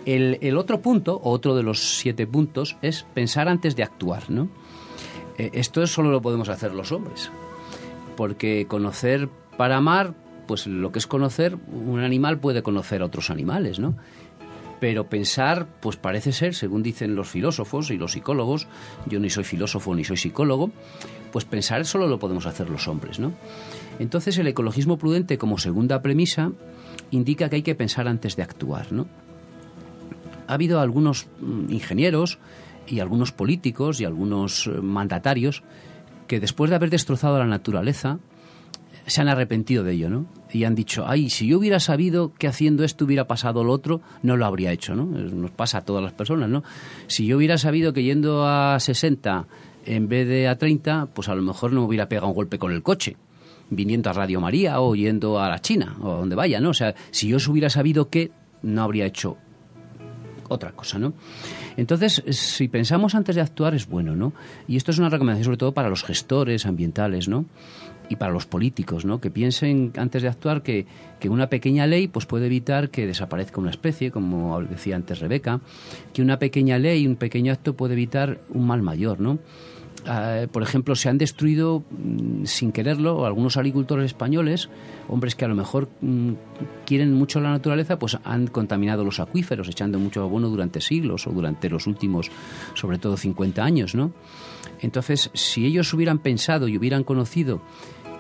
El, 0.06 0.38
el, 0.40 0.56
otro 0.56 0.80
punto, 0.80 1.20
otro 1.24 1.56
de 1.56 1.64
los 1.64 1.98
siete 1.98 2.28
puntos, 2.28 2.76
es 2.80 3.04
pensar 3.12 3.48
antes 3.48 3.74
de 3.74 3.82
actuar, 3.82 4.30
¿no? 4.30 4.48
Eh, 5.36 5.50
esto 5.54 5.84
solo 5.88 6.12
lo 6.12 6.22
podemos 6.22 6.48
hacer 6.48 6.72
los 6.72 6.92
hombres, 6.92 7.32
porque 8.16 8.66
conocer 8.68 9.28
para 9.56 9.76
amar, 9.76 10.14
pues 10.46 10.66
lo 10.66 10.92
que 10.92 10.98
es 10.98 11.06
conocer, 11.06 11.56
un 11.72 12.00
animal 12.00 12.38
puede 12.38 12.62
conocer 12.62 13.02
a 13.02 13.06
otros 13.06 13.30
animales, 13.30 13.78
¿no? 13.78 13.96
Pero 14.80 15.08
pensar, 15.08 15.66
pues 15.80 15.96
parece 15.96 16.32
ser, 16.32 16.54
según 16.54 16.82
dicen 16.82 17.14
los 17.14 17.28
filósofos 17.28 17.90
y 17.90 17.96
los 17.96 18.12
psicólogos, 18.12 18.66
yo 19.06 19.18
ni 19.20 19.30
soy 19.30 19.44
filósofo 19.44 19.94
ni 19.94 20.04
soy 20.04 20.16
psicólogo, 20.16 20.70
pues 21.32 21.44
pensar 21.44 21.84
solo 21.86 22.06
lo 22.06 22.18
podemos 22.18 22.46
hacer 22.46 22.68
los 22.68 22.88
hombres, 22.88 23.18
¿no? 23.18 23.32
Entonces 23.98 24.36
el 24.38 24.46
ecologismo 24.46 24.98
prudente 24.98 25.38
como 25.38 25.58
segunda 25.58 26.02
premisa 26.02 26.52
indica 27.10 27.48
que 27.48 27.56
hay 27.56 27.62
que 27.62 27.74
pensar 27.74 28.08
antes 28.08 28.36
de 28.36 28.42
actuar, 28.42 28.92
¿no? 28.92 29.06
Ha 30.46 30.54
habido 30.54 30.80
algunos 30.80 31.26
mm, 31.40 31.72
ingenieros 31.72 32.38
y 32.86 33.00
algunos 33.00 33.32
políticos 33.32 34.00
y 34.00 34.04
algunos 34.04 34.66
eh, 34.66 34.70
mandatarios 34.80 35.62
que 36.26 36.40
después 36.40 36.70
de 36.70 36.76
haber 36.76 36.90
destrozado 36.90 37.38
la 37.38 37.46
naturaleza 37.46 38.18
se 39.06 39.20
han 39.20 39.28
arrepentido 39.28 39.84
de 39.84 39.92
ello, 39.92 40.10
¿no? 40.10 40.26
Y 40.56 40.64
han 40.64 40.74
dicho, 40.74 41.04
ay, 41.06 41.28
si 41.28 41.46
yo 41.46 41.58
hubiera 41.58 41.80
sabido 41.80 42.32
que 42.32 42.48
haciendo 42.48 42.82
esto 42.82 43.04
hubiera 43.04 43.26
pasado 43.26 43.62
lo 43.62 43.72
otro, 43.72 44.00
no 44.22 44.36
lo 44.36 44.46
habría 44.46 44.72
hecho, 44.72 44.94
¿no? 44.94 45.04
Nos 45.04 45.50
pasa 45.50 45.78
a 45.78 45.80
todas 45.82 46.02
las 46.02 46.14
personas, 46.14 46.48
¿no? 46.48 46.64
Si 47.08 47.26
yo 47.26 47.36
hubiera 47.36 47.58
sabido 47.58 47.92
que 47.92 48.02
yendo 48.02 48.46
a 48.46 48.80
60 48.80 49.46
en 49.84 50.08
vez 50.08 50.26
de 50.26 50.48
a 50.48 50.56
30, 50.56 51.08
pues 51.14 51.28
a 51.28 51.34
lo 51.34 51.42
mejor 51.42 51.72
no 51.72 51.80
me 51.82 51.86
hubiera 51.86 52.08
pegado 52.08 52.28
un 52.28 52.34
golpe 52.34 52.58
con 52.58 52.72
el 52.72 52.82
coche, 52.82 53.16
viniendo 53.68 54.08
a 54.08 54.14
Radio 54.14 54.40
María 54.40 54.80
o 54.80 54.94
yendo 54.94 55.38
a 55.38 55.50
la 55.50 55.60
China 55.60 55.94
o 56.00 56.12
a 56.12 56.16
donde 56.16 56.34
vaya, 56.34 56.58
¿no? 56.58 56.70
O 56.70 56.74
sea, 56.74 56.94
si 57.10 57.28
yo 57.28 57.36
hubiera 57.50 57.68
sabido 57.68 58.08
que, 58.08 58.32
no 58.62 58.82
habría 58.82 59.04
hecho 59.04 59.36
otra 60.48 60.72
cosa, 60.72 60.98
¿no? 60.98 61.12
Entonces, 61.76 62.22
si 62.30 62.68
pensamos 62.68 63.14
antes 63.14 63.34
de 63.34 63.42
actuar 63.42 63.74
es 63.74 63.86
bueno, 63.86 64.16
¿no? 64.16 64.32
Y 64.66 64.76
esto 64.76 64.90
es 64.90 64.98
una 64.98 65.10
recomendación 65.10 65.44
sobre 65.44 65.58
todo 65.58 65.72
para 65.72 65.90
los 65.90 66.02
gestores 66.02 66.64
ambientales, 66.64 67.28
¿no? 67.28 67.44
Y 68.08 68.16
para 68.16 68.32
los 68.32 68.46
políticos, 68.46 69.04
¿no? 69.04 69.20
Que 69.20 69.30
piensen 69.30 69.92
antes 69.96 70.22
de 70.22 70.28
actuar 70.28 70.62
que, 70.62 70.86
que, 71.20 71.28
una 71.28 71.48
pequeña 71.48 71.86
ley 71.86 72.08
pues 72.08 72.26
puede 72.26 72.46
evitar 72.46 72.90
que 72.90 73.06
desaparezca 73.06 73.60
una 73.60 73.70
especie, 73.70 74.10
como 74.10 74.62
decía 74.62 74.96
antes 74.96 75.20
Rebeca, 75.20 75.60
que 76.12 76.22
una 76.22 76.38
pequeña 76.38 76.78
ley, 76.78 77.06
un 77.06 77.16
pequeño 77.16 77.52
acto 77.52 77.74
puede 77.74 77.94
evitar 77.94 78.40
un 78.50 78.66
mal 78.66 78.82
mayor, 78.82 79.20
¿no? 79.20 79.38
Uh, 80.06 80.46
por 80.48 80.62
ejemplo, 80.62 80.94
se 80.94 81.08
han 81.08 81.18
destruido 81.18 81.82
mm, 81.90 82.44
sin 82.44 82.70
quererlo 82.70 83.26
algunos 83.26 83.56
agricultores 83.56 84.06
españoles, 84.06 84.68
hombres 85.08 85.34
que 85.34 85.44
a 85.44 85.48
lo 85.48 85.56
mejor 85.56 85.88
mm, 86.00 86.32
quieren 86.84 87.12
mucho 87.12 87.40
la 87.40 87.50
naturaleza, 87.50 87.98
pues 87.98 88.16
han 88.22 88.46
contaminado 88.46 89.02
los 89.04 89.18
acuíferos, 89.18 89.68
echando 89.68 89.98
mucho 89.98 90.22
abono 90.22 90.48
durante 90.48 90.80
siglos 90.80 91.26
o 91.26 91.30
durante 91.30 91.68
los 91.68 91.88
últimos, 91.88 92.30
sobre 92.74 92.98
todo 92.98 93.16
50 93.16 93.64
años, 93.64 93.96
¿no? 93.96 94.12
Entonces, 94.80 95.30
si 95.34 95.66
ellos 95.66 95.92
hubieran 95.92 96.20
pensado 96.20 96.68
y 96.68 96.76
hubieran 96.76 97.02
conocido 97.02 97.60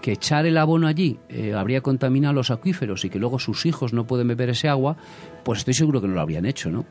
que 0.06 0.12
echar 0.12 0.46
el 0.46 0.56
abono 0.56 0.86
allí 0.86 1.18
eh, 1.28 1.52
habría 1.52 1.80
contaminado 1.80 2.32
los 2.32 2.52
acuíferos 2.52 3.04
y 3.04 3.10
que 3.10 3.18
luego 3.18 3.40
sus 3.40 3.66
hijos 3.66 3.92
no 3.92 4.06
pueden 4.06 4.28
beber 4.28 4.50
ese 4.50 4.68
agua, 4.68 4.96
pues 5.42 5.58
estoy 5.58 5.74
seguro 5.74 6.00
que 6.00 6.06
no 6.06 6.14
lo 6.14 6.20
habrían 6.20 6.46
hecho, 6.46 6.70
¿no? 6.70 6.86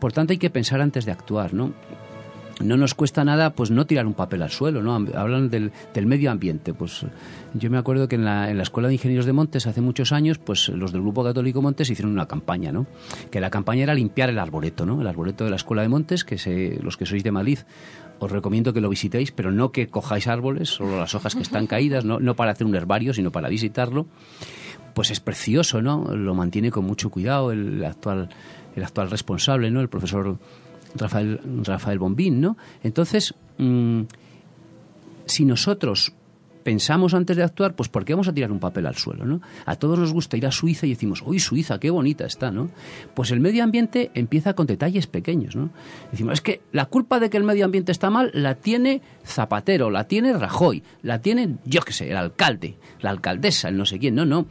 Por 0.00 0.14
tanto, 0.14 0.32
hay 0.32 0.38
que 0.38 0.48
pensar 0.48 0.80
antes 0.80 1.04
de 1.04 1.12
actuar, 1.12 1.52
¿no? 1.52 1.74
no 2.60 2.76
nos 2.78 2.94
cuesta 2.94 3.24
nada 3.24 3.50
pues 3.50 3.70
no 3.70 3.86
tirar 3.86 4.06
un 4.06 4.14
papel 4.14 4.40
al 4.42 4.50
suelo, 4.50 4.82
¿no? 4.82 4.94
Hablan 4.94 5.50
del, 5.50 5.70
del 5.92 6.06
medio 6.06 6.30
ambiente. 6.30 6.72
Pues 6.72 7.04
yo 7.54 7.70
me 7.70 7.78
acuerdo 7.78 8.08
que 8.08 8.16
en 8.16 8.24
la, 8.24 8.50
en 8.50 8.56
la, 8.56 8.62
Escuela 8.62 8.88
de 8.88 8.94
Ingenieros 8.94 9.26
de 9.26 9.32
Montes 9.32 9.66
hace 9.66 9.80
muchos 9.80 10.10
años, 10.10 10.38
pues 10.38 10.70
los 10.70 10.90
del 10.90 11.02
Grupo 11.02 11.22
Católico 11.22 11.62
Montes 11.62 11.90
hicieron 11.90 12.12
una 12.12 12.26
campaña, 12.26 12.72
¿no? 12.72 12.86
Que 13.30 13.40
la 13.40 13.50
campaña 13.50 13.84
era 13.84 13.94
limpiar 13.94 14.30
el 14.30 14.38
arboreto, 14.38 14.86
¿no? 14.86 15.00
El 15.00 15.06
arboreto 15.06 15.44
de 15.44 15.50
la 15.50 15.56
Escuela 15.56 15.82
de 15.82 15.88
Montes, 15.88 16.24
que 16.24 16.38
se, 16.38 16.80
los 16.82 16.96
que 16.96 17.06
sois 17.06 17.22
de 17.22 17.30
Madrid 17.30 17.58
os 18.18 18.30
recomiendo 18.30 18.72
que 18.72 18.80
lo 18.80 18.88
visitéis, 18.88 19.32
pero 19.32 19.52
no 19.52 19.72
que 19.72 19.88
cojáis 19.88 20.26
árboles, 20.26 20.68
solo 20.68 20.98
las 20.98 21.14
hojas 21.14 21.34
que 21.34 21.42
están 21.42 21.66
caídas, 21.66 22.04
no, 22.04 22.18
no 22.18 22.34
para 22.34 22.52
hacer 22.52 22.66
un 22.66 22.74
herbario, 22.74 23.14
sino 23.14 23.30
para 23.30 23.48
visitarlo. 23.48 24.06
Pues 24.94 25.10
es 25.10 25.20
precioso, 25.20 25.80
¿no? 25.80 26.04
Lo 26.14 26.34
mantiene 26.34 26.70
con 26.70 26.84
mucho 26.84 27.10
cuidado 27.10 27.52
el 27.52 27.84
actual, 27.84 28.28
el 28.74 28.82
actual 28.82 29.10
responsable, 29.10 29.70
¿no? 29.70 29.80
El 29.80 29.88
profesor 29.88 30.38
Rafael, 30.94 31.40
Rafael 31.62 31.98
Bombín, 31.98 32.40
¿no? 32.40 32.56
Entonces, 32.82 33.34
mmm, 33.58 34.02
si 35.26 35.44
nosotros 35.44 36.12
pensamos 36.68 37.14
antes 37.14 37.34
de 37.34 37.42
actuar, 37.42 37.74
pues 37.74 37.88
¿por 37.88 38.04
qué 38.04 38.12
vamos 38.12 38.28
a 38.28 38.34
tirar 38.34 38.52
un 38.52 38.58
papel 38.58 38.86
al 38.86 38.94
suelo? 38.94 39.24
¿no? 39.24 39.40
A 39.64 39.76
todos 39.76 39.98
nos 39.98 40.12
gusta 40.12 40.36
ir 40.36 40.44
a 40.44 40.50
Suiza 40.50 40.84
y 40.84 40.90
decimos, 40.90 41.22
uy, 41.24 41.38
Suiza, 41.38 41.80
qué 41.80 41.88
bonita 41.88 42.26
está, 42.26 42.50
¿no? 42.50 42.68
Pues 43.14 43.30
el 43.30 43.40
medio 43.40 43.64
ambiente 43.64 44.10
empieza 44.12 44.52
con 44.52 44.66
detalles 44.66 45.06
pequeños, 45.06 45.56
¿no? 45.56 45.70
Decimos, 46.10 46.34
es 46.34 46.40
que 46.42 46.60
la 46.72 46.84
culpa 46.84 47.20
de 47.20 47.30
que 47.30 47.38
el 47.38 47.44
medio 47.44 47.64
ambiente 47.64 47.90
está 47.90 48.10
mal 48.10 48.30
la 48.34 48.56
tiene 48.56 49.00
Zapatero, 49.24 49.88
la 49.90 50.04
tiene 50.04 50.34
Rajoy, 50.34 50.82
la 51.00 51.22
tiene, 51.22 51.56
yo 51.64 51.80
qué 51.80 51.94
sé, 51.94 52.10
el 52.10 52.18
alcalde, 52.18 52.76
la 53.00 53.08
alcaldesa, 53.08 53.70
el 53.70 53.78
no 53.78 53.86
sé 53.86 53.98
quién, 53.98 54.14
no, 54.14 54.26
no 54.26 54.46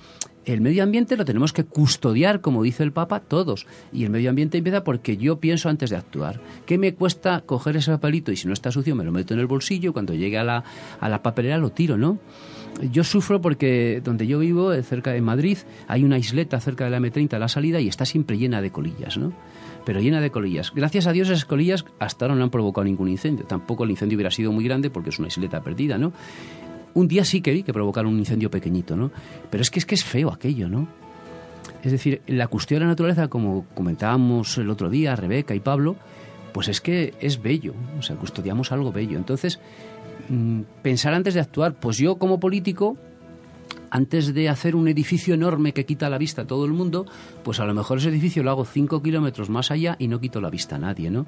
el 0.54 0.62
medio 0.62 0.82
ambiente 0.82 1.18
lo 1.18 1.26
tenemos 1.26 1.52
que 1.52 1.66
custodiar, 1.66 2.40
como 2.40 2.64
dice 2.64 2.82
el 2.82 2.94
Papa, 2.94 3.20
todos. 3.20 3.68
Y 3.92 4.06
el 4.06 4.10
medio 4.10 4.30
ambiente 4.30 4.58
empieza 4.58 4.84
porque 4.84 5.18
yo 5.18 5.42
pienso 5.42 5.68
antes 5.68 5.90
de 5.90 5.98
actuar. 5.98 6.40
¿Qué 6.66 6.78
me 6.78 6.94
cuesta 6.94 7.42
coger 7.42 7.76
ese 7.76 7.92
papelito 7.92 8.32
y 8.32 8.38
si 8.38 8.48
no 8.48 8.54
está 8.54 8.72
sucio 8.72 8.96
me 8.96 9.04
lo 9.04 9.12
meto 9.12 9.34
en 9.34 9.42
el 9.42 9.48
bolsillo? 9.48 9.92
Cuando 9.92 10.14
llegue 10.14 10.38
a 10.38 10.46
la, 10.46 10.64
a 11.02 11.10
la 11.10 11.22
papelera 11.22 11.58
lo 11.58 11.72
tiro, 11.72 11.98
¿no? 11.98 12.18
Yo 12.92 13.04
sufro 13.04 13.42
porque 13.42 14.02
donde 14.02 14.26
yo 14.26 14.40
vivo, 14.40 14.74
cerca 14.84 15.12
de 15.12 15.20
Madrid, 15.20 15.58
hay 15.88 16.06
una 16.06 16.18
isleta 16.18 16.62
cerca 16.62 16.86
de 16.86 16.92
la 16.92 17.00
M30 17.00 17.34
a 17.34 17.40
la 17.40 17.50
salida 17.50 17.82
y 17.82 17.90
está 17.90 18.06
siempre 18.06 18.38
llena 18.38 18.62
de 18.62 18.72
colillas, 18.72 19.18
¿no? 19.18 19.34
pero 19.88 20.02
llena 20.02 20.20
de 20.20 20.32
colillas. 20.32 20.74
Gracias 20.76 21.08
a 21.08 21.14
Dios 21.14 21.30
esas 21.30 21.46
colillas 21.46 21.86
hasta 21.98 22.26
ahora 22.26 22.36
no 22.36 22.44
han 22.44 22.50
provocado 22.50 22.84
ningún 22.84 23.08
incendio. 23.08 23.46
Tampoco 23.46 23.86
el 23.86 23.92
incendio 23.92 24.18
hubiera 24.18 24.32
sido 24.32 24.52
muy 24.52 24.66
grande 24.66 24.90
porque 24.90 25.12
es 25.12 25.20
una 25.20 25.30
isleta 25.30 25.64
perdida, 25.64 25.98
¿no? 25.98 26.12
Un 26.98 27.08
día 27.08 27.24
sí 27.24 27.42
que 27.42 27.52
vi 27.52 27.62
que 27.62 27.74
provocaron 27.74 28.12
un 28.12 28.18
incendio 28.18 28.50
pequeñito, 28.50 28.96
¿no? 28.96 29.12
Pero 29.52 29.62
es 29.62 29.70
que 29.70 29.78
es 29.78 29.86
que 29.86 29.94
es 29.94 30.04
feo 30.04 30.34
aquello, 30.34 30.68
¿no? 30.68 30.88
Es 31.84 31.92
decir, 31.92 32.24
la 32.26 32.48
cuestión 32.48 32.80
de 32.80 32.86
la 32.86 32.90
naturaleza, 32.90 33.28
como 33.28 33.68
comentábamos 33.76 34.58
el 34.58 34.68
otro 34.72 34.90
día, 34.90 35.16
Rebeca 35.16 35.54
y 35.54 35.60
Pablo, 35.60 35.96
pues 36.54 36.70
es 36.70 36.82
que 36.82 37.14
es 37.22 37.40
bello, 37.40 37.76
o 38.00 38.02
sea, 38.02 38.16
custodiamos 38.16 38.72
algo 38.72 38.92
bello. 38.92 39.16
Entonces, 39.16 39.60
mmm, 40.28 40.62
pensar 40.82 41.14
antes 41.14 41.36
de 41.36 41.40
actuar, 41.40 41.76
pues 41.76 41.98
yo 41.98 42.16
como 42.16 42.40
político 42.40 42.98
antes 43.90 44.34
de 44.34 44.50
hacer 44.50 44.76
un 44.76 44.88
edificio 44.88 45.34
enorme 45.34 45.74
que 45.74 45.86
quita 45.86 46.10
la 46.10 46.18
vista 46.18 46.44
a 46.44 46.48
todo 46.48 46.66
el 46.66 46.74
mundo, 46.74 47.06
pues 47.44 47.60
a 47.60 47.66
lo 47.66 47.74
mejor 47.74 47.98
ese 47.98 48.10
edificio 48.10 48.44
lo 48.44 48.52
hago 48.52 48.66
cinco 48.66 49.02
kilómetros 49.02 49.50
más 49.50 49.72
allá 49.72 49.96
y 50.00 50.08
no 50.08 50.20
quito 50.20 50.42
la 50.42 50.50
vista 50.50 50.76
a 50.76 50.80
nadie, 50.80 51.10
¿no? 51.10 51.26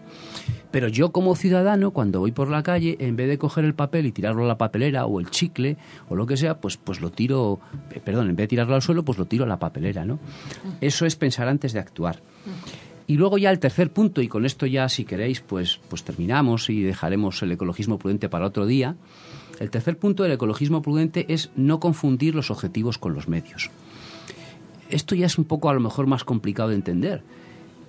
Pero 0.71 0.87
yo 0.87 1.11
como 1.11 1.35
ciudadano, 1.35 1.91
cuando 1.91 2.19
voy 2.19 2.31
por 2.31 2.49
la 2.49 2.63
calle, 2.63 2.97
en 2.99 3.15
vez 3.15 3.27
de 3.27 3.37
coger 3.37 3.65
el 3.65 3.73
papel 3.73 4.05
y 4.05 4.11
tirarlo 4.11 4.43
a 4.43 4.47
la 4.47 4.57
papelera 4.57 5.05
o 5.05 5.19
el 5.19 5.29
chicle 5.29 5.77
o 6.09 6.15
lo 6.15 6.25
que 6.25 6.37
sea, 6.37 6.59
pues, 6.59 6.77
pues 6.77 7.01
lo 7.01 7.11
tiro, 7.11 7.59
perdón, 8.03 8.29
en 8.29 8.35
vez 8.35 8.43
de 8.43 8.49
tirarlo 8.49 8.75
al 8.75 8.81
suelo, 8.81 9.03
pues 9.03 9.17
lo 9.17 9.25
tiro 9.25 9.45
a 9.45 9.47
la 9.47 9.59
papelera, 9.59 10.05
¿no? 10.05 10.19
Eso 10.81 11.05
es 11.05 11.15
pensar 11.15 11.47
antes 11.47 11.73
de 11.73 11.79
actuar. 11.79 12.21
Y 13.07 13.17
luego 13.17 13.39
ya 13.39 13.49
el 13.49 13.57
tercer 13.57 13.91
punto, 13.91 14.21
y 14.21 14.27
con 14.27 14.45
esto 14.45 14.67
ya 14.67 14.87
si 14.87 15.03
queréis, 15.03 15.41
pues, 15.41 15.79
pues 15.89 16.03
terminamos 16.03 16.69
y 16.69 16.83
dejaremos 16.83 17.41
el 17.41 17.51
ecologismo 17.51 17.97
prudente 17.97 18.29
para 18.29 18.45
otro 18.45 18.67
día. 18.67 18.95
El 19.59 19.69
tercer 19.69 19.97
punto 19.97 20.23
del 20.23 20.31
ecologismo 20.31 20.81
prudente 20.81 21.25
es 21.27 21.51
no 21.55 21.79
confundir 21.81 22.33
los 22.33 22.49
objetivos 22.49 22.97
con 22.97 23.13
los 23.13 23.27
medios. 23.27 23.69
Esto 24.89 25.15
ya 25.15 25.25
es 25.25 25.37
un 25.37 25.43
poco 25.43 25.69
a 25.69 25.73
lo 25.73 25.81
mejor 25.81 26.07
más 26.07 26.23
complicado 26.23 26.69
de 26.69 26.75
entender, 26.75 27.21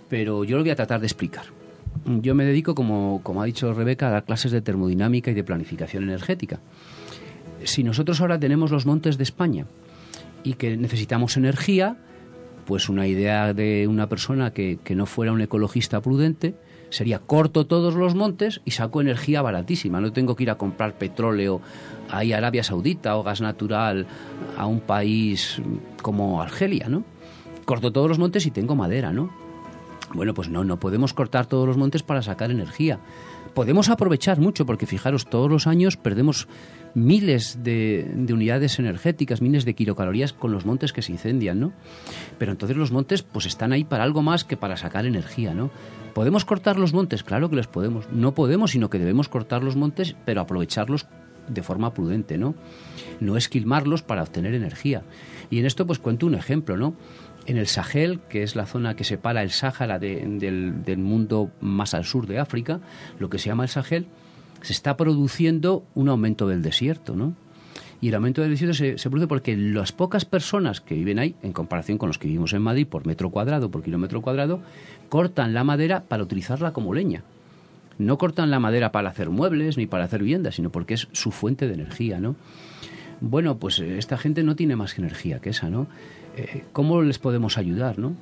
pero 0.08 0.42
yo 0.44 0.56
lo 0.56 0.64
voy 0.64 0.70
a 0.70 0.76
tratar 0.76 1.00
de 1.00 1.06
explicar. 1.06 1.44
Yo 2.04 2.34
me 2.34 2.44
dedico, 2.44 2.74
como, 2.74 3.20
como 3.22 3.40
ha 3.40 3.46
dicho 3.46 3.72
Rebeca, 3.72 4.08
a 4.08 4.10
dar 4.10 4.24
clases 4.24 4.52
de 4.52 4.60
termodinámica 4.60 5.30
y 5.30 5.34
de 5.34 5.44
planificación 5.44 6.04
energética. 6.04 6.60
Si 7.64 7.84
nosotros 7.84 8.20
ahora 8.20 8.38
tenemos 8.38 8.70
los 8.70 8.84
montes 8.84 9.16
de 9.16 9.24
España 9.24 9.66
y 10.42 10.54
que 10.54 10.76
necesitamos 10.76 11.36
energía, 11.36 11.96
pues 12.66 12.88
una 12.88 13.06
idea 13.06 13.54
de 13.54 13.86
una 13.86 14.08
persona 14.08 14.52
que, 14.52 14.78
que 14.82 14.94
no 14.94 15.06
fuera 15.06 15.32
un 15.32 15.40
ecologista 15.40 16.00
prudente 16.00 16.54
sería 16.90 17.18
corto 17.18 17.66
todos 17.66 17.94
los 17.94 18.14
montes 18.14 18.60
y 18.64 18.72
saco 18.72 19.00
energía 19.00 19.42
baratísima. 19.42 20.00
No 20.00 20.12
tengo 20.12 20.36
que 20.36 20.42
ir 20.42 20.50
a 20.50 20.56
comprar 20.56 20.94
petróleo 20.94 21.60
a 22.10 22.18
Arabia 22.18 22.62
Saudita 22.62 23.16
o 23.16 23.22
gas 23.22 23.40
natural 23.40 24.06
a 24.58 24.66
un 24.66 24.80
país 24.80 25.62
como 26.02 26.42
Argelia, 26.42 26.88
¿no? 26.88 27.04
Corto 27.64 27.92
todos 27.92 28.08
los 28.08 28.18
montes 28.18 28.46
y 28.46 28.50
tengo 28.50 28.74
madera, 28.74 29.12
¿no? 29.12 29.30
Bueno, 30.12 30.34
pues 30.34 30.48
no, 30.48 30.64
no 30.64 30.78
podemos 30.80 31.14
cortar 31.14 31.46
todos 31.46 31.66
los 31.66 31.76
montes 31.76 32.02
para 32.02 32.22
sacar 32.22 32.50
energía. 32.50 32.98
Podemos 33.54 33.88
aprovechar 33.88 34.38
mucho 34.38 34.66
porque 34.66 34.86
fijaros, 34.86 35.26
todos 35.26 35.50
los 35.50 35.66
años 35.66 35.96
perdemos 35.96 36.48
miles 36.94 37.58
de, 37.62 38.10
de, 38.14 38.32
unidades 38.32 38.78
energéticas, 38.78 39.40
miles 39.42 39.64
de 39.64 39.74
kilocalorías 39.74 40.32
con 40.32 40.52
los 40.52 40.66
montes 40.66 40.92
que 40.92 41.02
se 41.02 41.12
incendian, 41.12 41.60
¿no? 41.60 41.72
Pero 42.38 42.52
entonces 42.52 42.76
los 42.76 42.92
montes 42.92 43.22
pues 43.22 43.46
están 43.46 43.72
ahí 43.72 43.84
para 43.84 44.04
algo 44.04 44.22
más 44.22 44.44
que 44.44 44.56
para 44.56 44.76
sacar 44.76 45.06
energía, 45.06 45.54
¿no? 45.54 45.70
¿Podemos 46.14 46.44
cortar 46.44 46.78
los 46.78 46.92
montes? 46.92 47.22
Claro 47.22 47.50
que 47.50 47.56
los 47.56 47.68
podemos. 47.68 48.10
No 48.10 48.34
podemos, 48.34 48.72
sino 48.72 48.90
que 48.90 48.98
debemos 48.98 49.28
cortar 49.28 49.62
los 49.62 49.76
montes, 49.76 50.16
pero 50.24 50.40
aprovecharlos 50.40 51.06
de 51.48 51.62
forma 51.62 51.92
prudente, 51.92 52.38
¿no? 52.38 52.54
No 53.20 53.36
esquilmarlos 53.36 54.02
para 54.02 54.22
obtener 54.22 54.54
energía. 54.54 55.02
Y 55.50 55.58
en 55.58 55.66
esto 55.66 55.86
pues 55.86 55.98
cuento 55.98 56.26
un 56.26 56.34
ejemplo, 56.34 56.76
¿no? 56.76 56.94
En 57.50 57.56
el 57.56 57.66
Sahel, 57.66 58.20
que 58.28 58.44
es 58.44 58.54
la 58.54 58.64
zona 58.64 58.94
que 58.94 59.02
separa 59.02 59.42
el 59.42 59.50
Sáhara 59.50 59.98
de, 59.98 60.24
del, 60.24 60.98
mundo 60.98 61.50
más 61.60 61.94
al 61.94 62.04
sur 62.04 62.28
de 62.28 62.38
África, 62.38 62.78
lo 63.18 63.28
que 63.28 63.40
se 63.40 63.48
llama 63.48 63.64
el 63.64 63.68
Sahel, 63.68 64.06
se 64.62 64.72
está 64.72 64.96
produciendo 64.96 65.84
un 65.96 66.08
aumento 66.10 66.46
del 66.46 66.62
desierto, 66.62 67.16
¿no? 67.16 67.34
Y 68.00 68.10
el 68.10 68.14
aumento 68.14 68.40
del 68.40 68.52
desierto 68.52 68.74
se, 68.74 68.98
se, 68.98 69.10
produce 69.10 69.26
porque 69.26 69.56
las 69.56 69.90
pocas 69.90 70.24
personas 70.24 70.80
que 70.80 70.94
viven 70.94 71.18
ahí, 71.18 71.34
en 71.42 71.52
comparación 71.52 71.98
con 71.98 72.06
los 72.06 72.18
que 72.18 72.28
vivimos 72.28 72.52
en 72.52 72.62
Madrid 72.62 72.86
por 72.86 73.04
metro 73.04 73.30
cuadrado, 73.30 73.68
por 73.68 73.82
kilómetro 73.82 74.22
cuadrado, 74.22 74.62
cortan 75.08 75.52
la 75.52 75.64
madera 75.64 76.04
para 76.06 76.22
utilizarla 76.22 76.72
como 76.72 76.94
leña. 76.94 77.24
No 77.98 78.16
cortan 78.16 78.52
la 78.52 78.60
madera 78.60 78.92
para 78.92 79.10
hacer 79.10 79.28
muebles 79.28 79.76
ni 79.76 79.88
para 79.88 80.04
hacer 80.04 80.20
viviendas, 80.20 80.54
sino 80.54 80.70
porque 80.70 80.94
es 80.94 81.08
su 81.10 81.32
fuente 81.32 81.66
de 81.66 81.74
energía, 81.74 82.20
¿no? 82.20 82.36
Bueno, 83.20 83.58
pues 83.58 83.80
esta 83.80 84.16
gente 84.16 84.44
no 84.44 84.54
tiene 84.54 84.76
más 84.76 84.96
energía 84.98 85.40
que 85.40 85.50
esa, 85.50 85.68
¿no? 85.68 85.88
Eh, 86.36 86.64
¿Cómo 86.72 87.02
les 87.02 87.18
podemos 87.18 87.58
ayudar, 87.58 87.98
no? 87.98 88.14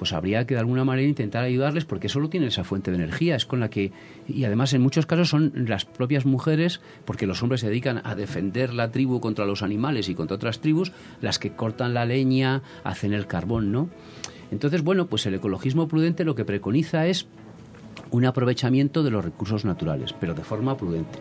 pues 0.00 0.14
habría 0.14 0.46
que 0.46 0.54
de 0.54 0.60
alguna 0.60 0.82
manera 0.82 1.06
intentar 1.06 1.44
ayudarles 1.44 1.84
porque 1.84 2.08
solo 2.08 2.30
tienen 2.30 2.48
esa 2.48 2.64
fuente 2.64 2.90
de 2.90 2.96
energía, 2.96 3.36
es 3.36 3.44
con 3.44 3.60
la 3.60 3.68
que, 3.68 3.92
y 4.26 4.44
además 4.44 4.72
en 4.72 4.80
muchos 4.80 5.04
casos 5.04 5.28
son 5.28 5.52
las 5.68 5.84
propias 5.84 6.24
mujeres, 6.24 6.80
porque 7.04 7.26
los 7.26 7.42
hombres 7.42 7.60
se 7.60 7.66
dedican 7.68 8.00
a 8.02 8.14
defender 8.14 8.72
la 8.72 8.92
tribu 8.92 9.20
contra 9.20 9.44
los 9.44 9.62
animales 9.62 10.08
y 10.08 10.14
contra 10.14 10.36
otras 10.36 10.60
tribus, 10.62 10.92
las 11.20 11.38
que 11.38 11.52
cortan 11.52 11.92
la 11.92 12.06
leña, 12.06 12.62
hacen 12.82 13.12
el 13.12 13.26
carbón, 13.26 13.72
¿no? 13.72 13.90
Entonces, 14.50 14.82
bueno, 14.82 15.06
pues 15.06 15.26
el 15.26 15.34
ecologismo 15.34 15.86
prudente 15.86 16.24
lo 16.24 16.34
que 16.34 16.46
preconiza 16.46 17.06
es 17.06 17.26
un 18.10 18.24
aprovechamiento 18.24 19.02
de 19.02 19.10
los 19.10 19.24
recursos 19.24 19.64
naturales, 19.64 20.14
pero 20.18 20.34
de 20.34 20.44
forma 20.44 20.76
prudente. 20.76 21.18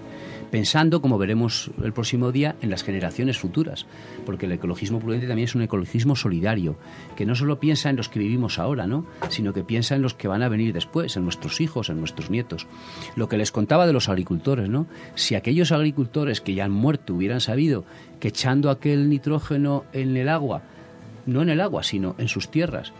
pensando, 0.50 1.00
como 1.02 1.20
veremos 1.20 1.70
el 1.84 1.94
próximo 1.94 2.32
día, 2.32 2.56
en 2.62 2.72
las 2.72 2.82
generaciones 2.84 3.38
futuras, 3.38 3.86
porque 4.26 4.48
el 4.48 4.52
ecologismo 4.52 5.00
prudente 5.00 5.28
también 5.28 5.48
es 5.48 5.54
un 5.54 5.62
ecologismo 5.62 6.16
solidario, 6.16 6.76
que 7.16 7.28
no 7.28 7.36
solo 7.36 7.60
piensa 7.60 7.92
en 7.92 7.96
los 7.96 8.10
que 8.10 8.18
vivimos 8.18 8.58
ahora, 8.58 8.88
¿no? 8.88 9.06
sino 9.30 9.54
que 9.54 9.64
piensa 9.64 9.96
en 9.96 10.02
los 10.02 10.16
que 10.16 10.28
van 10.28 10.42
a 10.42 10.50
venir 10.50 10.74
después, 10.74 11.16
en 11.18 11.24
nuestros 11.24 11.62
hijos, 11.62 11.90
en 11.90 12.00
nuestros 12.00 12.32
nietos. 12.32 12.66
Lo 13.16 13.30
que 13.30 13.38
les 13.38 13.52
contaba 13.52 13.86
de 13.86 13.94
los 13.94 14.10
agricultores, 14.10 14.70
¿no? 14.70 14.88
Si 15.14 15.36
aquellos 15.36 15.72
agricultores 15.72 16.42
que 16.42 16.56
ya 16.56 16.66
han 16.66 16.72
muerto 16.72 17.14
hubieran 17.14 17.42
sabido 17.42 17.86
que 18.20 18.30
echando 18.30 18.72
aquel 18.72 19.08
nitrógeno 19.08 19.86
en 19.94 20.18
el 20.18 20.30
agua, 20.30 20.64
no 21.28 21.42
en 21.44 21.50
el 21.50 21.62
agua, 21.62 21.84
sino 21.84 22.16
en 22.18 22.28
sus 22.28 22.50
tierras, 22.50 22.92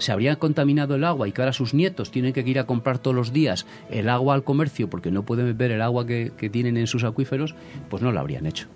se 0.00 0.12
habría 0.12 0.36
contaminado 0.36 0.94
el 0.96 1.04
agua 1.04 1.28
y 1.28 1.32
que 1.32 1.42
ahora 1.42 1.52
sus 1.52 1.74
nietos 1.74 2.10
tienen 2.10 2.32
que 2.32 2.40
ir 2.40 2.58
a 2.58 2.66
comprar 2.66 2.98
todos 2.98 3.14
los 3.14 3.32
días 3.32 3.66
el 3.90 4.08
agua 4.08 4.34
al 4.34 4.44
comercio 4.44 4.90
porque 4.90 5.10
no 5.10 5.24
pueden 5.24 5.46
beber 5.46 5.70
el 5.70 5.82
agua 5.82 6.06
que, 6.06 6.32
que 6.36 6.50
tienen 6.50 6.76
en 6.76 6.86
sus 6.86 7.04
acuíferos, 7.04 7.54
pues 7.88 8.02
no 8.02 8.12
lo 8.12 8.20
habrían 8.20 8.46
hecho. 8.46 8.66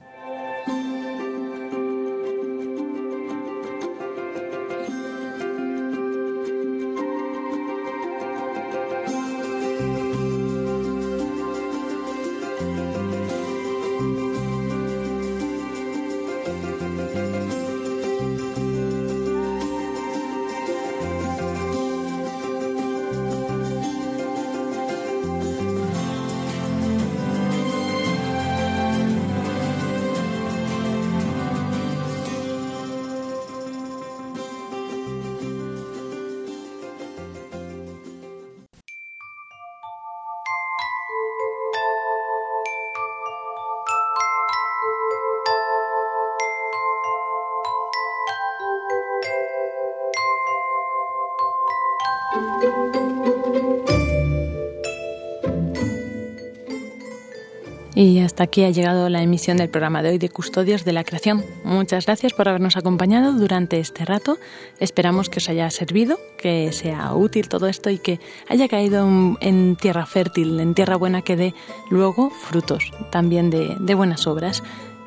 Hasta 58.35 58.43
aquí 58.43 58.65
ha 58.65 58.71
llegado 58.71 59.09
la 59.11 59.23
emisión 59.23 59.59
del 59.59 59.69
programa 59.69 60.03
de 60.03 60.09
hoy 60.09 60.19
de 60.19 60.29
Custodios 60.29 60.85
de 60.85 60.93
la 60.93 61.05
Creación. 61.05 61.45
Muchas 61.63 62.07
gracias 62.07 62.33
por 62.33 62.49
habernos 62.49 62.77
acompañado 62.77 63.33
durante 63.33 63.79
este 63.79 64.05
rato. 64.05 64.39
Esperamos 64.81 65.29
que 65.29 65.39
os 65.39 65.49
haya 65.49 65.71
servido, 65.71 66.19
que 66.37 66.73
sea 66.73 67.15
útil 67.15 67.49
todo 67.49 67.69
esto 67.69 67.91
y 67.91 67.99
que 67.99 68.19
haya 68.49 68.67
caído 68.67 69.07
en 69.41 69.77
tierra 69.77 70.05
fértil, 70.05 70.59
en 70.59 70.75
tierra 70.75 70.97
buena 70.97 71.23
que 71.23 71.37
dé 71.37 71.55
luego 71.91 72.31
frutos 72.31 72.91
también 73.13 73.51
de, 73.51 73.95
buenas 73.95 74.27
obras. 74.27 74.65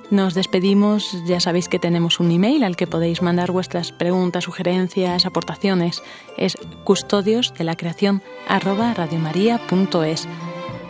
Nos 0.09 0.33
despedimos, 0.33 1.21
ya 1.25 1.41
sabéis 1.41 1.67
que 1.67 1.79
tenemos 1.79 2.21
un 2.21 2.31
email 2.31 2.63
al 2.63 2.77
que 2.77 2.87
podéis 2.87 3.21
mandar 3.21 3.51
vuestras 3.51 3.91
preguntas, 3.91 4.45
sugerencias, 4.45 5.25
aportaciones. 5.25 6.01
Es 6.37 6.57
custodios 6.85 7.53
de 7.55 7.65
la 7.65 7.75
creación. 7.75 8.21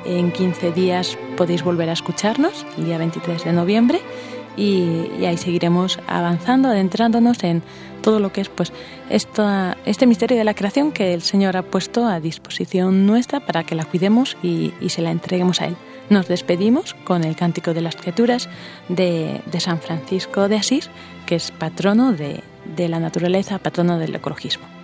En 0.07 0.31
15 0.31 0.71
días 0.71 1.17
podéis 1.35 1.63
volver 1.63 1.89
a 1.89 1.93
escucharnos, 1.93 2.65
el 2.77 2.85
día 2.85 2.97
23 2.97 3.43
de 3.43 3.51
noviembre, 3.51 3.99
y, 4.55 5.25
ahí 5.25 5.37
seguiremos 5.37 5.99
avanzando, 6.07 6.69
adentrándonos 6.69 7.43
en 7.43 7.61
todo 8.01 8.21
lo 8.21 8.31
que 8.31 8.39
es 8.39 8.47
pues 8.47 8.71
esta, 9.09 9.75
este 9.85 10.07
misterio 10.07 10.37
de 10.37 10.45
la 10.45 10.53
creación 10.53 10.93
que 10.93 11.13
el 11.13 11.21
Señor 11.21 11.57
ha 11.57 11.61
puesto 11.61 12.07
a 12.07 12.21
disposición 12.21 13.05
nuestra 13.05 13.41
para 13.41 13.65
que 13.65 13.75
la 13.75 13.83
cuidemos 13.83 14.37
y, 14.41 14.71
se 14.87 15.01
la 15.01 15.11
entreguemos 15.11 15.61
a 15.61 15.65
Él. 15.65 15.75
Nos 16.09 16.29
despedimos 16.29 16.93
con 17.03 17.25
el 17.25 17.35
Cántico 17.35 17.73
de 17.73 17.81
las 17.81 17.97
Criaturas 17.97 18.47
de, 18.87 19.41
San 19.59 19.79
Francisco 19.79 20.47
de 20.47 20.55
Asís, 20.55 20.89
que 21.25 21.35
es 21.35 21.51
patrono 21.51 22.13
de 22.13 22.41
la 22.87 22.99
naturaleza, 23.01 23.59
patrono 23.59 23.99
del 23.99 24.15
ecologismo. 24.15 24.76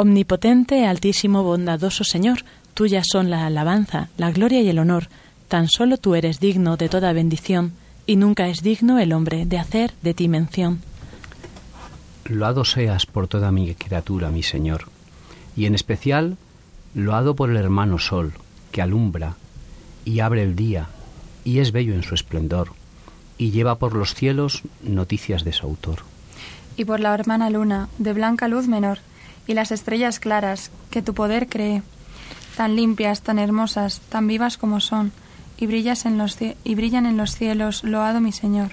Omnipotente, 0.00 0.86
altísimo, 0.86 1.42
bondadoso 1.42 2.04
Señor, 2.04 2.46
tuyas 2.72 3.06
son 3.12 3.28
la 3.28 3.44
alabanza, 3.44 4.08
la 4.16 4.30
gloria 4.30 4.62
y 4.62 4.70
el 4.70 4.78
honor. 4.78 5.08
Tan 5.46 5.68
solo 5.68 5.98
tú 5.98 6.14
eres 6.14 6.40
digno 6.40 6.78
de 6.78 6.88
toda 6.88 7.12
bendición, 7.12 7.74
y 8.06 8.16
nunca 8.16 8.48
es 8.48 8.62
digno 8.62 8.98
el 8.98 9.12
hombre 9.12 9.44
de 9.44 9.58
hacer 9.58 9.92
de 10.00 10.14
ti 10.14 10.26
mención. 10.26 10.80
Loado 12.24 12.64
seas 12.64 13.04
por 13.04 13.28
toda 13.28 13.52
mi 13.52 13.74
criatura, 13.74 14.30
mi 14.30 14.42
Señor, 14.42 14.84
y 15.54 15.66
en 15.66 15.74
especial 15.74 16.38
loado 16.94 17.36
por 17.36 17.50
el 17.50 17.58
hermano 17.58 17.98
Sol, 17.98 18.32
que 18.72 18.80
alumbra 18.80 19.34
y 20.06 20.20
abre 20.20 20.44
el 20.44 20.56
día, 20.56 20.88
y 21.44 21.58
es 21.58 21.72
bello 21.72 21.92
en 21.92 22.04
su 22.04 22.14
esplendor, 22.14 22.72
y 23.36 23.50
lleva 23.50 23.74
por 23.74 23.94
los 23.94 24.14
cielos 24.14 24.62
noticias 24.82 25.44
de 25.44 25.52
su 25.52 25.66
autor. 25.66 25.98
Y 26.78 26.86
por 26.86 27.00
la 27.00 27.12
hermana 27.12 27.50
Luna, 27.50 27.90
de 27.98 28.14
blanca 28.14 28.48
luz 28.48 28.66
menor, 28.66 29.00
y 29.50 29.54
las 29.54 29.72
estrellas 29.72 30.20
claras 30.20 30.70
que 30.92 31.02
tu 31.02 31.12
poder 31.12 31.48
cree, 31.48 31.82
tan 32.56 32.76
limpias, 32.76 33.22
tan 33.22 33.40
hermosas, 33.40 34.00
tan 34.08 34.28
vivas 34.28 34.56
como 34.56 34.78
son, 34.78 35.10
y, 35.58 35.66
brillas 35.66 36.06
en 36.06 36.18
los 36.18 36.38
y 36.40 36.74
brillan 36.76 37.04
en 37.04 37.16
los 37.16 37.34
cielos, 37.34 37.82
loado 37.82 38.20
mi 38.20 38.30
Señor. 38.30 38.70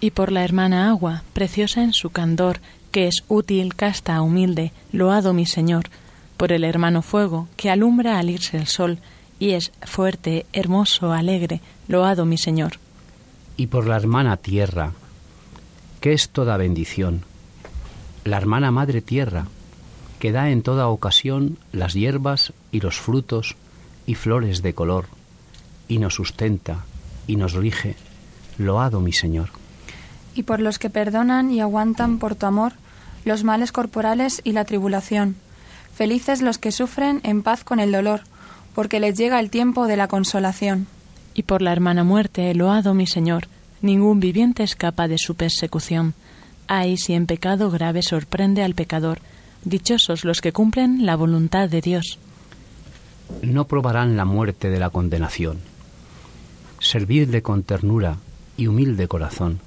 Y 0.00 0.10
por 0.10 0.32
la 0.32 0.42
hermana 0.42 0.88
agua, 0.88 1.22
preciosa 1.32 1.84
en 1.84 1.92
su 1.92 2.10
candor, 2.10 2.58
que 2.90 3.06
es 3.06 3.22
útil, 3.28 3.76
casta, 3.76 4.20
humilde, 4.20 4.72
loado 4.90 5.32
mi 5.32 5.46
Señor, 5.46 5.90
por 6.36 6.50
el 6.50 6.64
hermano 6.64 7.02
fuego, 7.02 7.46
que 7.56 7.70
alumbra 7.70 8.18
al 8.18 8.28
irse 8.28 8.56
el 8.56 8.66
sol, 8.66 8.98
y 9.38 9.52
es 9.52 9.70
fuerte, 9.82 10.44
hermoso, 10.52 11.12
alegre, 11.12 11.60
loado 11.86 12.24
mi 12.24 12.36
Señor. 12.36 12.80
Y 13.56 13.68
por 13.68 13.86
la 13.86 13.94
hermana 13.94 14.36
tierra, 14.38 14.90
que 16.00 16.14
es 16.14 16.30
toda 16.30 16.56
bendición, 16.56 17.22
la 18.24 18.38
hermana 18.38 18.72
madre 18.72 19.02
tierra, 19.02 19.46
que 20.26 20.32
da 20.32 20.50
en 20.50 20.62
toda 20.62 20.88
ocasión 20.88 21.56
las 21.70 21.94
hierbas 21.94 22.52
y 22.72 22.80
los 22.80 22.98
frutos 22.98 23.54
y 24.08 24.16
flores 24.16 24.60
de 24.60 24.74
color, 24.74 25.04
y 25.86 25.98
nos 25.98 26.14
sustenta 26.14 26.84
y 27.28 27.36
nos 27.36 27.52
rige, 27.52 27.94
loado 28.58 28.98
mi 28.98 29.12
Señor. 29.12 29.50
Y 30.34 30.42
por 30.42 30.58
los 30.58 30.80
que 30.80 30.90
perdonan 30.90 31.52
y 31.52 31.60
aguantan 31.60 32.18
por 32.18 32.34
tu 32.34 32.46
amor 32.46 32.72
los 33.24 33.44
males 33.44 33.70
corporales 33.70 34.40
y 34.42 34.50
la 34.50 34.64
tribulación. 34.64 35.36
Felices 35.94 36.42
los 36.42 36.58
que 36.58 36.72
sufren 36.72 37.20
en 37.22 37.44
paz 37.44 37.62
con 37.62 37.78
el 37.78 37.92
dolor, 37.92 38.22
porque 38.74 38.98
les 38.98 39.16
llega 39.16 39.38
el 39.38 39.48
tiempo 39.48 39.86
de 39.86 39.96
la 39.96 40.08
consolación. 40.08 40.88
Y 41.34 41.44
por 41.44 41.62
la 41.62 41.70
hermana 41.70 42.02
muerte, 42.02 42.52
loado 42.52 42.94
mi 42.94 43.06
Señor, 43.06 43.46
ningún 43.80 44.18
viviente 44.18 44.64
escapa 44.64 45.06
de 45.06 45.18
su 45.18 45.36
persecución. 45.36 46.14
Ay, 46.66 46.96
si 46.96 47.12
en 47.12 47.26
pecado 47.26 47.70
grave 47.70 48.02
sorprende 48.02 48.64
al 48.64 48.74
pecador, 48.74 49.20
Dichosos 49.66 50.24
los 50.24 50.40
que 50.40 50.52
cumplen 50.52 51.04
la 51.06 51.16
voluntad 51.16 51.68
de 51.68 51.80
Dios. 51.80 52.20
No 53.42 53.66
probarán 53.66 54.16
la 54.16 54.24
muerte 54.24 54.70
de 54.70 54.78
la 54.78 54.90
condenación. 54.90 55.58
Servidle 56.78 57.42
con 57.42 57.64
ternura 57.64 58.18
y 58.56 58.68
humilde 58.68 59.08
corazón. 59.08 59.58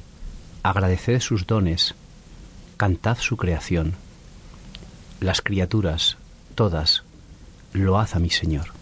Agradeced 0.63 1.19
sus 1.19 1.45
dones. 1.47 1.95
Cantad 2.77 3.17
su 3.17 3.35
creación. 3.35 3.95
Las 5.19 5.41
criaturas, 5.41 6.15
todas, 6.55 7.03
lo 7.73 7.99
a 7.99 8.07
mi 8.19 8.29
Señor. 8.29 8.78